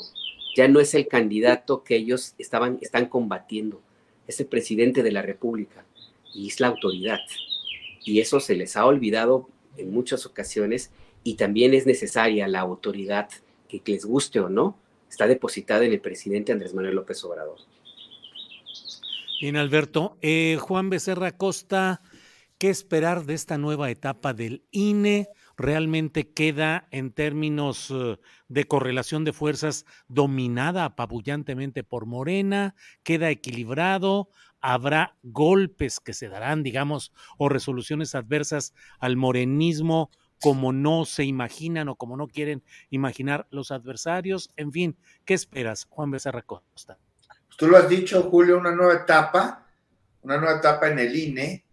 ya 0.56 0.68
no 0.68 0.80
es 0.80 0.94
el 0.94 1.08
candidato 1.08 1.84
que 1.84 1.96
ellos 1.96 2.36
estaban, 2.38 2.78
están 2.82 3.08
combatiendo, 3.08 3.82
es 4.30 4.40
el 4.40 4.46
presidente 4.46 5.02
de 5.02 5.12
la 5.12 5.24
República 5.24 5.84
y 6.34 6.48
es 6.48 6.60
la 6.60 6.68
autoridad 6.68 7.20
y 8.06 8.20
eso 8.20 8.40
se 8.40 8.56
les 8.56 8.78
ha 8.78 8.86
olvidado 8.86 9.50
en 9.76 9.92
muchas 9.92 10.28
ocasiones 10.28 10.92
y 11.24 11.34
también 11.34 11.74
es 11.74 11.88
necesaria 11.88 12.48
la 12.48 12.60
autoridad 12.60 13.28
que, 13.68 13.82
les 13.86 14.06
guste 14.06 14.40
o 14.40 14.48
no, 14.48 14.78
está 15.10 15.26
depositada 15.26 15.84
en 15.84 15.94
el 15.94 16.00
presidente 16.00 16.52
Andrés 16.52 16.76
Manuel 16.76 16.96
López 16.96 17.24
Obrador. 17.24 17.58
Bien, 19.42 19.58
Alberto. 19.58 20.18
Eh, 20.22 20.58
Juan 20.60 20.90
Becerra 20.90 21.32
Costa, 21.32 22.02
¿qué 22.60 22.70
esperar 22.70 23.26
de 23.26 23.34
esta 23.34 23.58
nueva 23.58 23.90
etapa 23.90 24.34
del 24.34 24.64
INE? 24.72 25.28
¿Realmente 25.60 26.32
queda 26.32 26.88
en 26.90 27.12
términos 27.12 27.92
eh, 27.92 28.18
de 28.48 28.66
correlación 28.66 29.26
de 29.26 29.34
fuerzas 29.34 29.86
dominada 30.08 30.86
apabullantemente 30.86 31.84
por 31.84 32.06
Morena? 32.06 32.76
¿Queda 33.04 33.30
equilibrado? 33.30 34.30
habrá 34.62 35.16
golpes 35.24 36.00
que 36.00 36.14
se 36.14 36.28
darán, 36.28 36.64
digamos, 36.64 37.14
o 37.38 37.48
resoluciones 37.48 38.16
adversas 38.16 38.74
al 39.00 39.16
morenismo 39.16 40.12
como 40.42 40.72
no 40.74 41.06
se 41.06 41.24
imaginan 41.24 41.90
o 41.90 41.96
como 41.96 42.18
no 42.18 42.28
quieren 42.28 42.64
imaginar 42.90 43.48
los 43.52 43.72
adversarios. 43.72 44.50
En 44.58 44.72
fin, 44.72 44.98
¿qué 45.26 45.34
esperas, 45.34 45.88
Juan 45.90 46.12
Becerra 46.12 46.42
Costa? 46.42 46.98
Tú 47.58 47.68
lo 47.68 47.78
has 47.78 47.90
dicho, 47.90 48.24
Julio, 48.24 48.58
una 48.58 48.74
nueva 48.74 48.94
etapa, 48.96 49.66
una 50.22 50.38
nueva 50.38 50.60
etapa 50.60 50.88
en 50.90 51.00
el 51.00 51.16
INE 51.16 51.66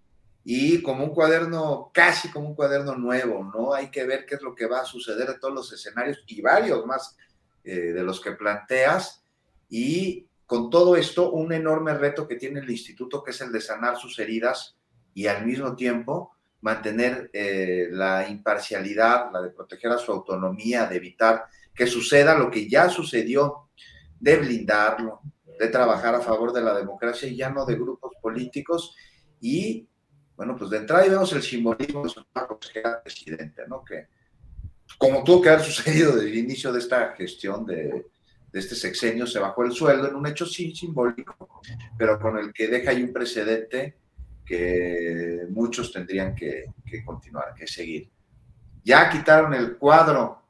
y 0.48 0.80
como 0.80 1.02
un 1.02 1.10
cuaderno, 1.10 1.90
casi 1.92 2.30
como 2.30 2.50
un 2.50 2.54
cuaderno 2.54 2.94
nuevo, 2.94 3.50
¿no? 3.52 3.74
Hay 3.74 3.90
que 3.90 4.04
ver 4.04 4.24
qué 4.24 4.36
es 4.36 4.42
lo 4.42 4.54
que 4.54 4.66
va 4.66 4.82
a 4.82 4.84
suceder 4.84 5.28
en 5.28 5.40
todos 5.40 5.52
los 5.52 5.72
escenarios 5.72 6.22
y 6.28 6.40
varios 6.40 6.86
más 6.86 7.16
eh, 7.64 7.92
de 7.92 8.02
los 8.04 8.20
que 8.20 8.30
planteas 8.30 9.24
y 9.68 10.24
con 10.46 10.70
todo 10.70 10.94
esto, 10.94 11.32
un 11.32 11.52
enorme 11.52 11.94
reto 11.94 12.28
que 12.28 12.36
tiene 12.36 12.60
el 12.60 12.70
instituto, 12.70 13.24
que 13.24 13.32
es 13.32 13.40
el 13.40 13.50
de 13.50 13.60
sanar 13.60 13.96
sus 13.96 14.16
heridas 14.20 14.76
y 15.14 15.26
al 15.26 15.44
mismo 15.44 15.74
tiempo 15.74 16.36
mantener 16.60 17.28
eh, 17.32 17.88
la 17.90 18.28
imparcialidad, 18.28 19.32
la 19.32 19.42
de 19.42 19.50
proteger 19.50 19.90
a 19.90 19.98
su 19.98 20.12
autonomía, 20.12 20.86
de 20.86 20.98
evitar 20.98 21.46
que 21.74 21.88
suceda 21.88 22.38
lo 22.38 22.52
que 22.52 22.68
ya 22.68 22.88
sucedió, 22.88 23.70
de 24.20 24.36
blindarlo, 24.36 25.22
de 25.58 25.66
trabajar 25.66 26.14
a 26.14 26.20
favor 26.20 26.52
de 26.52 26.62
la 26.62 26.76
democracia 26.76 27.28
y 27.28 27.34
ya 27.34 27.50
no 27.50 27.66
de 27.66 27.74
grupos 27.74 28.12
políticos. 28.22 28.94
Y 29.40 29.88
bueno, 30.36 30.56
pues 30.56 30.70
de 30.70 30.78
entrada 30.78 31.06
y 31.06 31.10
vemos 31.10 31.32
el 31.32 31.42
simbolismo 31.42 32.04
de 32.04 32.10
su 32.10 32.24
consejera 32.32 33.02
presidente, 33.02 33.62
¿no? 33.68 33.84
Que 33.84 34.06
como 34.98 35.24
tuvo 35.24 35.42
que 35.42 35.48
haber 35.50 35.64
sucedido 35.64 36.14
desde 36.16 36.28
el 36.28 36.38
inicio 36.38 36.72
de 36.72 36.78
esta 36.78 37.14
gestión 37.16 37.64
de, 37.64 38.06
de 38.52 38.60
este 38.60 38.74
sexenio 38.74 39.26
se 39.26 39.38
bajó 39.38 39.64
el 39.64 39.72
sueldo 39.72 40.08
en 40.08 40.14
un 40.14 40.26
hecho 40.26 40.46
sí 40.46 40.74
simbólico, 40.74 41.60
pero 41.98 42.18
con 42.18 42.38
el 42.38 42.52
que 42.52 42.68
deja 42.68 42.90
ahí 42.90 43.02
un 43.02 43.12
precedente 43.12 43.96
que 44.46 45.46
muchos 45.50 45.92
tendrían 45.92 46.34
que, 46.34 46.72
continuar, 47.04 47.52
que 47.54 47.66
seguir. 47.66 48.08
Ya 48.84 49.10
quitaron 49.10 49.52
el 49.52 49.76
cuadro 49.76 50.42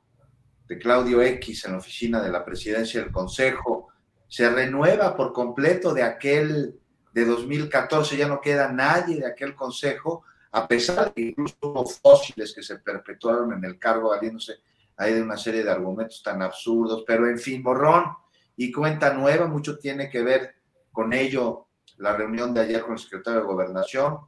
de 0.69 0.79
Claudio 0.79 1.23
X 1.23 1.65
en 1.65 1.73
la 1.73 1.79
oficina 1.79 2.23
de 2.23 2.31
la 2.31 2.45
presidencia 2.45 3.01
del 3.01 3.11
Consejo, 3.11 3.89
se 4.29 4.49
renueva 4.51 5.17
por 5.17 5.33
completo 5.33 5.95
de 5.95 6.03
aquel 6.03 6.79
de 7.17 7.25
2014, 7.25 8.15
ya 8.15 8.29
no 8.29 8.43
queda 8.43 8.71
nadie 8.71 9.21
de 9.21 9.27
aquel 9.27 9.55
Consejo, 9.55 10.25
a 10.53 10.69
pesar 10.69 11.07
de 11.07 11.13
que 11.15 11.23
incluso 11.23 11.87
fósiles 12.03 12.53
que 12.55 12.63
se 12.63 12.79
perpetuaron 12.79 13.55
en 13.55 13.65
el 13.65 13.79
cargo 13.79 14.11
valiéndose 14.11 14.59
hay 14.99 15.15
de 15.15 15.23
una 15.23 15.39
serie 15.39 15.65
de 15.65 15.71
argumentos 15.71 16.23
tan 16.23 16.43
absurdos, 16.43 17.05
pero 17.07 17.27
en 17.27 17.39
fin, 17.39 17.63
borrón 17.63 18.05
y 18.55 18.71
cuenta 18.71 19.15
nueva, 19.15 19.47
mucho 19.47 19.79
tiene 19.79 20.11
que 20.11 20.23
ver 20.23 20.57
con 20.93 21.15
ello 21.15 21.69
la 21.97 22.15
reunión 22.15 22.53
de 22.53 22.61
ayer 22.61 22.83
con 22.83 22.93
el 22.93 22.99
secretario 22.99 23.41
de 23.41 23.47
Gobernación, 23.47 24.19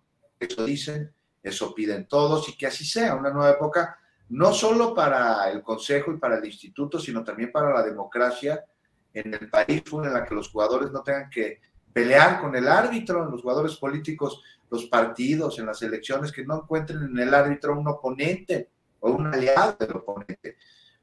eso 0.41 0.64
dicen, 0.64 1.12
eso 1.43 1.74
piden 1.74 2.09
todos 2.09 2.49
y 2.49 2.57
que 2.57 2.68
así 2.68 2.86
sea, 2.86 3.14
una 3.14 3.30
nueva 3.30 3.51
época, 3.51 3.99
no 4.30 4.55
solo 4.55 4.95
para 4.95 5.51
el 5.51 5.62
Consejo 5.62 6.11
y 6.11 6.16
para 6.16 6.39
el 6.39 6.45
Instituto, 6.47 6.99
sino 6.99 7.22
también 7.22 7.53
para 7.53 7.70
la 7.70 7.82
democracia 7.82 8.64
en 9.12 9.34
el 9.34 9.51
país, 9.51 9.82
en 9.93 10.12
la 10.12 10.24
que 10.24 10.34
los 10.34 10.49
jugadores 10.49 10.91
no 10.91 11.03
tengan 11.03 11.28
que 11.28 11.61
pelear 11.93 12.41
con 12.41 12.55
el 12.55 12.68
árbitro, 12.68 13.24
los 13.30 13.43
jugadores 13.43 13.76
políticos, 13.76 14.43
los 14.70 14.86
partidos, 14.86 15.59
en 15.59 15.66
las 15.66 15.82
elecciones, 15.82 16.32
que 16.32 16.45
no 16.45 16.62
encuentren 16.62 17.03
en 17.03 17.18
el 17.18 17.34
árbitro 17.34 17.78
un 17.78 17.89
oponente 17.89 18.70
o 19.01 19.12
un 19.12 19.26
aliado 19.26 19.76
del 19.78 19.97
oponente, 19.97 20.57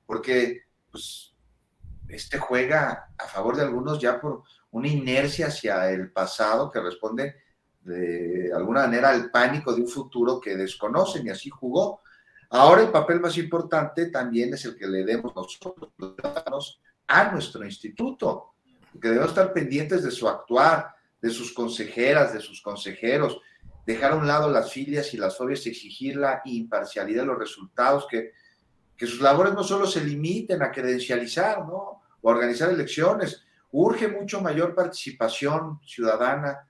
porque 0.05 0.63
pues, 0.91 1.33
este 2.07 2.38
juega 2.38 3.13
a 3.17 3.27
favor 3.27 3.55
de 3.55 3.63
algunos 3.63 3.99
ya 3.99 4.19
por 4.19 4.43
una 4.71 4.88
inercia 4.88 5.47
hacia 5.47 5.89
el 5.89 6.11
pasado 6.11 6.69
que 6.69 6.81
responde 6.81 7.36
de 7.81 8.51
alguna 8.53 8.81
manera 8.81 9.09
al 9.09 9.31
pánico 9.31 9.73
de 9.73 9.81
un 9.81 9.88
futuro 9.88 10.39
que 10.39 10.55
desconocen 10.55 11.25
y 11.27 11.29
así 11.29 11.49
jugó. 11.49 12.01
Ahora 12.49 12.81
el 12.81 12.89
papel 12.89 13.19
más 13.19 13.38
importante 13.38 14.07
también 14.07 14.53
es 14.53 14.65
el 14.65 14.75
que 14.75 14.88
le 14.88 15.03
demos 15.03 15.36
nosotros, 15.36 16.81
a 17.07 17.31
nuestro 17.31 17.63
instituto, 17.63 18.54
que 18.99 19.09
debemos 19.09 19.29
estar 19.29 19.53
pendientes 19.53 20.03
de 20.03 20.11
su 20.11 20.27
actuar, 20.27 20.95
de 21.21 21.29
sus 21.29 21.53
consejeras, 21.53 22.33
de 22.33 22.39
sus 22.39 22.61
consejeros, 22.61 23.41
dejar 23.85 24.11
a 24.11 24.15
un 24.15 24.27
lado 24.27 24.49
las 24.49 24.71
filias 24.71 25.13
y 25.13 25.17
las 25.17 25.37
fobias 25.37 25.65
exigir 25.65 26.17
la 26.17 26.41
imparcialidad 26.45 27.21
de 27.21 27.27
los 27.27 27.39
resultados, 27.39 28.07
que, 28.09 28.31
que 28.97 29.07
sus 29.07 29.21
labores 29.21 29.53
no 29.53 29.63
solo 29.63 29.85
se 29.85 30.03
limiten 30.03 30.61
a 30.61 30.71
credencializar, 30.71 31.59
¿no? 31.59 32.01
O 32.21 32.29
organizar 32.29 32.69
elecciones. 32.69 33.43
Urge 33.71 34.07
mucho 34.07 34.41
mayor 34.41 34.73
participación 34.73 35.79
ciudadana, 35.85 36.67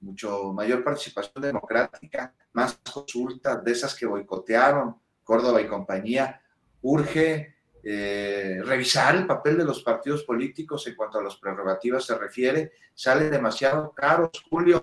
mucho 0.00 0.52
mayor 0.52 0.82
participación 0.82 1.42
democrática, 1.42 2.32
más 2.52 2.78
consultas 2.92 3.62
de 3.62 3.72
esas 3.72 3.94
que 3.94 4.06
boicotearon 4.06 4.96
Córdoba 5.22 5.60
y 5.60 5.66
compañía. 5.66 6.40
Urge 6.82 7.55
eh, 7.88 8.60
revisar 8.64 9.14
el 9.14 9.28
papel 9.28 9.58
de 9.58 9.64
los 9.64 9.80
partidos 9.80 10.24
políticos 10.24 10.84
en 10.88 10.96
cuanto 10.96 11.20
a 11.20 11.22
las 11.22 11.36
prerrogativas 11.36 12.04
se 12.04 12.18
refiere, 12.18 12.72
sale 12.92 13.30
demasiado 13.30 13.92
caro, 13.92 14.28
Julio. 14.50 14.82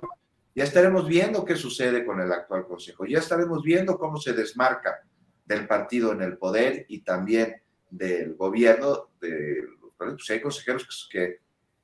Ya 0.55 0.63
estaremos 0.63 1.05
viendo 1.05 1.43
qué 1.43 1.57
sucede 1.57 2.05
con 2.05 2.21
el 2.21 2.31
actual 2.31 2.65
Consejo, 2.65 3.05
ya 3.05 3.19
estaremos 3.19 3.61
viendo 3.61 3.97
cómo 3.97 4.15
se 4.15 4.31
desmarca 4.31 5.03
del 5.43 5.67
partido 5.67 6.13
en 6.13 6.21
el 6.21 6.37
poder 6.37 6.85
y 6.87 7.01
también 7.01 7.61
del 7.89 8.35
gobierno, 8.35 9.09
de 9.19 9.65
pues 9.97 10.29
hay 10.29 10.41
consejeros 10.41 11.09
que, 11.11 11.39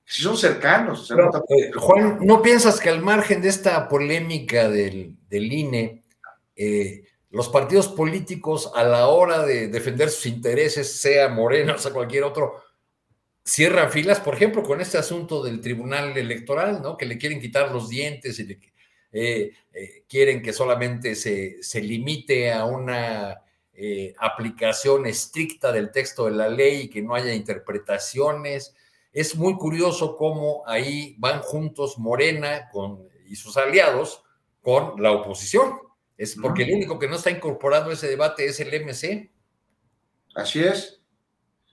si 0.05 0.21
son 0.21 0.37
cercanos. 0.37 1.11
Eh, 1.11 1.71
Juan, 1.75 2.19
¿no 2.21 2.41
piensas 2.41 2.79
que 2.79 2.87
al 2.87 3.01
margen 3.01 3.41
de 3.41 3.49
esta 3.49 3.89
polémica 3.89 4.69
del, 4.69 5.17
del 5.29 5.51
INE, 5.51 6.01
eh, 6.55 7.08
los 7.31 7.49
partidos 7.49 7.87
políticos 7.87 8.71
a 8.75 8.83
la 8.83 9.07
hora 9.07 9.45
de 9.45 9.67
defender 9.67 10.09
sus 10.09 10.25
intereses, 10.25 10.99
sea 10.99 11.29
Morena 11.29 11.75
o 11.75 11.77
sea 11.79 11.93
cualquier 11.93 12.23
otro, 12.23 12.61
cierran 13.43 13.91
filas, 13.91 14.19
por 14.19 14.35
ejemplo, 14.35 14.63
con 14.63 14.81
este 14.81 14.97
asunto 14.97 15.43
del 15.43 15.61
Tribunal 15.61 16.17
Electoral, 16.17 16.81
¿no? 16.81 16.97
Que 16.97 17.05
le 17.05 17.17
quieren 17.17 17.39
quitar 17.39 17.71
los 17.71 17.89
dientes 17.89 18.39
y 18.39 18.59
eh, 19.11 19.53
eh, 19.73 20.03
quieren 20.07 20.41
que 20.41 20.53
solamente 20.53 21.15
se, 21.15 21.61
se 21.63 21.81
limite 21.81 22.51
a 22.51 22.65
una 22.65 23.41
eh, 23.73 24.13
aplicación 24.19 25.05
estricta 25.05 25.71
del 25.71 25.91
texto 25.91 26.25
de 26.25 26.31
la 26.31 26.49
ley 26.49 26.81
y 26.81 26.89
que 26.89 27.01
no 27.01 27.15
haya 27.15 27.33
interpretaciones. 27.33 28.75
Es 29.11 29.35
muy 29.35 29.55
curioso 29.55 30.17
cómo 30.17 30.63
ahí 30.67 31.15
van 31.17 31.41
juntos 31.41 31.97
Morena 31.97 32.69
con, 32.71 33.07
y 33.25 33.35
sus 33.35 33.55
aliados 33.57 34.21
con 34.61 35.01
la 35.01 35.11
oposición. 35.11 35.79
Es 36.19 36.35
porque 36.35 36.63
el 36.63 36.75
único 36.75 36.99
que 36.99 37.07
no 37.07 37.15
está 37.15 37.31
incorporado 37.31 37.89
a 37.89 37.93
ese 37.93 38.09
debate 38.09 38.45
es 38.45 38.59
el 38.59 38.67
MC. 38.83 39.31
Así 40.35 40.61
es. 40.61 41.01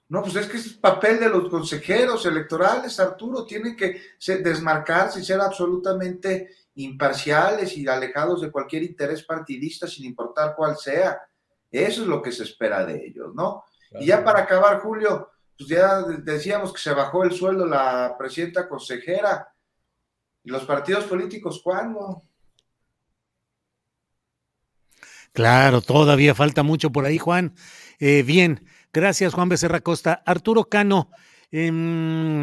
No, 0.09 0.23
pues 0.23 0.37
es 0.37 0.47
que 0.47 0.57
es 0.57 0.67
el 0.67 0.79
papel 0.79 1.19
de 1.19 1.29
los 1.29 1.49
consejeros 1.49 2.25
electorales, 2.27 3.01
Arturo, 3.01 3.45
tienen 3.45 3.75
que 3.75 4.01
desmarcarse 4.41 5.19
y 5.19 5.25
ser 5.25 5.41
absolutamente 5.41 6.51
imparciales 6.77 7.77
y 7.77 7.89
alejados 7.89 8.41
de 8.41 8.53
cualquier 8.53 8.85
interés 8.85 9.25
partidista, 9.25 9.89
sin 9.89 10.05
importar 10.05 10.55
cuál 10.55 10.77
sea. 10.77 11.21
Eso 11.69 12.03
es 12.03 12.07
lo 12.07 12.23
que 12.23 12.31
se 12.31 12.45
espera 12.45 12.87
de 12.87 13.05
ellos, 13.05 13.35
¿no? 13.35 13.65
Y 13.99 14.07
ya 14.07 14.23
para 14.23 14.43
acabar, 14.43 14.79
Julio, 14.79 15.29
pues 15.59 15.69
ya 15.69 16.03
decíamos 16.03 16.73
que 16.73 16.79
se 16.79 16.95
bajó 16.95 17.25
el 17.25 17.33
sueldo 17.33 17.67
la 17.67 18.15
presidenta 18.17 18.69
consejera. 18.69 19.53
¿Y 20.45 20.51
los 20.51 20.65
partidos 20.65 21.03
políticos 21.07 21.61
cuándo? 21.65 22.23
Claro, 25.37 25.83
todavía 25.83 26.35
falta 26.35 26.63
mucho 26.63 26.91
por 26.91 27.05
ahí, 27.05 27.19
Juan. 27.19 27.55
Eh, 27.99 28.23
bien, 28.23 28.65
gracias, 28.91 29.35
Juan 29.35 29.51
Becerra 29.51 29.83
Costa. 29.83 30.23
Arturo 30.25 30.71
Cano, 30.71 31.11
em, 31.51 32.41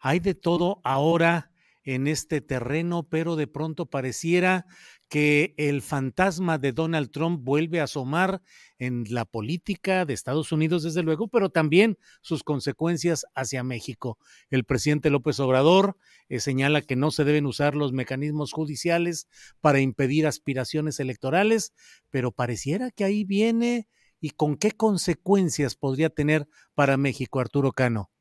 hay 0.00 0.20
de 0.20 0.36
todo 0.36 0.80
ahora 0.84 1.50
en 1.82 2.06
este 2.06 2.40
terreno, 2.40 3.02
pero 3.02 3.34
de 3.34 3.48
pronto 3.48 3.86
pareciera 3.86 4.66
que 5.10 5.54
el 5.56 5.82
fantasma 5.82 6.56
de 6.56 6.70
Donald 6.70 7.10
Trump 7.10 7.40
vuelve 7.42 7.80
a 7.80 7.84
asomar 7.84 8.42
en 8.78 9.04
la 9.10 9.24
política 9.24 10.06
de 10.06 10.14
Estados 10.14 10.52
Unidos, 10.52 10.84
desde 10.84 11.02
luego, 11.02 11.26
pero 11.26 11.50
también 11.50 11.98
sus 12.22 12.44
consecuencias 12.44 13.26
hacia 13.34 13.64
México. 13.64 14.18
El 14.50 14.64
presidente 14.64 15.10
López 15.10 15.40
Obrador 15.40 15.96
eh, 16.28 16.38
señala 16.38 16.80
que 16.80 16.94
no 16.94 17.10
se 17.10 17.24
deben 17.24 17.46
usar 17.46 17.74
los 17.74 17.92
mecanismos 17.92 18.52
judiciales 18.52 19.26
para 19.60 19.80
impedir 19.80 20.28
aspiraciones 20.28 21.00
electorales, 21.00 21.74
pero 22.10 22.30
pareciera 22.30 22.92
que 22.92 23.02
ahí 23.02 23.24
viene 23.24 23.88
y 24.20 24.30
con 24.30 24.56
qué 24.56 24.70
consecuencias 24.70 25.74
podría 25.74 26.10
tener 26.10 26.46
para 26.76 26.96
México, 26.96 27.40
Arturo 27.40 27.72
Cano. 27.72 28.12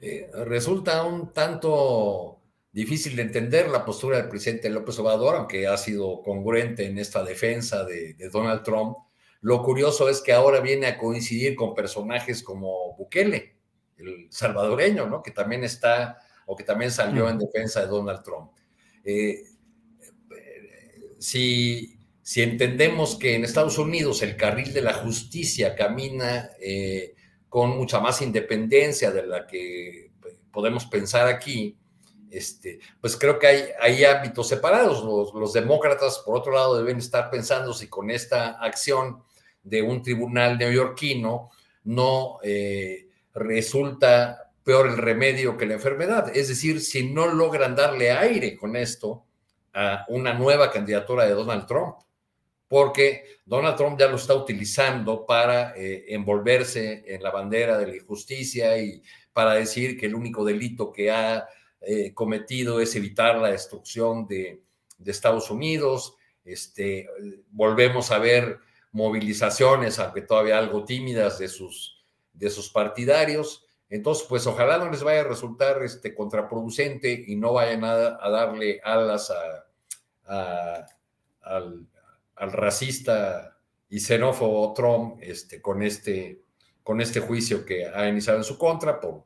Eh, 0.00 0.28
resulta 0.46 1.04
un 1.04 1.32
tanto 1.32 2.41
difícil 2.72 3.14
de 3.16 3.22
entender 3.22 3.68
la 3.68 3.84
postura 3.84 4.16
del 4.16 4.28
presidente 4.28 4.70
López 4.70 4.98
Obrador, 4.98 5.36
aunque 5.36 5.66
ha 5.66 5.76
sido 5.76 6.22
congruente 6.22 6.86
en 6.86 6.98
esta 6.98 7.22
defensa 7.22 7.84
de, 7.84 8.16
Donald 8.32 8.62
Trump. 8.62 8.96
Lo 9.42 9.62
curioso 9.62 10.08
es 10.08 10.22
que 10.22 10.32
ahora 10.32 10.60
viene 10.60 10.86
a 10.86 10.98
coincidir 10.98 11.54
con 11.54 11.74
personajes 11.74 12.42
como 12.42 12.96
Bukele, 12.96 13.56
el 13.98 14.26
salvadoreño, 14.30 15.06
¿no? 15.06 15.22
Que 15.22 15.32
también 15.32 15.64
está 15.64 16.18
o 16.46 16.56
que 16.56 16.64
también 16.64 16.90
salió 16.90 17.28
en 17.28 17.38
defensa 17.38 17.80
de 17.80 17.86
Donald 17.86 18.22
Trump. 18.22 18.52
Eh, 19.04 19.42
si, 21.18 21.98
si, 22.22 22.42
entendemos 22.42 23.16
que 23.16 23.34
en 23.34 23.44
Estados 23.44 23.78
Unidos 23.78 24.22
el 24.22 24.36
carril 24.36 24.72
de 24.72 24.82
la 24.82 24.94
justicia 24.94 25.74
camina 25.76 26.50
eh, 26.60 27.14
con 27.48 27.76
mucha 27.76 28.00
más 28.00 28.22
independencia 28.22 29.10
de 29.10 29.26
la 29.26 29.46
que 29.46 30.12
podemos 30.50 30.86
pensar 30.86 31.28
aquí, 31.28 31.78
este, 32.32 32.80
pues 33.00 33.16
creo 33.16 33.38
que 33.38 33.74
hay, 33.78 34.04
ámbitos 34.04 34.48
separados. 34.48 35.04
Los, 35.34 35.52
demócratas, 35.52 36.20
por 36.20 36.36
otro 36.36 36.52
lado, 36.52 36.78
deben 36.78 36.98
estar 36.98 37.30
pensando 37.30 37.74
si 37.74 37.88
con 37.88 38.10
esta 38.10 38.52
acción 38.58 39.22
de 39.62 39.82
un 39.82 40.02
tribunal 40.02 40.58
neoyorquino 40.58 41.50
no 41.84 42.38
eh, 42.42 43.08
resulta 43.34 44.50
peor 44.64 44.88
el 44.88 44.96
remedio 44.96 45.56
que 45.56 45.66
la 45.66 45.74
enfermedad. 45.74 46.34
Es 46.34 46.48
decir, 46.48 46.80
si 46.80 47.12
no 47.12 47.26
logran 47.26 47.76
darle 47.76 48.12
aire 48.12 48.56
con 48.56 48.76
esto 48.76 49.24
a 49.74 50.06
una 50.08 50.32
nueva 50.32 50.70
candidatura 50.70 51.26
de 51.26 51.34
Donald 51.34 51.66
Trump, 51.66 51.96
porque 52.66 53.24
Donald 53.44 53.76
Trump 53.76 53.98
ya 54.00 54.08
lo 54.08 54.16
está 54.16 54.34
utilizando 54.34 55.26
para 55.26 55.74
eh, 55.76 56.06
envolverse 56.08 57.04
en 57.06 57.22
la 57.22 57.30
bandera 57.30 57.76
de 57.76 57.86
la 57.86 57.96
injusticia 57.96 58.78
y 58.78 59.02
para 59.34 59.54
decir 59.54 59.98
que 59.98 60.06
el 60.06 60.14
único 60.14 60.44
delito 60.44 60.90
que 60.90 61.10
ha 61.10 61.46
eh, 61.84 62.14
cometido 62.14 62.80
es 62.80 62.94
evitar 62.94 63.38
la 63.38 63.48
destrucción 63.48 64.26
de, 64.26 64.62
Estados 65.04 65.50
Unidos. 65.50 66.14
Este, 66.44 67.08
volvemos 67.50 68.12
a 68.12 68.18
ver 68.18 68.60
movilizaciones, 68.92 69.98
aunque 69.98 70.22
todavía 70.22 70.58
algo 70.58 70.84
tímidas, 70.84 71.38
de 71.40 71.48
sus, 71.48 72.70
partidarios. 72.72 73.66
Entonces, 73.90 74.24
pues 74.28 74.46
ojalá 74.46 74.78
no 74.78 74.90
les 74.90 75.02
vaya 75.02 75.22
a 75.22 75.24
resultar 75.24 75.82
este, 75.82 76.14
contraproducente 76.14 77.24
y 77.26 77.34
no 77.34 77.54
vayan 77.54 77.84
a, 77.84 77.96
darle 77.96 78.80
alas 78.84 79.32
al, 81.42 81.88
racista 82.36 83.58
y 83.88 83.98
xenófobo 84.00 84.72
Trump 84.72 85.18
este, 85.20 85.60
con, 85.60 85.82
este, 85.82 86.42
con 86.82 87.00
este 87.00 87.20
juicio 87.20 87.64
que 87.64 87.86
ha 87.86 88.08
iniciado 88.08 88.38
en 88.38 88.44
su 88.44 88.56
contra 88.56 89.00
por, 89.00 89.24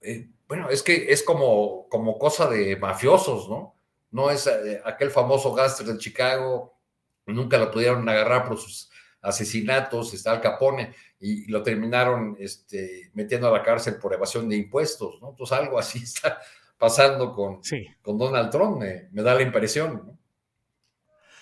eh, 0.00 0.28
bueno, 0.46 0.68
es 0.70 0.82
que 0.82 1.12
es 1.12 1.22
como, 1.22 1.88
como 1.88 2.18
cosa 2.18 2.48
de 2.48 2.76
mafiosos, 2.76 3.48
¿no? 3.48 3.76
No 4.10 4.30
es 4.30 4.46
eh, 4.46 4.80
aquel 4.84 5.10
famoso 5.10 5.52
gáster 5.54 5.86
de 5.86 5.98
Chicago, 5.98 6.78
nunca 7.26 7.58
lo 7.58 7.70
pudieron 7.70 8.08
agarrar 8.08 8.46
por 8.46 8.58
sus 8.58 8.90
asesinatos, 9.22 10.12
está 10.12 10.32
Al 10.32 10.40
Capone, 10.40 10.94
y, 11.18 11.46
lo 11.50 11.62
terminaron 11.62 12.36
este, 12.38 13.10
metiendo 13.14 13.48
a 13.48 13.50
la 13.50 13.62
cárcel 13.62 13.96
por 13.96 14.12
evasión 14.12 14.48
de 14.48 14.56
impuestos, 14.56 15.20
¿no? 15.20 15.30
Entonces 15.30 15.58
algo 15.58 15.78
así 15.78 15.98
está 16.02 16.38
pasando 16.76 17.32
con, 17.32 17.60
con 18.02 18.18
Donald 18.18 18.50
Trump, 18.50 18.78
me, 18.78 19.08
da 19.22 19.34
la 19.34 19.42
impresión. 19.42 20.18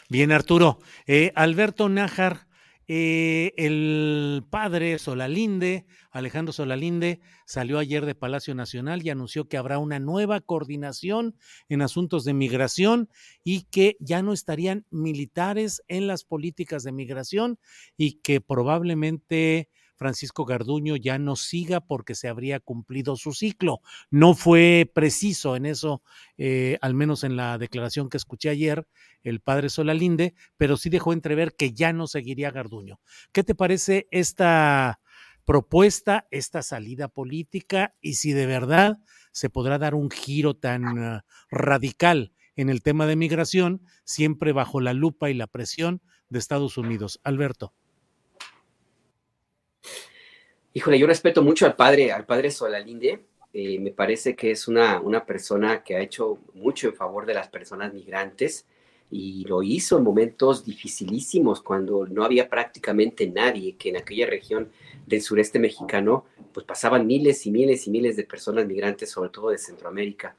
Bien, 0.08 0.30
Arturo. 0.30 0.78
Eh, 1.06 1.32
Alberto 1.34 1.88
Nájar, 1.88 2.46
eh, 2.88 3.52
el 3.56 4.44
padre 4.50 4.98
Solalinde, 4.98 5.86
Alejandro 6.10 6.52
Solalinde, 6.52 7.20
salió 7.46 7.78
ayer 7.78 8.04
de 8.06 8.14
Palacio 8.14 8.54
Nacional 8.54 9.02
y 9.04 9.10
anunció 9.10 9.48
que 9.48 9.56
habrá 9.56 9.78
una 9.78 9.98
nueva 9.98 10.40
coordinación 10.40 11.36
en 11.68 11.82
asuntos 11.82 12.24
de 12.24 12.34
migración 12.34 13.08
y 13.44 13.62
que 13.64 13.96
ya 14.00 14.22
no 14.22 14.32
estarían 14.32 14.86
militares 14.90 15.82
en 15.88 16.06
las 16.06 16.24
políticas 16.24 16.82
de 16.82 16.92
migración 16.92 17.58
y 17.96 18.20
que 18.20 18.40
probablemente 18.40 19.68
Francisco 20.02 20.44
Garduño 20.44 20.96
ya 20.96 21.16
no 21.16 21.36
siga 21.36 21.80
porque 21.80 22.16
se 22.16 22.26
habría 22.26 22.58
cumplido 22.58 23.14
su 23.14 23.32
ciclo. 23.32 23.82
No 24.10 24.34
fue 24.34 24.90
preciso 24.92 25.54
en 25.54 25.64
eso, 25.64 26.02
eh, 26.38 26.76
al 26.80 26.94
menos 26.94 27.22
en 27.22 27.36
la 27.36 27.56
declaración 27.56 28.08
que 28.08 28.16
escuché 28.16 28.48
ayer, 28.48 28.88
el 29.22 29.38
padre 29.38 29.70
Solalinde, 29.70 30.34
pero 30.56 30.76
sí 30.76 30.90
dejó 30.90 31.12
entrever 31.12 31.54
que 31.54 31.72
ya 31.72 31.92
no 31.92 32.08
seguiría 32.08 32.50
Garduño. 32.50 32.98
¿Qué 33.30 33.44
te 33.44 33.54
parece 33.54 34.08
esta 34.10 34.98
propuesta, 35.44 36.26
esta 36.32 36.62
salida 36.62 37.06
política 37.06 37.94
y 38.00 38.14
si 38.14 38.32
de 38.32 38.46
verdad 38.46 38.98
se 39.30 39.50
podrá 39.50 39.78
dar 39.78 39.94
un 39.94 40.10
giro 40.10 40.54
tan 40.54 40.98
ah, 40.98 41.24
radical 41.48 42.32
en 42.56 42.70
el 42.70 42.82
tema 42.82 43.06
de 43.06 43.14
migración, 43.14 43.82
siempre 44.02 44.52
bajo 44.52 44.80
la 44.80 44.94
lupa 44.94 45.30
y 45.30 45.34
la 45.34 45.46
presión 45.46 46.02
de 46.28 46.40
Estados 46.40 46.76
Unidos? 46.76 47.20
Alberto. 47.22 47.72
Híjole, 50.74 50.98
yo 50.98 51.06
respeto 51.06 51.42
mucho 51.42 51.66
al 51.66 51.76
padre, 51.76 52.12
al 52.12 52.24
padre 52.24 52.50
Solalinde. 52.50 53.20
Eh, 53.52 53.78
me 53.78 53.90
parece 53.90 54.34
que 54.34 54.52
es 54.52 54.68
una, 54.68 55.00
una 55.00 55.26
persona 55.26 55.82
que 55.82 55.96
ha 55.96 56.00
hecho 56.00 56.38
mucho 56.54 56.88
en 56.88 56.94
favor 56.94 57.26
de 57.26 57.34
las 57.34 57.48
personas 57.48 57.92
migrantes 57.92 58.64
y 59.10 59.44
lo 59.44 59.62
hizo 59.62 59.98
en 59.98 60.04
momentos 60.04 60.64
dificilísimos 60.64 61.60
cuando 61.60 62.06
no 62.06 62.24
había 62.24 62.48
prácticamente 62.48 63.26
nadie, 63.26 63.76
que 63.76 63.90
en 63.90 63.98
aquella 63.98 64.26
región 64.26 64.70
del 65.06 65.20
sureste 65.20 65.58
mexicano 65.58 66.24
pues 66.54 66.64
pasaban 66.64 67.06
miles 67.06 67.46
y 67.46 67.50
miles 67.50 67.86
y 67.86 67.90
miles 67.90 68.16
de 68.16 68.24
personas 68.24 68.66
migrantes, 68.66 69.10
sobre 69.10 69.28
todo 69.28 69.50
de 69.50 69.58
Centroamérica. 69.58 70.34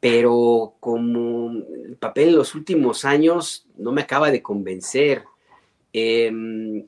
Pero 0.00 0.74
como 0.80 1.52
el 1.52 1.96
papel 1.96 2.30
en 2.30 2.36
los 2.36 2.56
últimos 2.56 3.04
años 3.04 3.68
no 3.76 3.92
me 3.92 4.02
acaba 4.02 4.32
de 4.32 4.42
convencer, 4.42 5.22
em, 5.92 6.84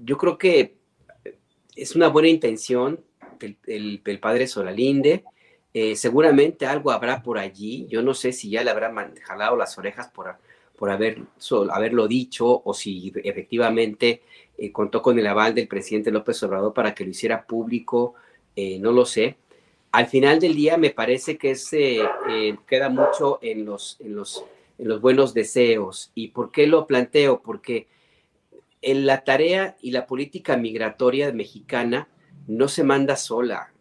yo 0.00 0.16
creo 0.16 0.36
que 0.36 0.75
es 1.76 1.94
una 1.94 2.08
buena 2.08 2.28
intención 2.28 3.00
del, 3.38 4.18
padre 4.20 4.46
Solalinde. 4.46 5.24
Eh, 5.74 5.94
seguramente 5.94 6.66
algo 6.66 6.90
habrá 6.90 7.22
por 7.22 7.38
allí. 7.38 7.86
Yo 7.88 8.02
no 8.02 8.14
sé 8.14 8.32
si 8.32 8.50
ya 8.50 8.64
le 8.64 8.70
habrá 8.70 8.92
jalado 9.22 9.56
las 9.56 9.76
orejas 9.76 10.08
por, 10.08 10.34
por 10.76 10.90
haber, 10.90 11.20
haberlo 11.70 12.08
dicho 12.08 12.62
o 12.64 12.72
si 12.72 13.12
efectivamente 13.22 14.22
eh, 14.56 14.72
contó 14.72 15.02
con 15.02 15.18
el 15.18 15.26
aval 15.26 15.54
del 15.54 15.68
presidente 15.68 16.10
López 16.10 16.42
Obrador 16.42 16.72
para 16.72 16.94
que 16.94 17.04
lo 17.04 17.10
hiciera 17.10 17.46
público. 17.46 18.14
Eh, 18.56 18.78
no 18.78 18.90
lo 18.90 19.04
sé. 19.04 19.36
Al 19.92 20.06
final 20.06 20.40
del 20.40 20.54
día 20.54 20.78
me 20.78 20.90
parece 20.90 21.36
que 21.36 21.54
se 21.54 22.00
queda 22.66 22.88
mucho 22.88 23.38
en 23.40 23.64
los, 23.64 23.96
en, 24.00 24.16
los, 24.16 24.44
en 24.78 24.88
los 24.88 25.00
buenos 25.00 25.32
deseos. 25.32 26.10
¿Y 26.14 26.28
por 26.28 26.50
qué 26.50 26.66
lo 26.66 26.86
planteo? 26.86 27.40
Porque 27.40 27.86
en 28.82 29.06
la 29.06 29.24
tarea 29.24 29.76
y 29.80 29.90
la 29.90 30.06
política 30.06 30.56
migratoria 30.56 31.32
mexicana 31.32 32.08
no 32.46 32.68
se 32.68 32.84
manda 32.84 33.16
sola. 33.16 33.72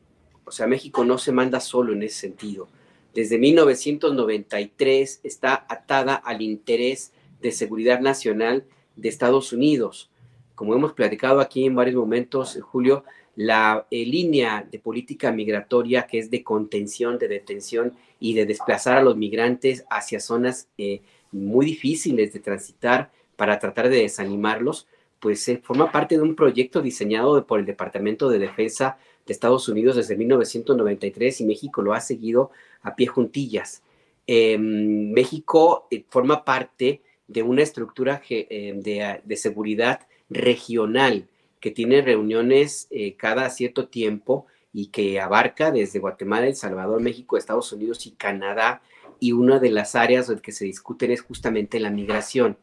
O 0.46 0.52
sea, 0.52 0.68
México 0.68 1.04
no 1.04 1.18
se 1.18 1.32
manda 1.32 1.60
solo 1.60 1.94
en 1.94 2.04
ese 2.04 2.20
sentido. 2.20 2.68
Desde 3.14 3.38
1993 3.38 5.22
está 5.24 5.66
atada 5.70 6.16
al 6.16 6.42
interés 6.42 7.14
de 7.42 7.52
seguridad 7.52 8.00
nacional 8.00 8.66
de 8.96 9.10
Estados 9.10 9.54
Unidos. 9.54 10.10
Como 10.54 10.74
hemos 10.74 10.94
platicado 10.94 11.40
aquí 11.40 11.66
en 11.66 11.76
varios 11.76 11.96
momentos, 11.96 12.60
Julio, 12.62 13.04
la 13.36 13.86
eh, 13.92 14.06
línea 14.06 14.68
de 14.70 14.80
política 14.80 15.32
migratoria 15.32 16.08
que 16.08 16.20
es 16.20 16.32
de 16.32 16.44
contención, 16.44 17.18
de 17.18 17.28
detención 17.28 17.94
y 18.20 18.34
de 18.34 18.46
desplazar 18.46 18.98
a 18.98 19.04
los 19.04 19.18
migrantes 19.18 19.86
hacia 19.90 20.20
zonas 20.20 20.70
eh, 20.78 21.02
muy 21.32 21.66
difíciles 21.66 22.32
de 22.34 22.40
transitar 22.40 23.12
para 23.36 23.60
tratar 23.60 23.90
de 23.90 24.02
desanimarlos, 24.02 24.88
pues 25.20 25.48
eh, 25.48 25.60
forma 25.64 25.92
parte 25.92 26.16
de 26.16 26.22
un 26.22 26.36
proyecto 26.36 26.82
diseñado 26.82 27.46
por 27.46 27.60
el 27.60 27.66
Departamento 27.66 28.30
de 28.30 28.40
Defensa 28.40 28.98
de 29.26 29.34
Estados 29.34 29.68
Unidos 29.68 29.96
desde 29.96 30.16
1993 30.16 31.42
y 31.42 31.46
México 31.46 31.82
lo 31.82 31.94
ha 31.94 32.02
seguido 32.02 32.52
a 32.82 32.96
pie 32.96 33.08
juntillas. 33.08 33.82
Em, 34.28 35.12
México 35.12 35.88
eh, 35.92 36.04
forma 36.10 36.44
parte 36.46 37.02
de 37.28 37.44
una 37.44 37.64
estructura 37.64 38.22
em, 38.30 38.82
de, 38.82 39.38
seguridad 39.38 40.02
regional 40.30 41.28
que 41.60 41.72
tiene 41.72 42.02
reuniones 42.02 42.88
eh, 42.92 43.16
cada 43.16 43.50
cierto 43.50 43.88
tiempo 43.88 44.46
y 44.74 44.88
que 44.88 45.20
abarca 45.20 45.72
desde 45.72 46.00
Guatemala, 46.00 46.48
El 46.48 46.56
Salvador, 46.56 47.02
México, 47.02 47.38
Estados 47.38 47.72
Unidos 47.72 48.06
y 48.06 48.12
Canadá. 48.12 48.82
Y 49.20 49.32
una 49.32 49.60
de 49.60 49.72
las 49.72 49.96
áreas 49.96 50.30
en 50.30 50.40
que 50.40 50.52
se 50.52 50.66
discuten 50.66 51.12
es 51.12 51.22
justamente 51.22 51.80
la 51.80 51.90
migración. 51.90 52.58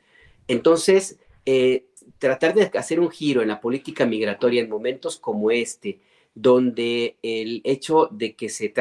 Entonces, 0.52 1.18
eh, 1.46 1.86
tratar 2.18 2.52
de 2.54 2.70
hacer 2.78 3.00
un 3.00 3.10
giro 3.10 3.40
en 3.40 3.48
la 3.48 3.60
política 3.60 4.04
migratoria 4.04 4.60
en 4.60 4.68
momentos 4.68 5.16
como 5.16 5.50
este, 5.50 5.98
donde 6.34 7.16
el 7.22 7.62
hecho 7.64 8.08
de 8.10 8.34
que 8.34 8.50
se, 8.50 8.72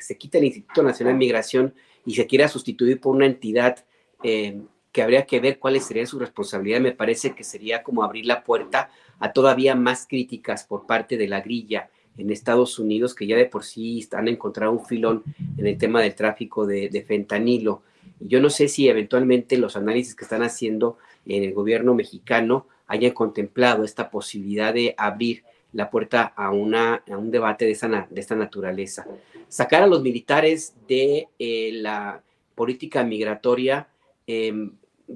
se 0.00 0.18
quita 0.18 0.38
el 0.38 0.44
Instituto 0.44 0.82
Nacional 0.82 1.14
de 1.14 1.18
Migración 1.18 1.74
y 2.04 2.14
se 2.14 2.26
quiera 2.26 2.48
sustituir 2.48 3.00
por 3.00 3.14
una 3.14 3.26
entidad 3.26 3.84
eh, 4.24 4.60
que 4.90 5.02
habría 5.02 5.24
que 5.24 5.38
ver 5.38 5.60
cuáles 5.60 5.84
serían 5.84 6.08
su 6.08 6.18
responsabilidad, 6.18 6.80
me 6.80 6.92
parece 6.92 7.34
que 7.34 7.44
sería 7.44 7.84
como 7.84 8.02
abrir 8.02 8.26
la 8.26 8.42
puerta 8.42 8.90
a 9.20 9.32
todavía 9.32 9.76
más 9.76 10.06
críticas 10.08 10.64
por 10.64 10.84
parte 10.84 11.16
de 11.16 11.28
la 11.28 11.40
grilla 11.40 11.90
en 12.18 12.30
Estados 12.30 12.78
Unidos, 12.80 13.14
que 13.14 13.28
ya 13.28 13.36
de 13.36 13.46
por 13.46 13.62
sí 13.62 14.06
han 14.12 14.26
encontrado 14.26 14.72
un 14.72 14.84
filón 14.84 15.22
en 15.56 15.66
el 15.66 15.78
tema 15.78 16.02
del 16.02 16.16
tráfico 16.16 16.66
de, 16.66 16.88
de 16.88 17.02
fentanilo. 17.02 17.82
Yo 18.18 18.40
no 18.40 18.50
sé 18.50 18.68
si 18.68 18.88
eventualmente 18.88 19.56
los 19.56 19.76
análisis 19.76 20.14
que 20.14 20.24
están 20.24 20.42
haciendo 20.42 20.98
en 21.26 21.44
el 21.44 21.54
gobierno 21.54 21.94
mexicano 21.94 22.66
hayan 22.86 23.12
contemplado 23.12 23.84
esta 23.84 24.10
posibilidad 24.10 24.74
de 24.74 24.94
abrir 24.96 25.44
la 25.72 25.90
puerta 25.90 26.32
a, 26.36 26.50
una, 26.50 27.04
a 27.08 27.16
un 27.16 27.30
debate 27.30 27.64
de, 27.64 27.72
esta, 27.72 28.08
de 28.10 28.20
esta 28.20 28.34
naturaleza. 28.34 29.06
Sacar 29.48 29.82
a 29.82 29.86
los 29.86 30.02
militares 30.02 30.74
de 30.88 31.28
eh, 31.38 31.70
la 31.74 32.22
política 32.54 33.04
migratoria, 33.04 33.88
em, 34.26 34.72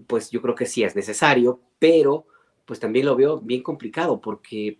pues 0.06 0.30
yo 0.30 0.40
creo 0.40 0.54
que 0.54 0.66
sí 0.66 0.84
es 0.84 0.94
necesario, 0.94 1.60
pero 1.78 2.26
pues 2.64 2.80
también 2.80 3.06
lo 3.06 3.16
veo 3.16 3.38
bien 3.40 3.62
complicado 3.62 4.20
porque 4.20 4.78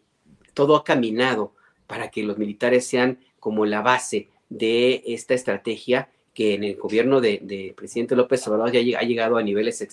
todo 0.55 0.77
ha 0.77 0.85
caminado 0.85 1.53
para 1.87 2.11
que 2.11 2.23
los 2.23 2.39
militares 2.39 2.87
sean 2.87 3.19
como 3.41 3.67
la 3.67 3.83
base 3.83 4.29
de 4.49 5.03
esta 5.07 5.35
estrategia 5.35 6.09
que 6.33 6.55
en 6.55 6.65
el 6.65 6.77
gobierno 6.77 7.21
del 7.21 7.47
de 7.47 7.75
presidente 7.77 8.17
López 8.17 8.47
Obrador 8.49 8.73
ya 8.73 8.99
ha 8.99 9.03
llegado 9.03 9.37
a 9.37 9.43
niveles 9.43 9.87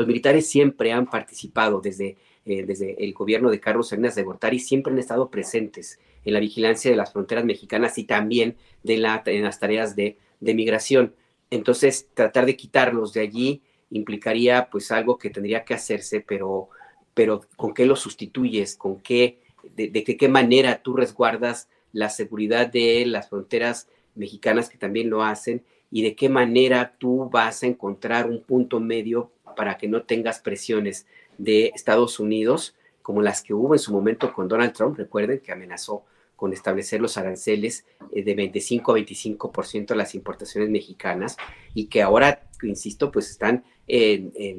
los 0.00 0.06
militares 0.06 0.48
siempre 0.48 0.92
han 0.92 1.04
participado 1.04 1.82
desde, 1.82 2.16
eh, 2.46 2.64
desde 2.64 3.04
el 3.04 3.12
gobierno 3.12 3.50
de 3.50 3.60
Carlos 3.60 3.88
Salinas 3.88 4.14
de 4.14 4.22
Gortari, 4.22 4.58
siempre 4.58 4.94
han 4.94 4.98
estado 4.98 5.28
presentes 5.28 6.00
en 6.24 6.32
la 6.32 6.40
vigilancia 6.40 6.90
de 6.90 6.96
las 6.96 7.12
fronteras 7.12 7.44
mexicanas 7.44 7.98
y 7.98 8.04
también 8.04 8.56
de 8.82 8.96
la, 8.96 9.22
en 9.26 9.44
las 9.44 9.60
tareas 9.60 9.94
de, 9.96 10.16
de 10.40 10.54
migración. 10.54 11.14
Entonces, 11.50 12.08
tratar 12.14 12.46
de 12.46 12.56
quitarlos 12.56 13.12
de 13.12 13.20
allí 13.20 13.60
implicaría 13.90 14.70
pues 14.70 14.90
algo 14.90 15.18
que 15.18 15.28
tendría 15.28 15.66
que 15.66 15.74
hacerse, 15.74 16.22
pero, 16.22 16.70
pero 17.12 17.42
¿con 17.56 17.74
qué 17.74 17.84
lo 17.84 17.94
sustituyes? 17.94 18.76
¿Con 18.76 19.00
qué, 19.00 19.42
de, 19.76 20.02
qué 20.02 20.28
manera 20.30 20.80
tú 20.80 20.96
resguardas 20.96 21.68
la 21.92 22.08
seguridad 22.08 22.68
de 22.68 23.04
las 23.04 23.28
fronteras 23.28 23.86
mexicanas 24.14 24.70
que 24.70 24.78
también 24.78 25.10
lo 25.10 25.22
hacen 25.22 25.62
y 25.90 26.00
de 26.00 26.14
qué 26.14 26.30
manera 26.30 26.96
tú 26.96 27.28
vas 27.28 27.62
a 27.62 27.66
encontrar 27.66 28.30
un 28.30 28.42
punto 28.42 28.80
medio 28.80 29.30
para 29.54 29.76
que 29.76 29.88
no 29.88 30.02
tengas 30.02 30.40
presiones 30.40 31.06
de 31.38 31.72
Estados 31.74 32.20
Unidos 32.20 32.76
como 33.02 33.22
las 33.22 33.42
que 33.42 33.54
hubo 33.54 33.74
en 33.74 33.78
su 33.78 33.92
momento 33.92 34.32
con 34.32 34.48
Donald 34.48 34.72
Trump, 34.72 34.96
recuerden 34.96 35.40
que 35.40 35.52
amenazó 35.52 36.04
con 36.36 36.52
establecer 36.52 37.00
los 37.00 37.18
aranceles 37.18 37.84
eh, 38.12 38.22
de 38.22 38.34
25 38.34 38.92
a 38.92 38.98
25% 38.98 39.90
a 39.90 39.94
las 39.94 40.14
importaciones 40.14 40.70
mexicanas 40.70 41.36
y 41.74 41.86
que 41.86 42.02
ahora, 42.02 42.42
insisto, 42.62 43.10
pues 43.10 43.30
están 43.30 43.64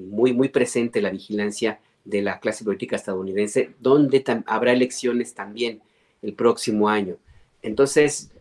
muy, 0.09 0.33
muy 0.33 0.49
presente 0.49 0.99
la 0.99 1.09
vigilancia 1.09 1.79
de 2.03 2.21
la 2.21 2.39
clase 2.39 2.63
política 2.63 2.95
estadounidense, 2.95 3.71
donde 3.79 4.23
habrá 4.45 4.73
elecciones 4.73 5.33
también 5.33 5.81
el 6.21 6.33
próximo 6.33 6.89
año. 6.89 7.17
Entonces, 7.61 8.31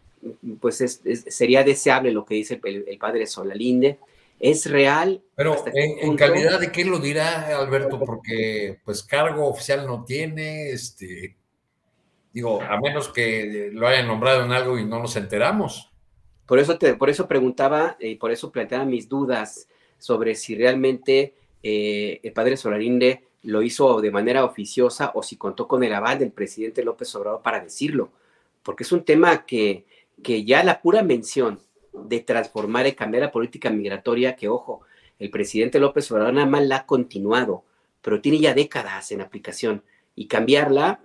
pues 0.61 1.01
sería 1.28 1.64
deseable 1.64 2.11
lo 2.11 2.24
que 2.24 2.34
dice 2.34 2.61
el, 2.62 2.98
padre 2.98 3.26
Solalinde. 3.26 3.98
Es 4.41 4.68
real. 4.68 5.22
Pero 5.36 5.62
en, 5.74 6.16
calidad 6.16 6.59
de 6.59 6.72
qué 6.72 6.84
lo 6.84 6.99
dirá 6.99 7.57
Alberto, 7.59 8.01
porque 8.01 8.80
pues 8.84 9.03
cargo 9.03 9.47
oficial 9.47 9.86
no 9.86 10.05
tiene, 10.05 10.70
este, 10.70 11.36
digo, 12.32 12.61
a 12.62 12.80
menos 12.80 13.09
que 13.09 13.70
lo 13.72 13.86
hayan 13.86 14.09
nombrado 14.09 14.45
en 14.45 14.53
algo 14.53 14.78
y 14.78 14.84
no 14.84 14.99
nos 14.99 15.14
enteramos. 15.16 15.93
Por 16.47 16.59
eso, 16.59 16.78
te, 16.78 16.95
por 16.95 17.11
eso 17.11 17.28
preguntaba 17.28 17.97
y 18.01 18.16
por 18.16 18.32
eso 18.32 18.51
planteaba 18.51 18.84
mis 18.84 19.09
dudas 19.09 19.68
sobre 19.99 20.34
si 20.34 20.57
realmente 20.57 21.34
eh, 21.62 22.18
el 22.22 22.32
padre 22.32 22.57
Solarinde 22.57 23.24
lo 23.43 23.62
hizo 23.62 24.01
de 24.01 24.11
manera 24.11 24.45
oficiosa 24.45 25.12
o 25.14 25.22
si 25.22 25.36
contó 25.36 25.68
con 25.68 25.84
el 25.84 25.95
aval 25.95 26.18
del 26.18 26.32
presidente 26.32 26.82
López 26.82 27.14
Obrador 27.14 27.43
para 27.43 27.61
decirlo, 27.61 28.11
porque 28.62 28.82
es 28.84 28.93
un 28.93 29.05
tema 29.05 29.45
que, 29.45 29.84
que 30.22 30.45
ya 30.45 30.64
la 30.64 30.80
pura 30.80 31.03
mención 31.03 31.61
de 31.93 32.20
transformar 32.20 32.86
y 32.86 32.93
cambiar 32.93 33.22
la 33.24 33.32
política 33.32 33.70
migratoria, 33.70 34.36
que 34.36 34.49
ojo, 34.49 34.82
el 35.18 35.30
presidente 35.30 35.78
López 35.78 36.11
Obrador 36.11 36.34
nada 36.34 36.47
más 36.47 36.66
la 36.66 36.76
ha 36.76 36.86
continuado, 36.86 37.64
pero 38.03 38.20
tiene 38.20 38.38
ya 38.38 38.55
décadas 38.55 39.12
en 39.12 39.20
aplicación 39.20 39.82
y 40.14 40.26
cambiarla, 40.26 41.01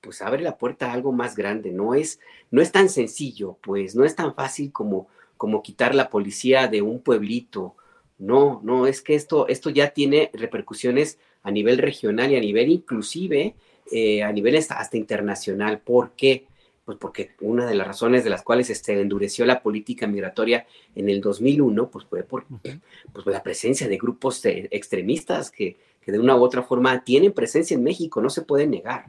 pues 0.00 0.22
abre 0.22 0.42
la 0.42 0.56
puerta 0.56 0.90
a 0.90 0.92
algo 0.92 1.12
más 1.12 1.36
grande. 1.36 1.72
No 1.72 1.94
es, 1.94 2.20
no 2.50 2.62
es 2.62 2.70
tan 2.72 2.88
sencillo, 2.88 3.58
pues 3.62 3.94
no 3.96 4.04
es 4.04 4.14
tan 4.14 4.34
fácil 4.34 4.72
como, 4.72 5.08
como 5.36 5.62
quitar 5.62 5.94
la 5.94 6.10
policía 6.10 6.68
de 6.68 6.82
un 6.82 7.00
pueblito. 7.00 7.74
No, 8.18 8.60
no, 8.62 8.86
es 8.86 9.02
que 9.02 9.14
esto, 9.14 9.48
esto 9.48 9.70
ya 9.70 9.90
tiene 9.90 10.30
repercusiones 10.32 11.18
a 11.42 11.50
nivel 11.50 11.78
regional 11.78 12.32
y 12.32 12.36
a 12.36 12.40
nivel 12.40 12.70
inclusive 12.70 13.54
eh, 13.92 14.22
a 14.22 14.32
nivel 14.32 14.56
hasta, 14.56 14.78
hasta 14.78 14.96
internacional. 14.96 15.78
¿Por 15.80 16.12
qué? 16.12 16.46
Pues 16.86 16.98
porque 16.98 17.32
una 17.40 17.66
de 17.66 17.74
las 17.74 17.86
razones 17.86 18.22
de 18.22 18.30
las 18.30 18.42
cuales 18.42 18.68
se 18.68 18.74
este, 18.74 18.98
endureció 18.98 19.44
la 19.44 19.60
política 19.60 20.06
migratoria 20.06 20.66
en 20.94 21.10
el 21.10 21.20
2001, 21.20 21.90
pues 21.90 22.06
fue 22.06 22.22
por 22.22 22.46
pues, 22.46 23.26
la 23.26 23.42
presencia 23.42 23.88
de 23.88 23.98
grupos 23.98 24.40
extremistas 24.44 25.50
que, 25.50 25.76
que, 26.00 26.12
de 26.12 26.20
una 26.20 26.36
u 26.36 26.42
otra 26.44 26.62
forma 26.62 27.02
tienen 27.02 27.32
presencia 27.32 27.74
en 27.74 27.82
México, 27.82 28.22
no 28.22 28.30
se 28.30 28.42
puede 28.42 28.68
negar. 28.68 29.06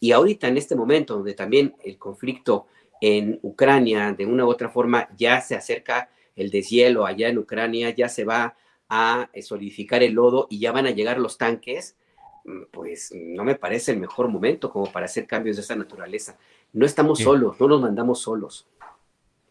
Y 0.00 0.12
ahorita 0.12 0.48
en 0.48 0.56
este 0.56 0.74
momento, 0.74 1.16
donde 1.16 1.34
también 1.34 1.74
el 1.84 1.98
conflicto 1.98 2.66
en 3.00 3.38
Ucrania, 3.42 4.14
de 4.16 4.24
una 4.24 4.46
u 4.46 4.48
otra 4.48 4.70
forma, 4.70 5.08
ya 5.16 5.42
se 5.42 5.54
acerca 5.54 6.08
el 6.34 6.50
deshielo 6.50 7.04
allá 7.04 7.28
en 7.28 7.36
Ucrania, 7.36 7.90
ya 7.90 8.08
se 8.08 8.24
va 8.24 8.56
a 8.88 9.28
solidificar 9.42 10.02
el 10.02 10.14
lodo 10.14 10.46
y 10.48 10.60
ya 10.60 10.72
van 10.72 10.86
a 10.86 10.92
llegar 10.92 11.18
los 11.18 11.36
tanques, 11.36 11.94
mm, 12.44 12.62
pues 12.70 13.12
no 13.14 13.44
me 13.44 13.54
parece 13.54 13.92
el 13.92 13.98
mejor 13.98 14.28
momento 14.28 14.70
como 14.70 14.90
para 14.90 15.04
hacer 15.04 15.26
cambios 15.26 15.56
de 15.56 15.62
esa 15.62 15.76
naturaleza. 15.76 16.38
No 16.72 16.84
estamos 16.86 17.18
solos, 17.20 17.56
no 17.60 17.68
nos 17.68 17.80
mandamos 17.80 18.20
solos. 18.20 18.66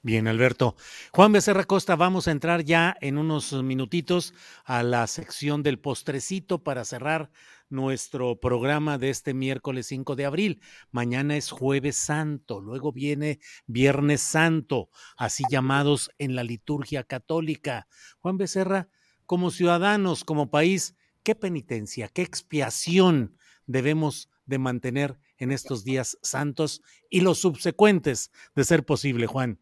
Bien, 0.03 0.27
Alberto. 0.27 0.75
Juan 1.11 1.33
Becerra 1.33 1.65
Costa, 1.65 1.95
vamos 1.95 2.27
a 2.27 2.31
entrar 2.31 2.63
ya 2.63 2.95
en 3.01 3.17
unos 3.17 3.51
minutitos 3.51 4.33
a 4.63 4.83
la 4.83 5.05
sección 5.07 5.63
del 5.63 5.79
postrecito 5.79 6.63
para 6.63 6.85
cerrar 6.85 7.29
nuestro 7.69 8.39
programa 8.39 8.97
de 8.97 9.09
este 9.09 9.33
miércoles 9.33 9.87
5 9.87 10.15
de 10.15 10.25
abril. 10.25 10.61
Mañana 10.91 11.35
es 11.35 11.51
jueves 11.51 11.97
santo, 11.97 12.61
luego 12.61 12.93
viene 12.93 13.39
viernes 13.65 14.21
santo, 14.21 14.89
así 15.17 15.43
llamados 15.49 16.11
en 16.19 16.35
la 16.35 16.43
liturgia 16.43 17.03
católica. 17.03 17.87
Juan 18.19 18.37
Becerra, 18.37 18.87
como 19.25 19.51
ciudadanos, 19.51 20.23
como 20.23 20.49
país, 20.49 20.95
¿qué 21.23 21.35
penitencia, 21.35 22.07
qué 22.07 22.21
expiación 22.21 23.35
debemos 23.65 24.29
de 24.45 24.59
mantener 24.59 25.19
en 25.37 25.51
estos 25.51 25.83
días 25.83 26.17
santos 26.21 26.81
y 27.09 27.21
los 27.21 27.39
subsecuentes, 27.39 28.31
de 28.55 28.63
ser 28.63 28.85
posible, 28.85 29.27
Juan. 29.27 29.59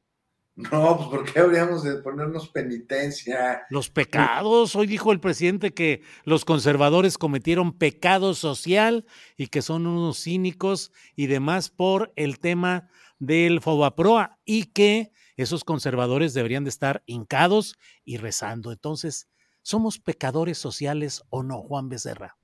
No, 0.55 0.95
pues 0.97 1.09
¿por 1.09 1.33
qué 1.33 1.39
habríamos 1.39 1.83
de 1.83 1.95
ponernos 1.97 2.47
penitencia? 2.47 3.63
Los 3.69 3.89
pecados. 3.89 4.73
Hoy 4.77 4.87
dijo 4.87 5.11
el 5.11 5.19
presidente 5.19 5.73
que 5.73 6.01
los 6.23 6.45
conservadores 6.45 7.17
cometieron 7.17 7.77
pecado 7.77 8.33
social 8.33 9.05
y 9.35 9.47
que 9.47 9.61
son 9.61 9.85
unos 9.85 10.23
cínicos 10.23 10.93
y 11.17 11.27
demás 11.27 11.69
por 11.69 12.13
el 12.15 12.39
tema 12.39 12.87
del 13.19 13.59
Fobaproa 13.59 14.39
y 14.45 14.67
que 14.67 15.11
esos 15.35 15.65
conservadores 15.65 16.33
deberían 16.33 16.63
de 16.63 16.69
estar 16.69 17.03
hincados 17.05 17.75
y 18.05 18.15
rezando. 18.15 18.71
Entonces, 18.71 19.27
¿somos 19.61 19.99
pecadores 19.99 20.57
sociales 20.57 21.23
o 21.29 21.43
no, 21.43 21.61
Juan 21.63 21.89
Becerra? 21.89 22.37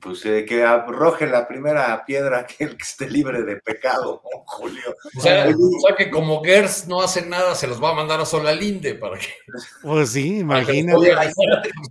Pues 0.00 0.24
eh, 0.26 0.44
que 0.44 0.62
arroje 0.62 1.26
la 1.26 1.48
primera 1.48 2.04
piedra 2.04 2.46
que 2.46 2.64
el 2.64 2.76
que 2.76 2.82
esté 2.82 3.10
libre 3.10 3.42
de 3.42 3.56
pecado, 3.56 4.22
Julio. 4.46 4.94
O 5.16 5.20
sea, 5.20 5.52
que 5.96 6.08
como 6.08 6.42
Gers 6.42 6.86
no 6.86 7.02
hace 7.02 7.26
nada, 7.26 7.56
se 7.56 7.66
los 7.66 7.82
va 7.82 7.90
a 7.90 7.94
mandar 7.94 8.20
a 8.20 8.26
Solalinde 8.26 8.94
para 8.94 9.18
que. 9.18 9.26
Pues 9.82 10.10
sí, 10.10 10.38
imagínate. 10.38 11.12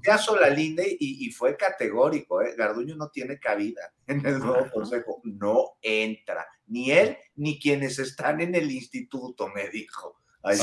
a 0.09 0.17
Solalinde 0.17 0.87
y, 0.99 1.27
y, 1.27 1.31
fue 1.31 1.57
categórico, 1.57 2.41
¿eh? 2.41 2.55
Garduño 2.57 2.95
no 2.95 3.09
tiene 3.09 3.39
cabida 3.39 3.93
en 4.07 4.25
el 4.25 4.39
nuevo 4.39 4.69
consejo, 4.71 5.21
no 5.23 5.73
entra, 5.81 6.47
ni 6.67 6.91
él 6.91 7.17
ni 7.35 7.59
quienes 7.59 7.99
están 7.99 8.39
en 8.39 8.55
el 8.55 8.71
instituto, 8.71 9.49
me 9.49 9.67
dijo. 9.69 10.21
A, 10.43 10.53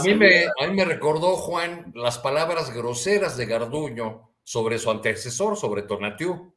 mí 0.00 0.14
me, 0.14 0.44
a 0.44 0.66
mí 0.68 0.74
me 0.74 0.84
recordó, 0.84 1.36
Juan, 1.36 1.92
las 1.94 2.18
palabras 2.18 2.72
groseras 2.72 3.36
de 3.36 3.46
Garduño 3.46 4.30
sobre 4.44 4.78
su 4.78 4.90
antecesor, 4.90 5.56
sobre 5.56 5.82
Tonatiu 5.82 6.54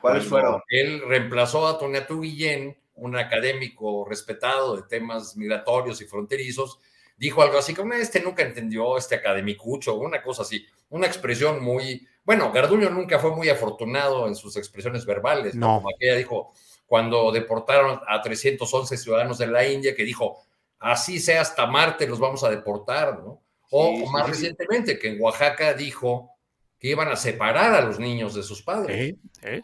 ¿Cuáles 0.00 0.26
fueron? 0.26 0.62
Él 0.68 1.02
reemplazó 1.06 1.66
a 1.66 1.78
Toniatu 1.78 2.20
Guillén, 2.20 2.76
un 2.94 3.16
académico 3.16 4.06
respetado 4.08 4.76
de 4.76 4.82
temas 4.82 5.36
migratorios 5.36 6.00
y 6.00 6.04
fronterizos, 6.04 6.78
dijo 7.16 7.42
algo 7.42 7.58
así 7.58 7.74
como, 7.74 7.94
este 7.94 8.20
nunca 8.20 8.42
entendió 8.42 8.96
este 8.96 9.14
academicucho, 9.14 9.96
una 9.96 10.22
cosa 10.22 10.42
así, 10.42 10.66
una 10.90 11.06
expresión 11.06 11.62
muy, 11.62 12.06
bueno, 12.24 12.52
Garduño 12.52 12.90
nunca 12.90 13.18
fue 13.18 13.34
muy 13.34 13.48
afortunado 13.48 14.26
en 14.26 14.34
sus 14.34 14.56
expresiones 14.56 15.04
verbales, 15.06 15.54
no. 15.54 15.76
como 15.76 15.90
aquella 15.90 16.16
dijo 16.16 16.52
cuando 16.86 17.30
deportaron 17.30 18.00
a 18.08 18.20
311 18.20 18.96
ciudadanos 18.96 19.38
de 19.38 19.46
la 19.46 19.64
India, 19.64 19.94
que 19.94 20.02
dijo, 20.02 20.42
así 20.80 21.20
sea 21.20 21.42
hasta 21.42 21.64
Marte 21.66 22.04
los 22.08 22.18
vamos 22.18 22.42
a 22.42 22.50
deportar, 22.50 23.20
¿no? 23.20 23.40
O 23.70 24.10
más 24.10 24.28
recientemente, 24.28 24.98
que 24.98 25.10
en 25.10 25.22
Oaxaca 25.22 25.72
dijo 25.74 26.32
que 26.80 26.88
iban 26.88 27.08
a 27.08 27.16
separar 27.16 27.74
a 27.74 27.82
los 27.82 27.98
niños 27.98 28.34
de 28.34 28.42
sus 28.42 28.62
padres. 28.62 29.14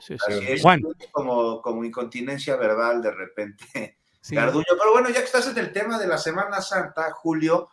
Sí, 0.00 0.16
sí, 0.18 0.60
Juan. 0.60 0.82
Como, 1.10 1.62
como 1.62 1.82
incontinencia 1.82 2.56
verbal 2.56 3.00
de 3.00 3.10
repente. 3.10 3.64
Garduño. 4.30 4.64
Pero 4.68 4.92
bueno, 4.92 5.08
ya 5.08 5.20
que 5.20 5.24
estás 5.24 5.48
en 5.48 5.56
el 5.56 5.72
tema 5.72 5.98
de 5.98 6.06
la 6.06 6.18
Semana 6.18 6.60
Santa, 6.60 7.10
Julio, 7.12 7.70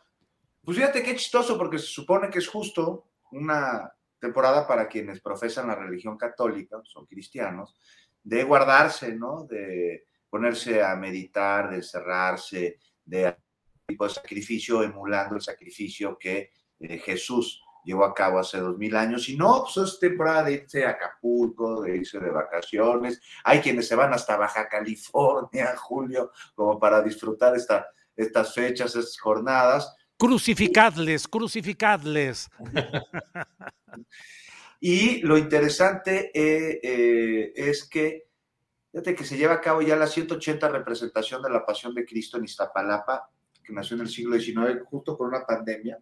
pues 0.64 0.78
fíjate 0.78 1.04
qué 1.04 1.16
chistoso, 1.16 1.58
porque 1.58 1.78
se 1.78 1.88
supone 1.88 2.30
que 2.30 2.39
es 2.39 2.48
justo 2.48 3.10
una 3.32 3.91
temporada 4.18 4.66
para 4.66 4.88
quienes 4.88 5.20
profesan 5.20 5.68
la 5.68 5.76
religión 5.76 6.18
católica, 6.18 6.80
son 6.86 7.06
cristianos, 7.06 7.76
de 8.24 8.44
guardarse, 8.46 9.14
¿no? 9.14 9.44
De 9.44 10.06
ponerse 10.30 10.82
a 10.82 10.96
meditar, 10.96 11.70
de 11.70 11.84
cerrarse, 11.84 12.80
de 13.04 13.36
tipo 13.86 14.06
de 14.08 14.14
sacrificio, 14.14 14.82
emulando 14.82 15.36
el 15.36 15.41
sacrificio 15.41 16.18
que 16.18 16.52
eh, 16.80 16.98
Jesús 17.00 17.62
llevó 17.84 18.05
a 18.05 18.13
cabo 18.13 18.39
hace 18.39 18.59
dos 18.59 18.77
mil 18.77 18.95
años. 18.95 19.29
Y 19.29 19.38
no, 19.38 19.63
pues 19.63 19.88
es 19.88 19.99
temporada 19.99 20.43
de 20.43 20.53
irse 20.53 20.86
a 20.86 20.91
Acapulco, 20.91 21.81
de 21.81 21.97
irse 21.97 22.19
de 22.19 22.29
vacaciones. 22.29 23.21
Hay 23.43 23.59
quienes 23.59 23.88
se 23.88 23.95
van 23.95 24.13
hasta 24.13 24.38
Baja 24.38 24.67
California, 24.67 25.75
Julio, 25.77 26.31
como 26.55 26.79
para 26.79 27.01
disfrutar 27.01 27.55
esta, 27.55 27.88
estas 28.15 28.53
fechas, 28.53 28.95
estas 28.95 29.19
jornadas. 29.19 29.95
Crucificadles, 30.17 31.27
crucificadles. 31.27 32.49
y 34.79 35.21
lo 35.21 35.38
interesante 35.38 36.31
eh, 36.34 36.79
eh, 36.84 37.53
es 37.55 37.88
que, 37.88 38.27
fíjate 38.91 39.15
que 39.15 39.25
se 39.25 39.38
lleva 39.38 39.55
a 39.55 39.61
cabo 39.61 39.81
ya 39.81 39.95
la 39.95 40.07
180 40.07 40.67
representación 40.69 41.41
de 41.41 41.49
la 41.49 41.65
Pasión 41.65 41.93
de 41.93 42.05
Cristo 42.05 42.38
en 42.38 42.45
Iztapalapa, 42.45 43.29
que 43.63 43.73
nació 43.73 43.95
en 43.95 44.01
el 44.01 44.09
siglo 44.09 44.39
XIX, 44.39 44.84
justo 44.86 45.17
con 45.17 45.27
una 45.27 45.45
pandemia 45.45 45.97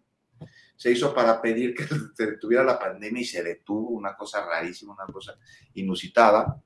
se 0.76 0.90
hizo 0.90 1.14
para 1.14 1.40
pedir 1.40 1.74
que 1.74 1.84
se 2.14 2.26
detuviera 2.26 2.64
la 2.64 2.78
pandemia 2.78 3.22
y 3.22 3.24
se 3.24 3.42
detuvo, 3.42 3.90
una 3.90 4.16
cosa 4.16 4.44
rarísima, 4.44 4.94
una 4.94 5.12
cosa 5.12 5.38
inusitada. 5.74 6.62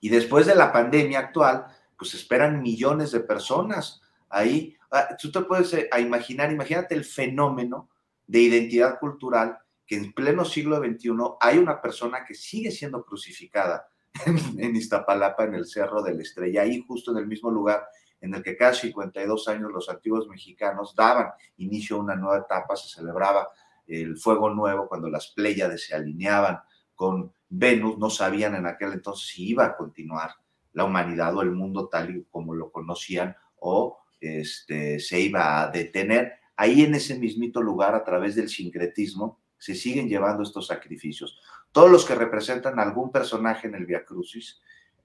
Y 0.00 0.08
después 0.08 0.46
de 0.46 0.54
la 0.54 0.72
pandemia 0.72 1.20
actual, 1.20 1.66
pues 1.96 2.14
esperan 2.14 2.62
millones 2.62 3.12
de 3.12 3.20
personas 3.20 4.00
ahí. 4.28 4.76
Ah, 4.90 5.16
tú 5.20 5.30
te 5.30 5.40
puedes 5.42 5.72
eh, 5.74 5.88
imaginar, 6.00 6.50
imagínate 6.52 6.94
el 6.94 7.04
fenómeno 7.04 7.88
de 8.26 8.40
identidad 8.40 8.98
cultural 8.98 9.58
que 9.86 9.96
en 9.96 10.12
pleno 10.12 10.44
siglo 10.44 10.78
XXI 10.78 11.10
hay 11.40 11.58
una 11.58 11.80
persona 11.80 12.24
que 12.24 12.34
sigue 12.34 12.70
siendo 12.70 13.04
crucificada 13.04 13.88
en, 14.26 14.36
en 14.58 14.76
Iztapalapa, 14.76 15.44
en 15.44 15.54
el 15.54 15.66
Cerro 15.66 16.02
de 16.02 16.14
la 16.14 16.22
Estrella, 16.22 16.62
ahí 16.62 16.84
justo 16.86 17.12
en 17.12 17.18
el 17.18 17.26
mismo 17.26 17.50
lugar 17.50 17.86
en 18.22 18.34
el 18.34 18.42
que 18.42 18.56
cada 18.56 18.72
52 18.72 19.48
años 19.48 19.70
los 19.72 19.88
antiguos 19.90 20.28
mexicanos 20.28 20.94
daban 20.96 21.32
inicio 21.58 21.96
a 21.96 22.00
una 22.00 22.16
nueva 22.16 22.38
etapa, 22.38 22.76
se 22.76 22.88
celebraba 22.88 23.48
el 23.86 24.16
fuego 24.16 24.48
nuevo 24.48 24.88
cuando 24.88 25.10
las 25.10 25.28
Pléyades 25.28 25.86
se 25.86 25.94
alineaban 25.94 26.60
con 26.94 27.32
Venus, 27.48 27.98
no 27.98 28.08
sabían 28.08 28.54
en 28.54 28.66
aquel 28.66 28.92
entonces 28.92 29.26
si 29.28 29.48
iba 29.48 29.66
a 29.66 29.76
continuar 29.76 30.30
la 30.72 30.84
humanidad 30.84 31.36
o 31.36 31.42
el 31.42 31.50
mundo 31.50 31.88
tal 31.88 32.16
y 32.16 32.24
como 32.30 32.54
lo 32.54 32.70
conocían 32.70 33.36
o 33.56 33.98
este, 34.20 35.00
se 35.00 35.20
iba 35.20 35.60
a 35.60 35.68
detener. 35.68 36.34
Ahí 36.56 36.82
en 36.82 36.94
ese 36.94 37.18
mismito 37.18 37.60
lugar, 37.60 37.94
a 37.94 38.04
través 38.04 38.36
del 38.36 38.48
sincretismo, 38.48 39.40
se 39.58 39.74
siguen 39.74 40.08
llevando 40.08 40.44
estos 40.44 40.68
sacrificios. 40.68 41.40
Todos 41.72 41.90
los 41.90 42.04
que 42.04 42.14
representan 42.14 42.78
algún 42.78 43.10
personaje 43.10 43.66
en 43.66 43.74
el 43.74 43.84
Via 43.84 44.04
Crucis 44.04 44.60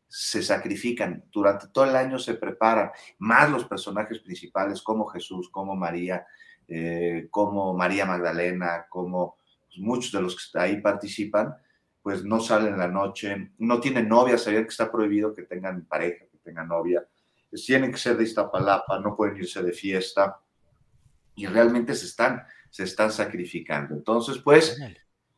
se 0.08 0.42
sacrifican, 0.42 1.26
durante 1.32 1.68
todo 1.68 1.86
el 1.86 1.96
año 1.96 2.18
se 2.18 2.36
preparan, 2.36 2.92
más 3.20 3.50
los 3.50 3.66
personajes 3.66 4.20
principales 4.20 4.82
como 4.82 5.06
Jesús, 5.08 5.50
como 5.50 5.76
María, 5.76 6.26
eh, 6.68 7.28
como 7.30 7.74
María 7.74 8.06
Magdalena, 8.06 8.86
como 8.90 9.38
pues, 9.66 9.80
muchos 9.80 10.12
de 10.12 10.22
los 10.22 10.52
que 10.52 10.60
ahí 10.60 10.82
participan, 10.82 11.56
pues 12.02 12.24
no 12.24 12.40
salen 12.40 12.78
la 12.78 12.88
noche, 12.88 13.52
no 13.58 13.80
tienen 13.80 14.08
novia, 14.08 14.38
sabían 14.38 14.64
que 14.64 14.70
está 14.70 14.90
prohibido 14.90 15.34
que 15.34 15.44
tengan 15.44 15.86
pareja, 15.86 16.26
que 16.32 16.38
tengan 16.38 16.70
novia, 16.70 17.06
tienen 17.66 17.92
que 17.92 17.98
ser 17.98 18.18
de 18.18 18.24
Iztapalapa, 18.24 19.00
no 19.00 19.16
pueden 19.16 19.38
irse 19.38 19.62
de 19.62 19.72
fiesta 19.72 20.40
y 21.36 21.46
realmente 21.46 21.96
se 21.96 22.06
están, 22.06 22.44
se 22.70 22.84
están 22.84 23.12
sacrificando. 23.12 23.96
Entonces, 23.96 24.38
pues, 24.40 24.80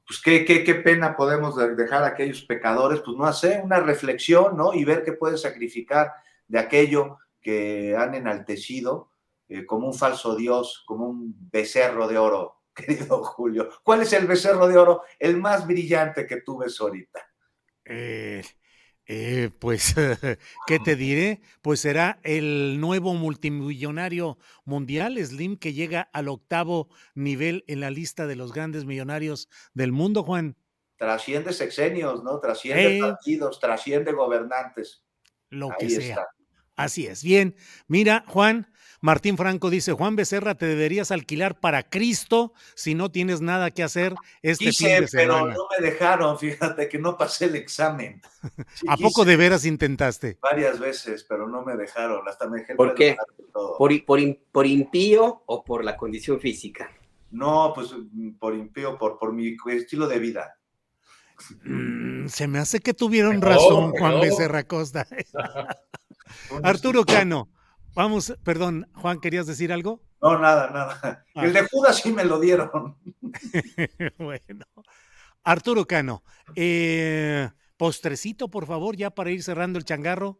pues 0.10 0.22
¿qué, 0.24 0.44
qué, 0.44 0.64
qué 0.64 0.74
pena 0.74 1.16
podemos 1.16 1.56
dejar 1.78 2.04
a 2.04 2.08
aquellos 2.08 2.42
pecadores, 2.42 3.02
pues 3.06 3.16
no 3.16 3.26
hacer 3.26 3.62
una 3.64 3.80
reflexión, 3.80 4.58
¿no? 4.58 4.74
Y 4.74 4.84
ver 4.84 5.04
qué 5.04 5.14
pueden 5.14 5.38
sacrificar 5.38 6.12
de 6.48 6.58
aquello 6.58 7.20
que 7.40 7.96
han 7.96 8.16
enaltecido 8.16 9.12
eh, 9.48 9.68
como 9.68 9.86
un 9.86 9.94
falso 9.94 10.36
Dios, 10.36 10.84
como 10.88 11.06
un 11.06 11.36
becerro 11.52 12.08
de 12.08 12.18
oro, 12.18 12.64
querido 12.74 13.24
Julio. 13.24 13.70
¿Cuál 13.84 14.02
es 14.02 14.12
el 14.14 14.26
becerro 14.26 14.68
de 14.68 14.80
oro? 14.80 15.04
El 15.20 15.38
más 15.38 15.68
brillante 15.68 16.26
que 16.26 16.42
tú 16.42 16.58
ves 16.58 16.82
ahorita. 16.82 17.20
Eh, 17.86 18.44
eh, 19.12 19.50
pues, 19.58 19.96
¿qué 20.68 20.78
te 20.80 20.96
diré? 20.96 21.42
Pues 21.64 21.80
será 21.80 22.20
el 22.22 22.80
nuevo 22.80 23.16
multimillonario 23.16 24.38
mundial, 24.66 25.18
Slim, 25.18 25.58
que 25.58 25.74
llega 25.74 26.10
al 26.14 26.28
octavo 26.28 26.90
nivel 27.16 27.66
en 27.68 27.80
la 27.80 27.90
lista 27.90 28.28
de 28.28 28.36
los 28.36 28.54
grandes 28.54 28.86
millonarios 28.86 29.50
del 29.74 29.92
mundo, 29.92 30.22
Juan. 30.22 30.56
Trasciende 30.96 31.54
sexenios, 31.54 32.24
¿no? 32.24 32.40
Trasciende 32.40 33.00
partidos, 33.02 33.60
trasciende 33.60 34.12
gobernantes. 34.12 35.04
Lo 35.50 35.72
que 35.80 35.90
sea. 35.90 36.28
Así 36.76 37.08
es. 37.08 37.24
Bien, 37.24 37.56
mira, 37.88 38.24
Juan, 38.28 38.72
Martín 39.02 39.38
Franco 39.38 39.70
dice, 39.70 39.94
Juan 39.94 40.16
Becerra, 40.16 40.56
te 40.56 40.66
deberías 40.66 41.12
alquilar 41.12 41.60
para 41.60 41.84
Cristo 41.84 42.54
si 42.76 42.96
no 42.96 43.10
tienes 43.12 43.42
nada 43.42 43.72
que 43.72 43.84
hacer 43.84 44.14
este 44.42 44.72
fin 44.72 45.02
de 45.02 45.08
semana. 45.08 45.44
pero 45.44 45.54
no 45.54 45.68
me 45.78 45.86
dejaron, 45.86 46.38
fíjate 46.38 46.90
que 46.90 47.00
no 47.00 47.18
pasé 47.18 47.46
el 47.46 47.56
examen. 47.56 48.22
¿A 48.88 48.98
poco 48.98 49.26
de 49.26 49.38
veras 49.38 49.66
intentaste? 49.66 50.38
Varias 50.42 50.80
veces, 50.80 51.26
pero 51.28 51.48
no 51.48 51.64
me 51.64 51.76
dejaron, 51.76 52.28
hasta 52.28 52.48
me 52.48 52.62
¿Por 52.76 52.94
qué? 52.94 53.18
¿Por, 53.54 54.06
por, 54.06 54.20
¿Por 54.52 54.66
impío 54.68 55.44
o 55.46 55.64
por 55.64 55.84
la 55.84 55.96
condición 55.96 56.40
física? 56.40 56.92
No, 57.32 57.72
pues 57.74 57.90
por 58.40 58.56
impío, 58.56 58.98
por, 58.98 59.18
por 59.18 59.34
mi 59.34 59.56
estilo 59.68 60.08
de 60.08 60.20
vida. 60.20 60.56
Mm, 61.64 62.28
se 62.28 62.48
me 62.48 62.60
hace 62.60 62.80
que 62.80 62.94
tuvieron 62.94 63.42
razón, 63.42 63.92
Juan 63.92 64.20
Becerra 64.20 64.64
Costa. 64.64 65.08
Arturo 66.64 67.06
Cano, 67.06 67.50
Vamos, 67.94 68.34
perdón, 68.44 68.90
Juan, 68.94 69.20
¿querías 69.20 69.48
decir 69.48 69.72
algo? 69.72 70.02
No, 70.22 70.38
nada, 70.38 70.70
nada. 70.70 71.26
Ah. 71.36 71.46
El 71.46 71.54
de 71.54 71.68
Judas 71.68 71.98
sí 71.98 72.12
me 72.12 72.26
lo 72.26 72.40
dieron. 72.40 72.98
bueno. 74.18 74.66
Arturo 75.44 75.86
Cano, 75.86 76.24
eh, 76.56 77.50
postrecito, 77.78 78.50
por 78.50 78.68
favor, 78.68 78.96
ya 78.96 79.10
para 79.10 79.32
ir 79.32 79.42
cerrando 79.42 79.80
el 79.80 79.86
changarro. 79.86 80.40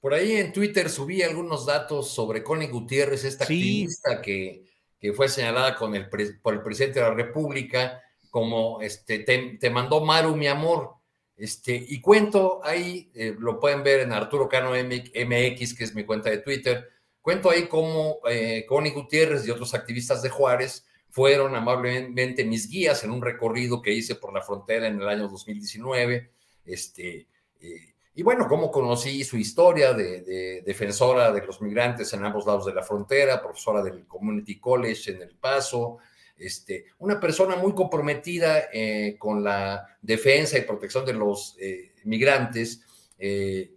Por 0.00 0.14
ahí 0.14 0.32
en 0.32 0.52
Twitter 0.52 0.90
subí 0.90 1.22
algunos 1.22 1.66
datos 1.66 2.10
sobre 2.10 2.42
Connie 2.42 2.68
Gutiérrez, 2.68 3.24
esta 3.24 3.44
activista 3.44 4.20
que, 4.20 4.64
que, 4.98 5.12
fue 5.12 5.28
señalada 5.28 5.76
con 5.76 5.94
el 5.94 6.08
por 6.42 6.54
el 6.54 6.62
presidente 6.62 7.00
de 7.00 7.06
la 7.08 7.14
República 7.14 8.02
como 8.34 8.80
este, 8.80 9.20
te, 9.20 9.58
te 9.60 9.70
mandó 9.70 10.04
Maru, 10.04 10.34
mi 10.34 10.48
amor. 10.48 10.96
Este, 11.36 11.74
y 11.88 12.00
cuento 12.00 12.60
ahí, 12.64 13.10
eh, 13.14 13.34
lo 13.38 13.58
pueden 13.58 13.82
ver 13.82 14.00
en 14.00 14.12
Arturo 14.12 14.48
Cano 14.48 14.70
MX, 14.70 15.74
que 15.74 15.84
es 15.84 15.94
mi 15.94 16.04
cuenta 16.04 16.30
de 16.30 16.38
Twitter, 16.38 16.90
cuento 17.20 17.50
ahí 17.50 17.66
cómo 17.66 18.20
eh, 18.28 18.64
Connie 18.68 18.92
Gutiérrez 18.92 19.46
y 19.46 19.50
otros 19.50 19.74
activistas 19.74 20.22
de 20.22 20.30
Juárez 20.30 20.86
fueron 21.10 21.54
amablemente 21.54 22.44
mis 22.44 22.68
guías 22.68 23.02
en 23.04 23.10
un 23.10 23.22
recorrido 23.22 23.82
que 23.82 23.92
hice 23.92 24.16
por 24.16 24.32
la 24.32 24.42
frontera 24.42 24.86
en 24.86 25.00
el 25.00 25.08
año 25.08 25.28
2019. 25.28 26.30
Este, 26.64 27.28
eh, 27.60 27.94
y 28.14 28.22
bueno, 28.22 28.46
cómo 28.46 28.70
conocí 28.70 29.24
su 29.24 29.36
historia 29.36 29.92
de, 29.92 30.22
de, 30.22 30.62
defensora 30.62 31.32
de 31.32 31.44
los 31.44 31.60
migrantes 31.60 32.12
en 32.12 32.24
ambos 32.24 32.46
lados 32.46 32.66
de 32.66 32.74
la 32.74 32.82
frontera, 32.82 33.42
profesora 33.42 33.82
del 33.82 34.06
Community 34.06 34.60
College 34.60 35.12
en 35.12 35.22
El 35.22 35.36
Paso, 35.36 35.98
este, 36.38 36.86
una 36.98 37.20
persona 37.20 37.56
muy 37.56 37.74
comprometida 37.74 38.64
eh, 38.72 39.16
con 39.18 39.44
la 39.44 39.98
defensa 40.02 40.58
y 40.58 40.62
protección 40.62 41.04
de 41.04 41.12
los 41.12 41.56
eh, 41.60 41.92
migrantes. 42.04 42.82
Eh, 43.18 43.70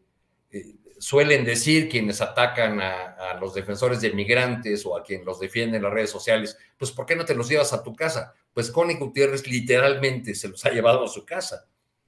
suelen 0.99 1.45
decir 1.45 1.87
quienes 1.89 2.21
atacan 2.21 2.81
a, 2.81 3.35
los 3.39 3.53
defensores 3.53 4.01
de 4.01 4.11
migrantes 4.13 4.83
o 4.85 4.97
a 4.97 5.03
quien 5.03 5.23
los 5.23 5.39
defiende 5.39 5.77
en 5.77 5.83
las 5.83 5.93
redes 5.93 6.09
sociales, 6.09 6.57
pues 6.75 6.91
¿por 6.91 7.05
qué 7.05 7.15
no 7.15 7.23
te 7.23 7.35
los 7.35 7.47
llevas 7.47 7.71
a 7.71 7.83
tu 7.83 7.95
casa? 7.95 8.33
Pues 8.51 8.71
Connie 8.71 8.97
Gutiérrez 8.97 9.45
literalmente 9.47 10.33
se 10.33 10.47
los 10.47 10.65
ha 10.65 10.71
llevado 10.71 11.03
a 11.03 11.07
su 11.07 11.23
casa. 11.23 11.67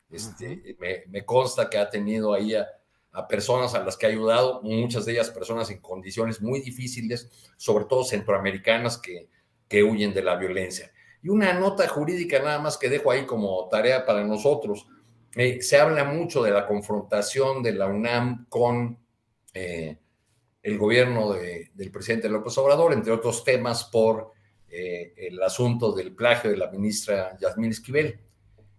Este, 0.09 0.75
me, 1.07 1.23
consta 1.23 1.69
que 1.69 1.77
ha 1.77 1.87
tenido 1.87 2.33
ahí 2.33 2.55
a, 2.55 2.67
a, 3.11 3.27
personas 3.27 3.75
a 3.75 3.83
las 3.83 3.95
que 3.95 4.07
ha 4.07 4.09
ayudado, 4.09 4.59
muchas 4.63 5.05
de 5.05 5.11
ellas 5.11 5.29
personas 5.29 5.69
en 5.69 5.81
condiciones 5.81 6.41
muy 6.41 6.61
difíciles, 6.61 7.29
sobre 7.57 7.85
todo 7.85 8.03
centroamericanas 8.03 8.97
que 8.97 9.29
que 9.69 9.83
huyen 9.83 10.13
de 10.13 10.23
la 10.23 10.35
violencia. 10.35 10.91
Y 11.21 11.29
una 11.29 11.53
nota 11.53 11.87
jurídica 11.87 12.39
nada 12.39 12.59
más 12.59 12.77
que 12.77 12.89
dejo 12.89 13.11
ahí 13.11 13.25
como 13.25 13.69
tarea 13.69 14.05
para 14.05 14.23
nosotros. 14.25 14.87
Eh, 15.35 15.61
se 15.61 15.77
habla 15.77 16.03
mucho 16.03 16.43
de 16.43 16.51
la 16.51 16.65
confrontación 16.65 17.61
de 17.61 17.73
la 17.73 17.85
UNAM 17.85 18.47
con 18.49 18.97
eh, 19.53 19.97
el 20.63 20.77
gobierno 20.77 21.31
del 21.31 21.91
presidente 21.91 22.29
López 22.29 22.57
Obrador, 22.57 22.93
entre 22.93 23.13
otros 23.13 23.43
temas 23.43 23.85
por 23.85 24.31
eh, 24.69 25.13
el 25.15 25.41
asunto 25.41 25.91
del 25.91 26.13
plagio 26.13 26.49
de 26.49 26.57
la 26.57 26.69
ministra 26.71 27.37
Yasmín 27.39 27.71
Esquivel. 27.71 28.19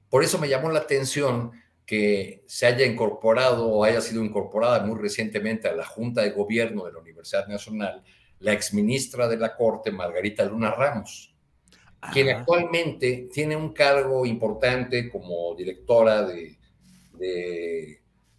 Por 0.08 0.24
eso 0.24 0.38
me 0.38 0.48
llamó 0.48 0.70
la 0.70 0.80
atención 0.80 1.52
que 1.86 2.44
se 2.46 2.66
haya 2.66 2.86
incorporado 2.86 3.66
o 3.68 3.84
haya 3.84 4.00
sido 4.00 4.24
incorporada 4.24 4.84
muy 4.84 4.98
recientemente 4.98 5.68
a 5.68 5.74
la 5.74 5.84
Junta 5.84 6.22
de 6.22 6.30
Gobierno 6.30 6.84
de 6.84 6.92
la 6.92 6.98
Universidad 6.98 7.46
Nacional 7.48 8.02
la 8.40 8.52
exministra 8.52 9.28
de 9.28 9.36
la 9.36 9.54
Corte, 9.54 9.90
Margarita 9.90 10.44
Luna 10.44 10.72
Ramos, 10.72 11.34
quien 12.12 12.30
actualmente 12.30 13.28
tiene 13.32 13.54
un 13.54 13.72
cargo 13.72 14.24
importante 14.24 15.10
como 15.10 15.54
directora 15.54 16.26
de, 16.26 16.58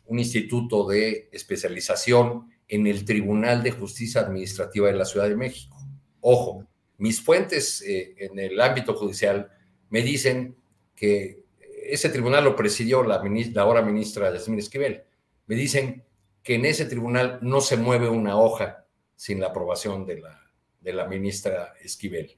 un 0.06 0.20
instituto 0.20 0.88
de 0.88 1.30
especialización 1.32 2.50
en 2.68 2.88
el 2.88 3.06
Tribunal 3.06 3.62
de 3.62 3.72
Justicia 3.72 4.22
Administrativa 4.22 4.88
de 4.88 4.96
la 4.96 5.06
Ciudad 5.06 5.30
de 5.30 5.36
México. 5.36 5.78
Ojo, 6.20 6.68
mis 6.98 7.22
fuentes 7.22 7.82
eh, 7.84 8.16
en 8.18 8.40
el 8.40 8.60
ámbito 8.60 8.96
judicial 8.96 9.50
me 9.90 10.02
dicen 10.02 10.56
que 10.96 11.44
ese 11.86 12.10
tribunal 12.10 12.44
lo 12.44 12.56
presidió 12.56 13.04
la, 13.04 13.22
la 13.24 13.62
ahora 13.62 13.82
ministra 13.82 14.32
Yasmín 14.32 14.60
Esquivel. 14.60 15.04
Me 15.46 15.56
dicen 15.56 16.04
que 16.42 16.56
en 16.56 16.66
ese 16.66 16.86
tribunal 16.86 17.40
no 17.42 17.62
se 17.62 17.78
mueve 17.78 18.10
una 18.10 18.38
hoja 18.38 18.81
sin 19.22 19.40
la 19.40 19.50
aprobación 19.50 20.04
de 20.04 20.20
la, 20.20 20.52
de 20.80 20.94
la 20.94 21.06
ministra 21.06 21.76
Esquivel. 21.80 22.36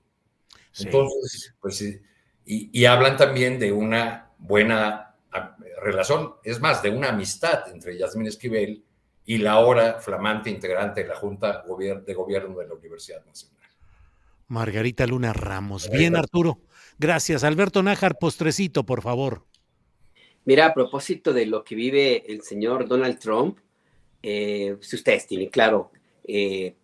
Entonces, 0.77 1.55
pues, 1.61 1.81
y, 1.81 2.01
y, 2.45 2.83
hablan 2.83 3.15
también 3.15 3.57
de 3.57 3.71
una 3.71 4.33
buena 4.37 5.15
relación, 5.81 6.33
es 6.43 6.59
más, 6.59 6.83
de 6.83 6.89
una 6.89 7.07
amistad 7.07 7.69
entre 7.71 7.97
Yasmín 7.97 8.27
Esquivel 8.27 8.83
y 9.25 9.37
la 9.37 9.53
ahora 9.53 10.01
flamante 10.01 10.49
integrante 10.49 11.03
de 11.03 11.07
la 11.07 11.15
Junta 11.15 11.63
de 12.05 12.13
Gobierno 12.13 12.59
de 12.59 12.67
la 12.67 12.73
Universidad 12.73 13.23
Nacional. 13.23 13.61
Margarita 14.49 15.07
Luna 15.07 15.31
Ramos. 15.31 15.89
Bien, 15.89 16.17
Arturo. 16.17 16.59
Gracias. 16.99 17.45
Alberto 17.45 17.81
Nájar, 17.81 18.17
postrecito, 18.19 18.83
por 18.83 19.01
favor. 19.01 19.45
Mira, 20.43 20.65
a 20.65 20.73
propósito 20.73 21.31
de 21.31 21.45
lo 21.45 21.63
que 21.63 21.75
vive 21.75 22.29
el 22.29 22.41
señor 22.41 22.89
Donald 22.89 23.19
Trump, 23.19 23.59
eh, 24.21 24.75
si 24.81 24.97
ustedes 24.97 25.27
tienen 25.27 25.47
claro 25.47 25.93
eh, 26.23 26.75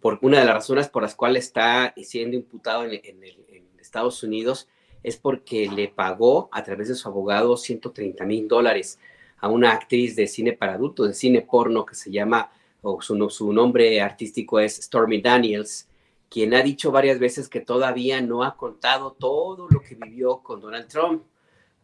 por 0.00 0.18
una 0.22 0.40
de 0.40 0.44
las 0.44 0.54
razones 0.54 0.88
por 0.88 1.02
las 1.02 1.14
cuales 1.14 1.46
está 1.46 1.94
siendo 1.96 2.36
imputado 2.36 2.84
en, 2.84 3.00
Estados 3.80 4.22
Unidos 4.22 4.68
es 5.02 5.16
porque 5.16 5.68
le 5.68 5.88
pagó 5.88 6.48
a 6.52 6.62
través 6.62 6.88
de 6.88 6.94
su 6.94 7.08
abogado 7.08 7.56
130 7.56 8.24
mil 8.24 8.46
dólares 8.46 9.00
a 9.38 9.48
una 9.48 9.72
actriz 9.72 10.14
de 10.14 10.26
cine 10.26 10.52
para 10.52 10.74
adultos, 10.74 11.08
de 11.08 11.14
cine 11.14 11.40
porno 11.40 11.86
que 11.86 11.94
se 11.94 12.10
llama, 12.10 12.52
o 12.82 13.00
su, 13.00 13.52
nombre 13.52 14.00
artístico 14.00 14.60
es 14.60 14.76
Stormy 14.76 15.20
Daniels, 15.20 15.88
quien 16.28 16.54
ha 16.54 16.62
dicho 16.62 16.92
varias 16.92 17.18
veces 17.18 17.48
que 17.48 17.60
todavía 17.60 18.20
no 18.20 18.44
ha 18.44 18.56
contado 18.56 19.16
todo 19.18 19.66
lo 19.68 19.80
que 19.80 19.96
vivió 19.96 20.38
con 20.38 20.60
Donald 20.60 20.86
Trump. 20.88 21.24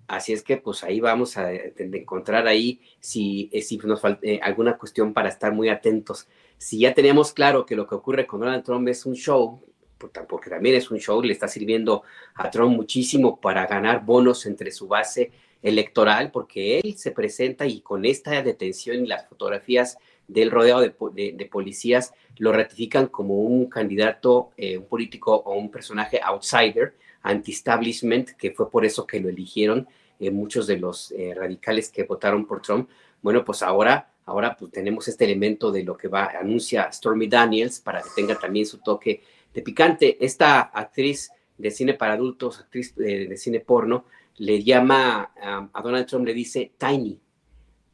Así 0.07 0.33
es 0.33 0.43
que 0.43 0.57
pues 0.59 0.85
ahí 0.85 1.01
vamos 1.01 1.37
a, 1.37 1.53
encontrar 1.53 2.47
ahí 2.47 2.81
si, 3.01 3.51
eh, 3.53 3.63
si 3.63 3.79
nos 3.79 4.01
falta 4.01 4.21
eh, 4.25 4.39
alguna 4.43 4.79
cuestión 4.79 5.13
para 5.13 5.29
estar 5.29 5.53
muy 5.53 5.69
atentos 5.69 6.29
si 6.59 6.81
ya 6.81 6.95
tenemos 6.95 7.33
claro 7.33 7.67
que 7.67 7.77
lo 7.77 7.87
que 7.87 7.95
ocurre 7.95 8.27
con 8.27 8.41
Donald 8.41 8.65
Trump 8.65 8.89
es 8.89 9.07
un 9.07 9.15
show 9.15 9.63
porque 9.99 10.51
también 10.51 10.77
es 10.77 10.91
un 10.91 10.99
show, 10.99 11.23
le 11.23 11.33
está 11.33 11.49
sirviendo 11.49 12.03
a 12.35 12.51
Trump 12.51 12.75
muchísimo 12.77 13.41
para 13.41 13.67
ganar 13.67 14.05
bonos 14.05 14.47
entre 14.47 14.71
su 14.71 14.87
base 14.87 15.33
electoral, 15.63 16.31
porque 16.31 16.79
él 16.79 16.97
se 16.97 17.11
presenta 17.13 17.67
y 17.67 17.81
con 17.81 18.05
esta 18.05 18.43
detención 18.43 19.05
y 19.05 19.09
las 19.09 19.27
fotografías 19.27 19.99
del 20.29 20.51
rodeado 20.51 20.81
de, 20.81 21.49
policías 21.51 22.13
lo 22.39 22.53
ratifican 22.53 23.07
como 23.07 23.37
un 23.37 23.67
candidato, 23.67 24.51
eh, 24.57 24.77
un 24.77 24.87
político 24.87 25.35
o 25.35 25.55
un 25.55 25.71
personaje 25.71 26.21
outsider, 26.23 26.95
anti-establishment, 27.23 28.31
que 28.31 28.51
fue 28.51 28.71
por 28.71 28.85
eso 28.85 29.07
que 29.07 29.21
lo 29.21 29.29
eligieron 29.29 29.89
eh, 30.21 30.31
muchos 30.31 30.67
de 30.67 30.79
los 30.79 31.13
eh, 31.13 31.33
radicales 31.35 31.91
que 31.91 32.05
votaron 32.05 32.47
por 32.47 32.61
Trump. 32.61 32.91
Bueno, 33.23 33.45
pues 33.45 33.63
ahora, 33.63 34.11
ahora 34.27 34.57
pues 34.57 34.73
tenemos 34.73 35.09
este 35.09 35.25
elemento 35.25 35.73
de 35.73 35.85
lo 35.85 35.97
que 35.97 36.09
va, 36.09 36.27
anuncia 36.39 36.91
Stormy 36.93 37.29
Daniels 37.29 37.81
para 37.81 38.03
que 38.03 38.11
tenga 38.15 38.39
también 38.39 38.67
su 38.67 38.79
toque 38.79 39.23
de 39.55 39.63
picante. 39.63 40.23
Esta 40.25 40.61
actriz 40.61 41.31
de 41.57 41.71
cine 41.71 41.95
para 41.95 42.15
adultos, 42.15 42.61
actriz 42.61 42.95
de, 42.95 43.37
cine 43.37 43.61
porno, 43.61 44.05
le 44.37 44.63
llama 44.63 45.33
a 45.41 45.83
Donald 45.83 46.07
Trump, 46.07 46.27
le 46.27 46.35
dice 46.35 46.73
tiny, 46.77 47.19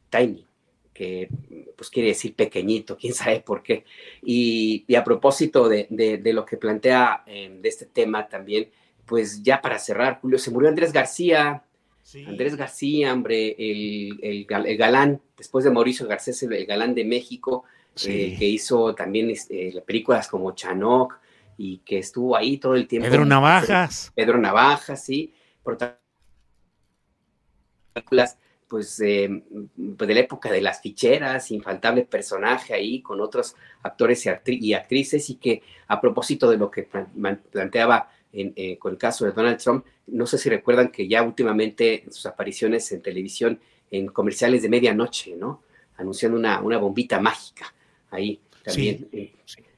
tiny, 0.09 0.45
que 0.93 1.29
pues 1.75 1.89
quiere 1.89 2.09
decir 2.09 2.35
pequeñito, 2.35 2.97
quién 2.99 3.13
sabe 3.13 3.39
por 3.39 3.63
qué. 3.63 3.85
Y, 4.21 4.85
a 4.95 5.03
propósito 5.03 5.69
de, 5.69 6.21
lo 6.33 6.45
que 6.45 6.57
plantea 6.57 7.23
eh, 7.25 7.57
de 7.61 7.69
este 7.69 7.85
tema 7.85 8.27
también, 8.27 8.69
pues 9.05 9.43
ya 9.43 9.61
para 9.61 9.79
cerrar, 9.79 10.19
Julio, 10.19 10.39
se 10.39 10.51
murió 10.51 10.69
Andrés 10.69 10.91
García, 10.93 11.63
Andrés 12.27 12.55
García, 12.55 13.13
hombre, 13.13 13.55
el, 13.57 14.45
galán, 14.45 15.21
después 15.37 15.65
de 15.65 15.71
Mauricio 15.71 16.07
Garcés, 16.07 16.43
el, 16.43 16.65
galán 16.65 16.93
de 16.93 17.05
México, 17.05 17.63
eh, 18.05 18.35
que 18.37 18.45
hizo 18.45 18.93
también 18.93 19.29
este, 19.29 19.81
películas 19.85 20.27
como 20.27 20.53
Chanoc 20.53 21.17
y 21.57 21.77
que 21.79 21.99
estuvo 21.99 22.35
ahí 22.35 22.57
todo 22.57 22.75
el 22.75 22.87
tiempo. 22.87 23.09
Pedro 23.09 23.25
Navajas. 23.25 24.11
Pedro 24.15 24.37
Navajas, 24.37 25.03
sí. 25.03 25.33
películas 27.93 28.37
pues, 28.67 28.99
eh, 29.01 29.29
pues, 29.95 30.07
de 30.07 30.13
la 30.15 30.21
época 30.21 30.51
de 30.51 30.59
las 30.59 30.81
ficheras, 30.81 31.51
infaltable 31.51 32.05
personaje 32.05 32.73
ahí 32.73 33.03
con 33.03 33.21
otros 33.21 33.55
actores 33.83 34.27
y, 34.47 34.73
actrices 34.73 35.29
y 35.29 35.35
que 35.35 35.61
a 35.87 36.01
propósito 36.01 36.49
de 36.49 36.57
lo 36.57 36.71
que 36.71 36.89
planteaba 37.51 38.09
eh, 38.33 38.77
con 38.79 38.93
el 38.93 38.97
caso 38.97 39.25
de 39.25 39.31
Donald 39.31 39.59
Trump, 39.59 39.85
no 40.07 40.25
sé 40.25 40.39
si 40.39 40.49
recuerdan 40.49 40.89
que 40.89 41.07
ya 41.07 41.21
últimamente 41.21 42.03
en 42.03 42.11
sus 42.11 42.25
apariciones 42.25 42.91
en 42.91 43.01
televisión, 43.01 43.59
en 43.91 44.07
comerciales 44.07 44.63
de 44.63 44.69
medianoche, 44.69 45.35
¿no? 45.35 45.61
Anunciando 45.97 46.37
una, 46.37 46.59
una 46.59 46.79
bombita 46.79 47.19
mágica 47.19 47.73
ahí 48.09 48.39
también. 48.63 49.07
Eh, 49.11 49.33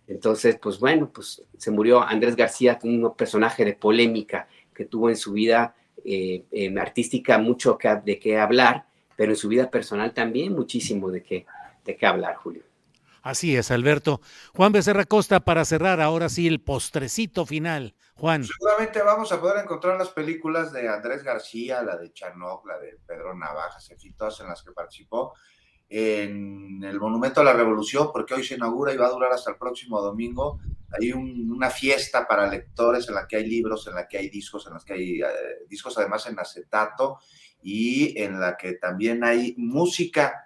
entonces, 0.07 0.57
pues 0.61 0.79
bueno, 0.79 1.11
pues 1.13 1.41
se 1.57 1.71
murió 1.71 2.01
Andrés 2.01 2.35
García, 2.35 2.79
un 2.83 3.13
personaje 3.17 3.65
de 3.65 3.73
polémica 3.73 4.47
que 4.73 4.85
tuvo 4.85 5.09
en 5.09 5.17
su 5.17 5.33
vida 5.33 5.75
eh, 6.03 6.43
en 6.51 6.77
artística 6.79 7.37
mucho 7.37 7.77
que, 7.77 7.89
de 8.05 8.19
qué 8.19 8.37
hablar, 8.37 8.85
pero 9.17 9.31
en 9.31 9.37
su 9.37 9.49
vida 9.49 9.69
personal 9.69 10.13
también 10.13 10.53
muchísimo 10.53 11.09
de 11.11 11.23
qué, 11.23 11.45
de 11.83 11.95
qué 11.95 12.05
hablar, 12.05 12.35
Julio. 12.35 12.63
Así 13.25 13.57
es, 13.57 13.71
Alberto. 13.71 14.21
Juan 14.53 14.71
Becerra 14.71 15.03
Costa, 15.03 15.39
para 15.39 15.65
cerrar 15.65 15.99
ahora 15.99 16.29
sí 16.29 16.45
el 16.45 16.61
postrecito 16.61 17.47
final. 17.47 17.95
Juan. 18.13 18.43
Seguramente 18.43 19.01
vamos 19.01 19.31
a 19.31 19.41
poder 19.41 19.63
encontrar 19.63 19.97
las 19.97 20.09
películas 20.09 20.71
de 20.71 20.87
Andrés 20.87 21.23
García, 21.23 21.81
la 21.81 21.97
de 21.97 22.13
Chanok, 22.13 22.67
la 22.67 22.77
de 22.77 22.99
Pedro 23.03 23.33
Navajas, 23.33 23.89
en 23.89 23.97
en 23.99 24.47
las 24.47 24.61
que 24.61 24.71
participó 24.73 25.33
en 25.89 26.83
el 26.83 26.99
Monumento 26.99 27.41
a 27.41 27.43
la 27.43 27.53
Revolución, 27.53 28.11
porque 28.13 28.35
hoy 28.35 28.43
se 28.43 28.57
inaugura 28.57 28.93
y 28.93 28.97
va 28.97 29.07
a 29.07 29.11
durar 29.11 29.31
hasta 29.31 29.49
el 29.49 29.57
próximo 29.57 29.99
domingo. 30.01 30.59
Hay 30.91 31.11
una 31.11 31.71
fiesta 31.71 32.27
para 32.27 32.47
lectores 32.47 33.09
en 33.09 33.15
la 33.15 33.27
que 33.27 33.37
hay 33.37 33.47
libros, 33.47 33.87
en 33.87 33.95
la 33.95 34.07
que 34.07 34.19
hay 34.19 34.29
discos, 34.29 34.67
en 34.67 34.73
las 34.73 34.85
que 34.85 34.93
hay 34.93 35.21
eh, 35.21 35.65
discos 35.67 35.97
además 35.97 36.27
en 36.27 36.37
acetato 36.37 37.17
y 37.63 38.21
en 38.21 38.39
la 38.39 38.55
que 38.55 38.73
también 38.73 39.23
hay 39.23 39.55
música 39.57 40.45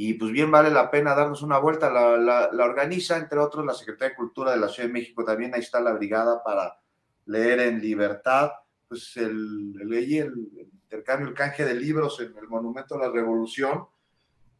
y 0.00 0.14
pues 0.14 0.30
bien 0.30 0.48
vale 0.48 0.70
la 0.70 0.92
pena 0.92 1.12
darnos 1.12 1.42
una 1.42 1.58
vuelta. 1.58 1.90
La, 1.90 2.64
organiza, 2.64 3.16
entre 3.16 3.40
otros, 3.40 3.66
la 3.66 3.74
Secretaría 3.74 4.10
de 4.10 4.14
Cultura 4.14 4.52
de 4.52 4.56
la 4.56 4.68
Ciudad 4.68 4.88
de 4.88 4.92
México. 4.92 5.24
También 5.24 5.52
ahí 5.52 5.60
está 5.60 5.80
la 5.80 5.92
brigada 5.92 6.40
para 6.44 6.78
leer 7.26 7.58
en 7.58 7.80
libertad. 7.80 8.52
Pues 8.86 9.16
el, 9.16 9.74
el, 9.80 9.92
el 9.92 10.70
intercambio, 10.84 11.26
el 11.26 11.34
canje 11.34 11.64
de 11.64 11.74
libros 11.74 12.20
en 12.20 12.32
el 12.38 12.46
Monumento 12.46 12.94
a 12.94 12.98
la 12.98 13.10
Revolución. 13.10 13.86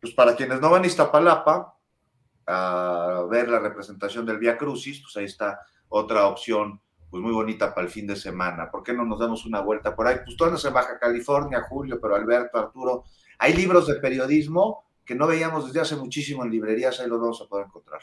Pues 0.00 0.12
para 0.12 0.34
quienes 0.34 0.60
no 0.60 0.70
van 0.70 0.82
a 0.82 0.88
Iztapalapa 0.88 1.72
a 2.48 3.24
ver 3.30 3.48
la 3.48 3.60
representación 3.60 4.26
del 4.26 4.38
Via 4.38 4.58
Crucis, 4.58 5.00
pues 5.02 5.16
ahí 5.18 5.26
está 5.26 5.60
otra 5.88 6.26
opción 6.26 6.80
pues 7.08 7.22
muy 7.22 7.32
bonita 7.32 7.72
para 7.72 7.86
el 7.86 7.92
fin 7.92 8.08
de 8.08 8.16
semana. 8.16 8.72
¿Por 8.72 8.82
qué 8.82 8.92
no 8.92 9.04
nos 9.04 9.20
damos 9.20 9.46
una 9.46 9.60
vuelta 9.60 9.94
por 9.94 10.08
ahí? 10.08 10.16
Pues 10.24 10.36
tú 10.36 10.46
andas 10.46 10.64
en 10.64 10.74
Baja 10.74 10.98
California, 10.98 11.62
Julio, 11.62 12.00
pero 12.02 12.16
Alberto, 12.16 12.58
Arturo, 12.58 13.04
hay 13.38 13.52
libros 13.52 13.86
de 13.86 13.94
periodismo 14.00 14.87
que 15.08 15.14
no 15.14 15.26
veíamos 15.26 15.66
desde 15.66 15.80
hace 15.80 15.96
muchísimo 15.96 16.44
en 16.44 16.50
librerías, 16.50 17.00
ahí 17.00 17.08
los 17.08 17.18
vamos 17.18 17.40
a 17.40 17.46
poder 17.46 17.64
encontrar. 17.66 18.02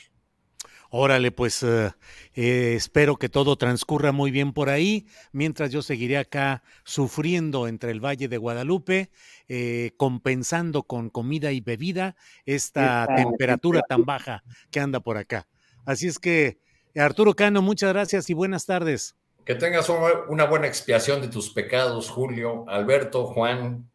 Órale, 0.89 1.31
pues 1.31 1.61
eh, 1.61 1.91
eh, 2.33 2.73
espero 2.75 3.17
que 3.17 3.29
todo 3.29 3.57
transcurra 3.57 4.11
muy 4.11 4.31
bien 4.31 4.53
por 4.53 4.69
ahí, 4.69 5.05
mientras 5.31 5.71
yo 5.71 5.83
seguiré 5.83 6.17
acá 6.17 6.63
sufriendo 6.83 7.67
entre 7.67 7.91
el 7.91 8.03
Valle 8.03 8.27
de 8.27 8.37
Guadalupe, 8.37 9.11
eh, 9.47 9.91
compensando 9.97 10.81
con 10.81 11.11
comida 11.11 11.51
y 11.51 11.61
bebida 11.61 12.15
esta 12.47 13.07
temperatura 13.15 13.83
tan 13.87 14.03
baja 14.03 14.43
que 14.71 14.79
anda 14.79 14.99
por 14.99 15.17
acá. 15.17 15.47
Así 15.85 16.07
es 16.07 16.17
que, 16.17 16.57
Arturo 16.95 17.35
Cano, 17.35 17.61
muchas 17.61 17.93
gracias 17.93 18.31
y 18.31 18.33
buenas 18.33 18.65
tardes. 18.65 19.15
Que 19.45 19.53
tengas 19.53 19.89
una 20.27 20.45
buena 20.45 20.65
expiación 20.65 21.21
de 21.21 21.27
tus 21.27 21.51
pecados, 21.51 22.09
Julio, 22.09 22.65
Alberto, 22.67 23.27
Juan, 23.27 23.87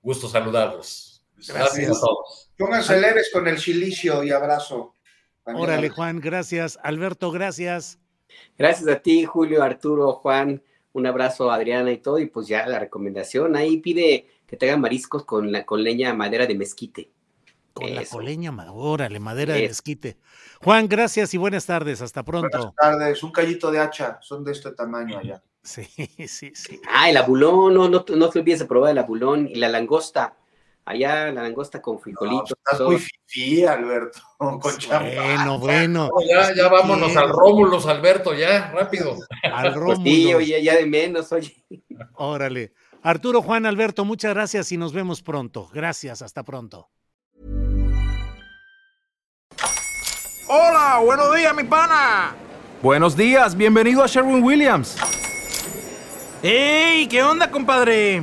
gusto 0.00 0.28
saludarlos. 0.28 1.12
Gracias. 1.48 1.96
a 1.96 2.00
todos. 2.00 2.51
Pónganse 2.62 3.00
leves 3.00 3.30
con 3.32 3.48
el 3.48 3.58
silicio 3.58 4.22
y 4.22 4.30
abrazo. 4.30 4.94
Órale, 5.44 5.88
Juan, 5.88 6.20
gracias. 6.20 6.78
Alberto, 6.84 7.32
gracias. 7.32 7.98
Gracias 8.56 8.88
a 8.88 9.00
ti, 9.00 9.24
Julio, 9.24 9.64
Arturo, 9.64 10.12
Juan. 10.12 10.62
Un 10.92 11.06
abrazo 11.06 11.50
a 11.50 11.56
Adriana 11.56 11.90
y 11.90 11.98
todo. 11.98 12.20
Y 12.20 12.26
pues 12.26 12.46
ya 12.46 12.64
la 12.68 12.78
recomendación 12.78 13.56
ahí 13.56 13.78
pide 13.78 14.28
que 14.46 14.56
te 14.56 14.68
hagan 14.68 14.80
mariscos 14.80 15.24
con, 15.24 15.50
la, 15.50 15.66
con 15.66 15.82
leña 15.82 16.14
madera 16.14 16.46
de 16.46 16.54
mezquite. 16.54 17.10
Con 17.72 17.94
la 17.94 18.04
coleña, 18.04 18.54
órale, 18.70 19.18
madera 19.18 19.54
de 19.54 19.62
mezquite. 19.66 20.18
Juan, 20.62 20.88
gracias 20.88 21.34
y 21.34 21.38
buenas 21.38 21.66
tardes. 21.66 22.00
Hasta 22.00 22.22
pronto. 22.22 22.56
Buenas 22.56 22.74
tardes. 22.76 23.22
Un 23.24 23.32
callito 23.32 23.72
de 23.72 23.80
hacha. 23.80 24.18
Son 24.22 24.44
de 24.44 24.52
este 24.52 24.70
tamaño 24.70 25.18
allá. 25.18 25.42
Sí, 25.64 25.82
sí, 26.28 26.52
sí. 26.54 26.80
Ah, 26.88 27.10
el 27.10 27.16
abulón. 27.16 27.74
No, 27.74 27.88
no, 27.88 28.04
no 28.08 28.28
te 28.28 28.38
olvides 28.38 28.60
de 28.60 28.66
probar 28.66 28.92
el 28.92 28.98
abulón 28.98 29.48
y 29.48 29.56
la 29.56 29.68
langosta. 29.68 30.36
Allá 30.84 31.30
la 31.30 31.42
langosta 31.44 31.80
con 31.80 32.00
frijolitos. 32.00 32.50
estás 32.50 32.80
muy 32.80 32.98
fifí, 32.98 33.64
Alberto. 33.64 34.18
Con 34.36 34.58
bueno, 34.58 35.58
bueno. 35.58 36.10
ya, 36.28 36.54
ya 36.54 36.68
vámonos 36.68 37.16
al 37.16 37.28
Rómulos, 37.28 37.86
Alberto, 37.86 38.34
ya, 38.34 38.72
rápido. 38.72 39.16
Al 39.44 39.74
Rómulos. 39.74 40.00
Pues 40.00 40.14
sí, 40.14 40.34
oye, 40.34 40.62
ya 40.62 40.74
de 40.74 40.86
menos, 40.86 41.30
oye. 41.30 41.54
Órale. 42.14 42.72
Arturo, 43.02 43.42
Juan, 43.42 43.66
Alberto, 43.66 44.04
muchas 44.04 44.34
gracias 44.34 44.72
y 44.72 44.76
nos 44.76 44.92
vemos 44.92 45.22
pronto. 45.22 45.70
Gracias, 45.72 46.20
hasta 46.20 46.42
pronto. 46.42 46.88
Hola, 50.48 51.00
buenos 51.04 51.34
días, 51.34 51.54
mi 51.54 51.64
pana. 51.64 52.34
Buenos 52.82 53.16
días, 53.16 53.56
bienvenido 53.56 54.02
a 54.02 54.08
Sherwin 54.08 54.42
Williams. 54.42 54.96
¡Ey! 56.42 57.06
¿Qué 57.06 57.22
onda, 57.22 57.48
compadre? 57.50 58.22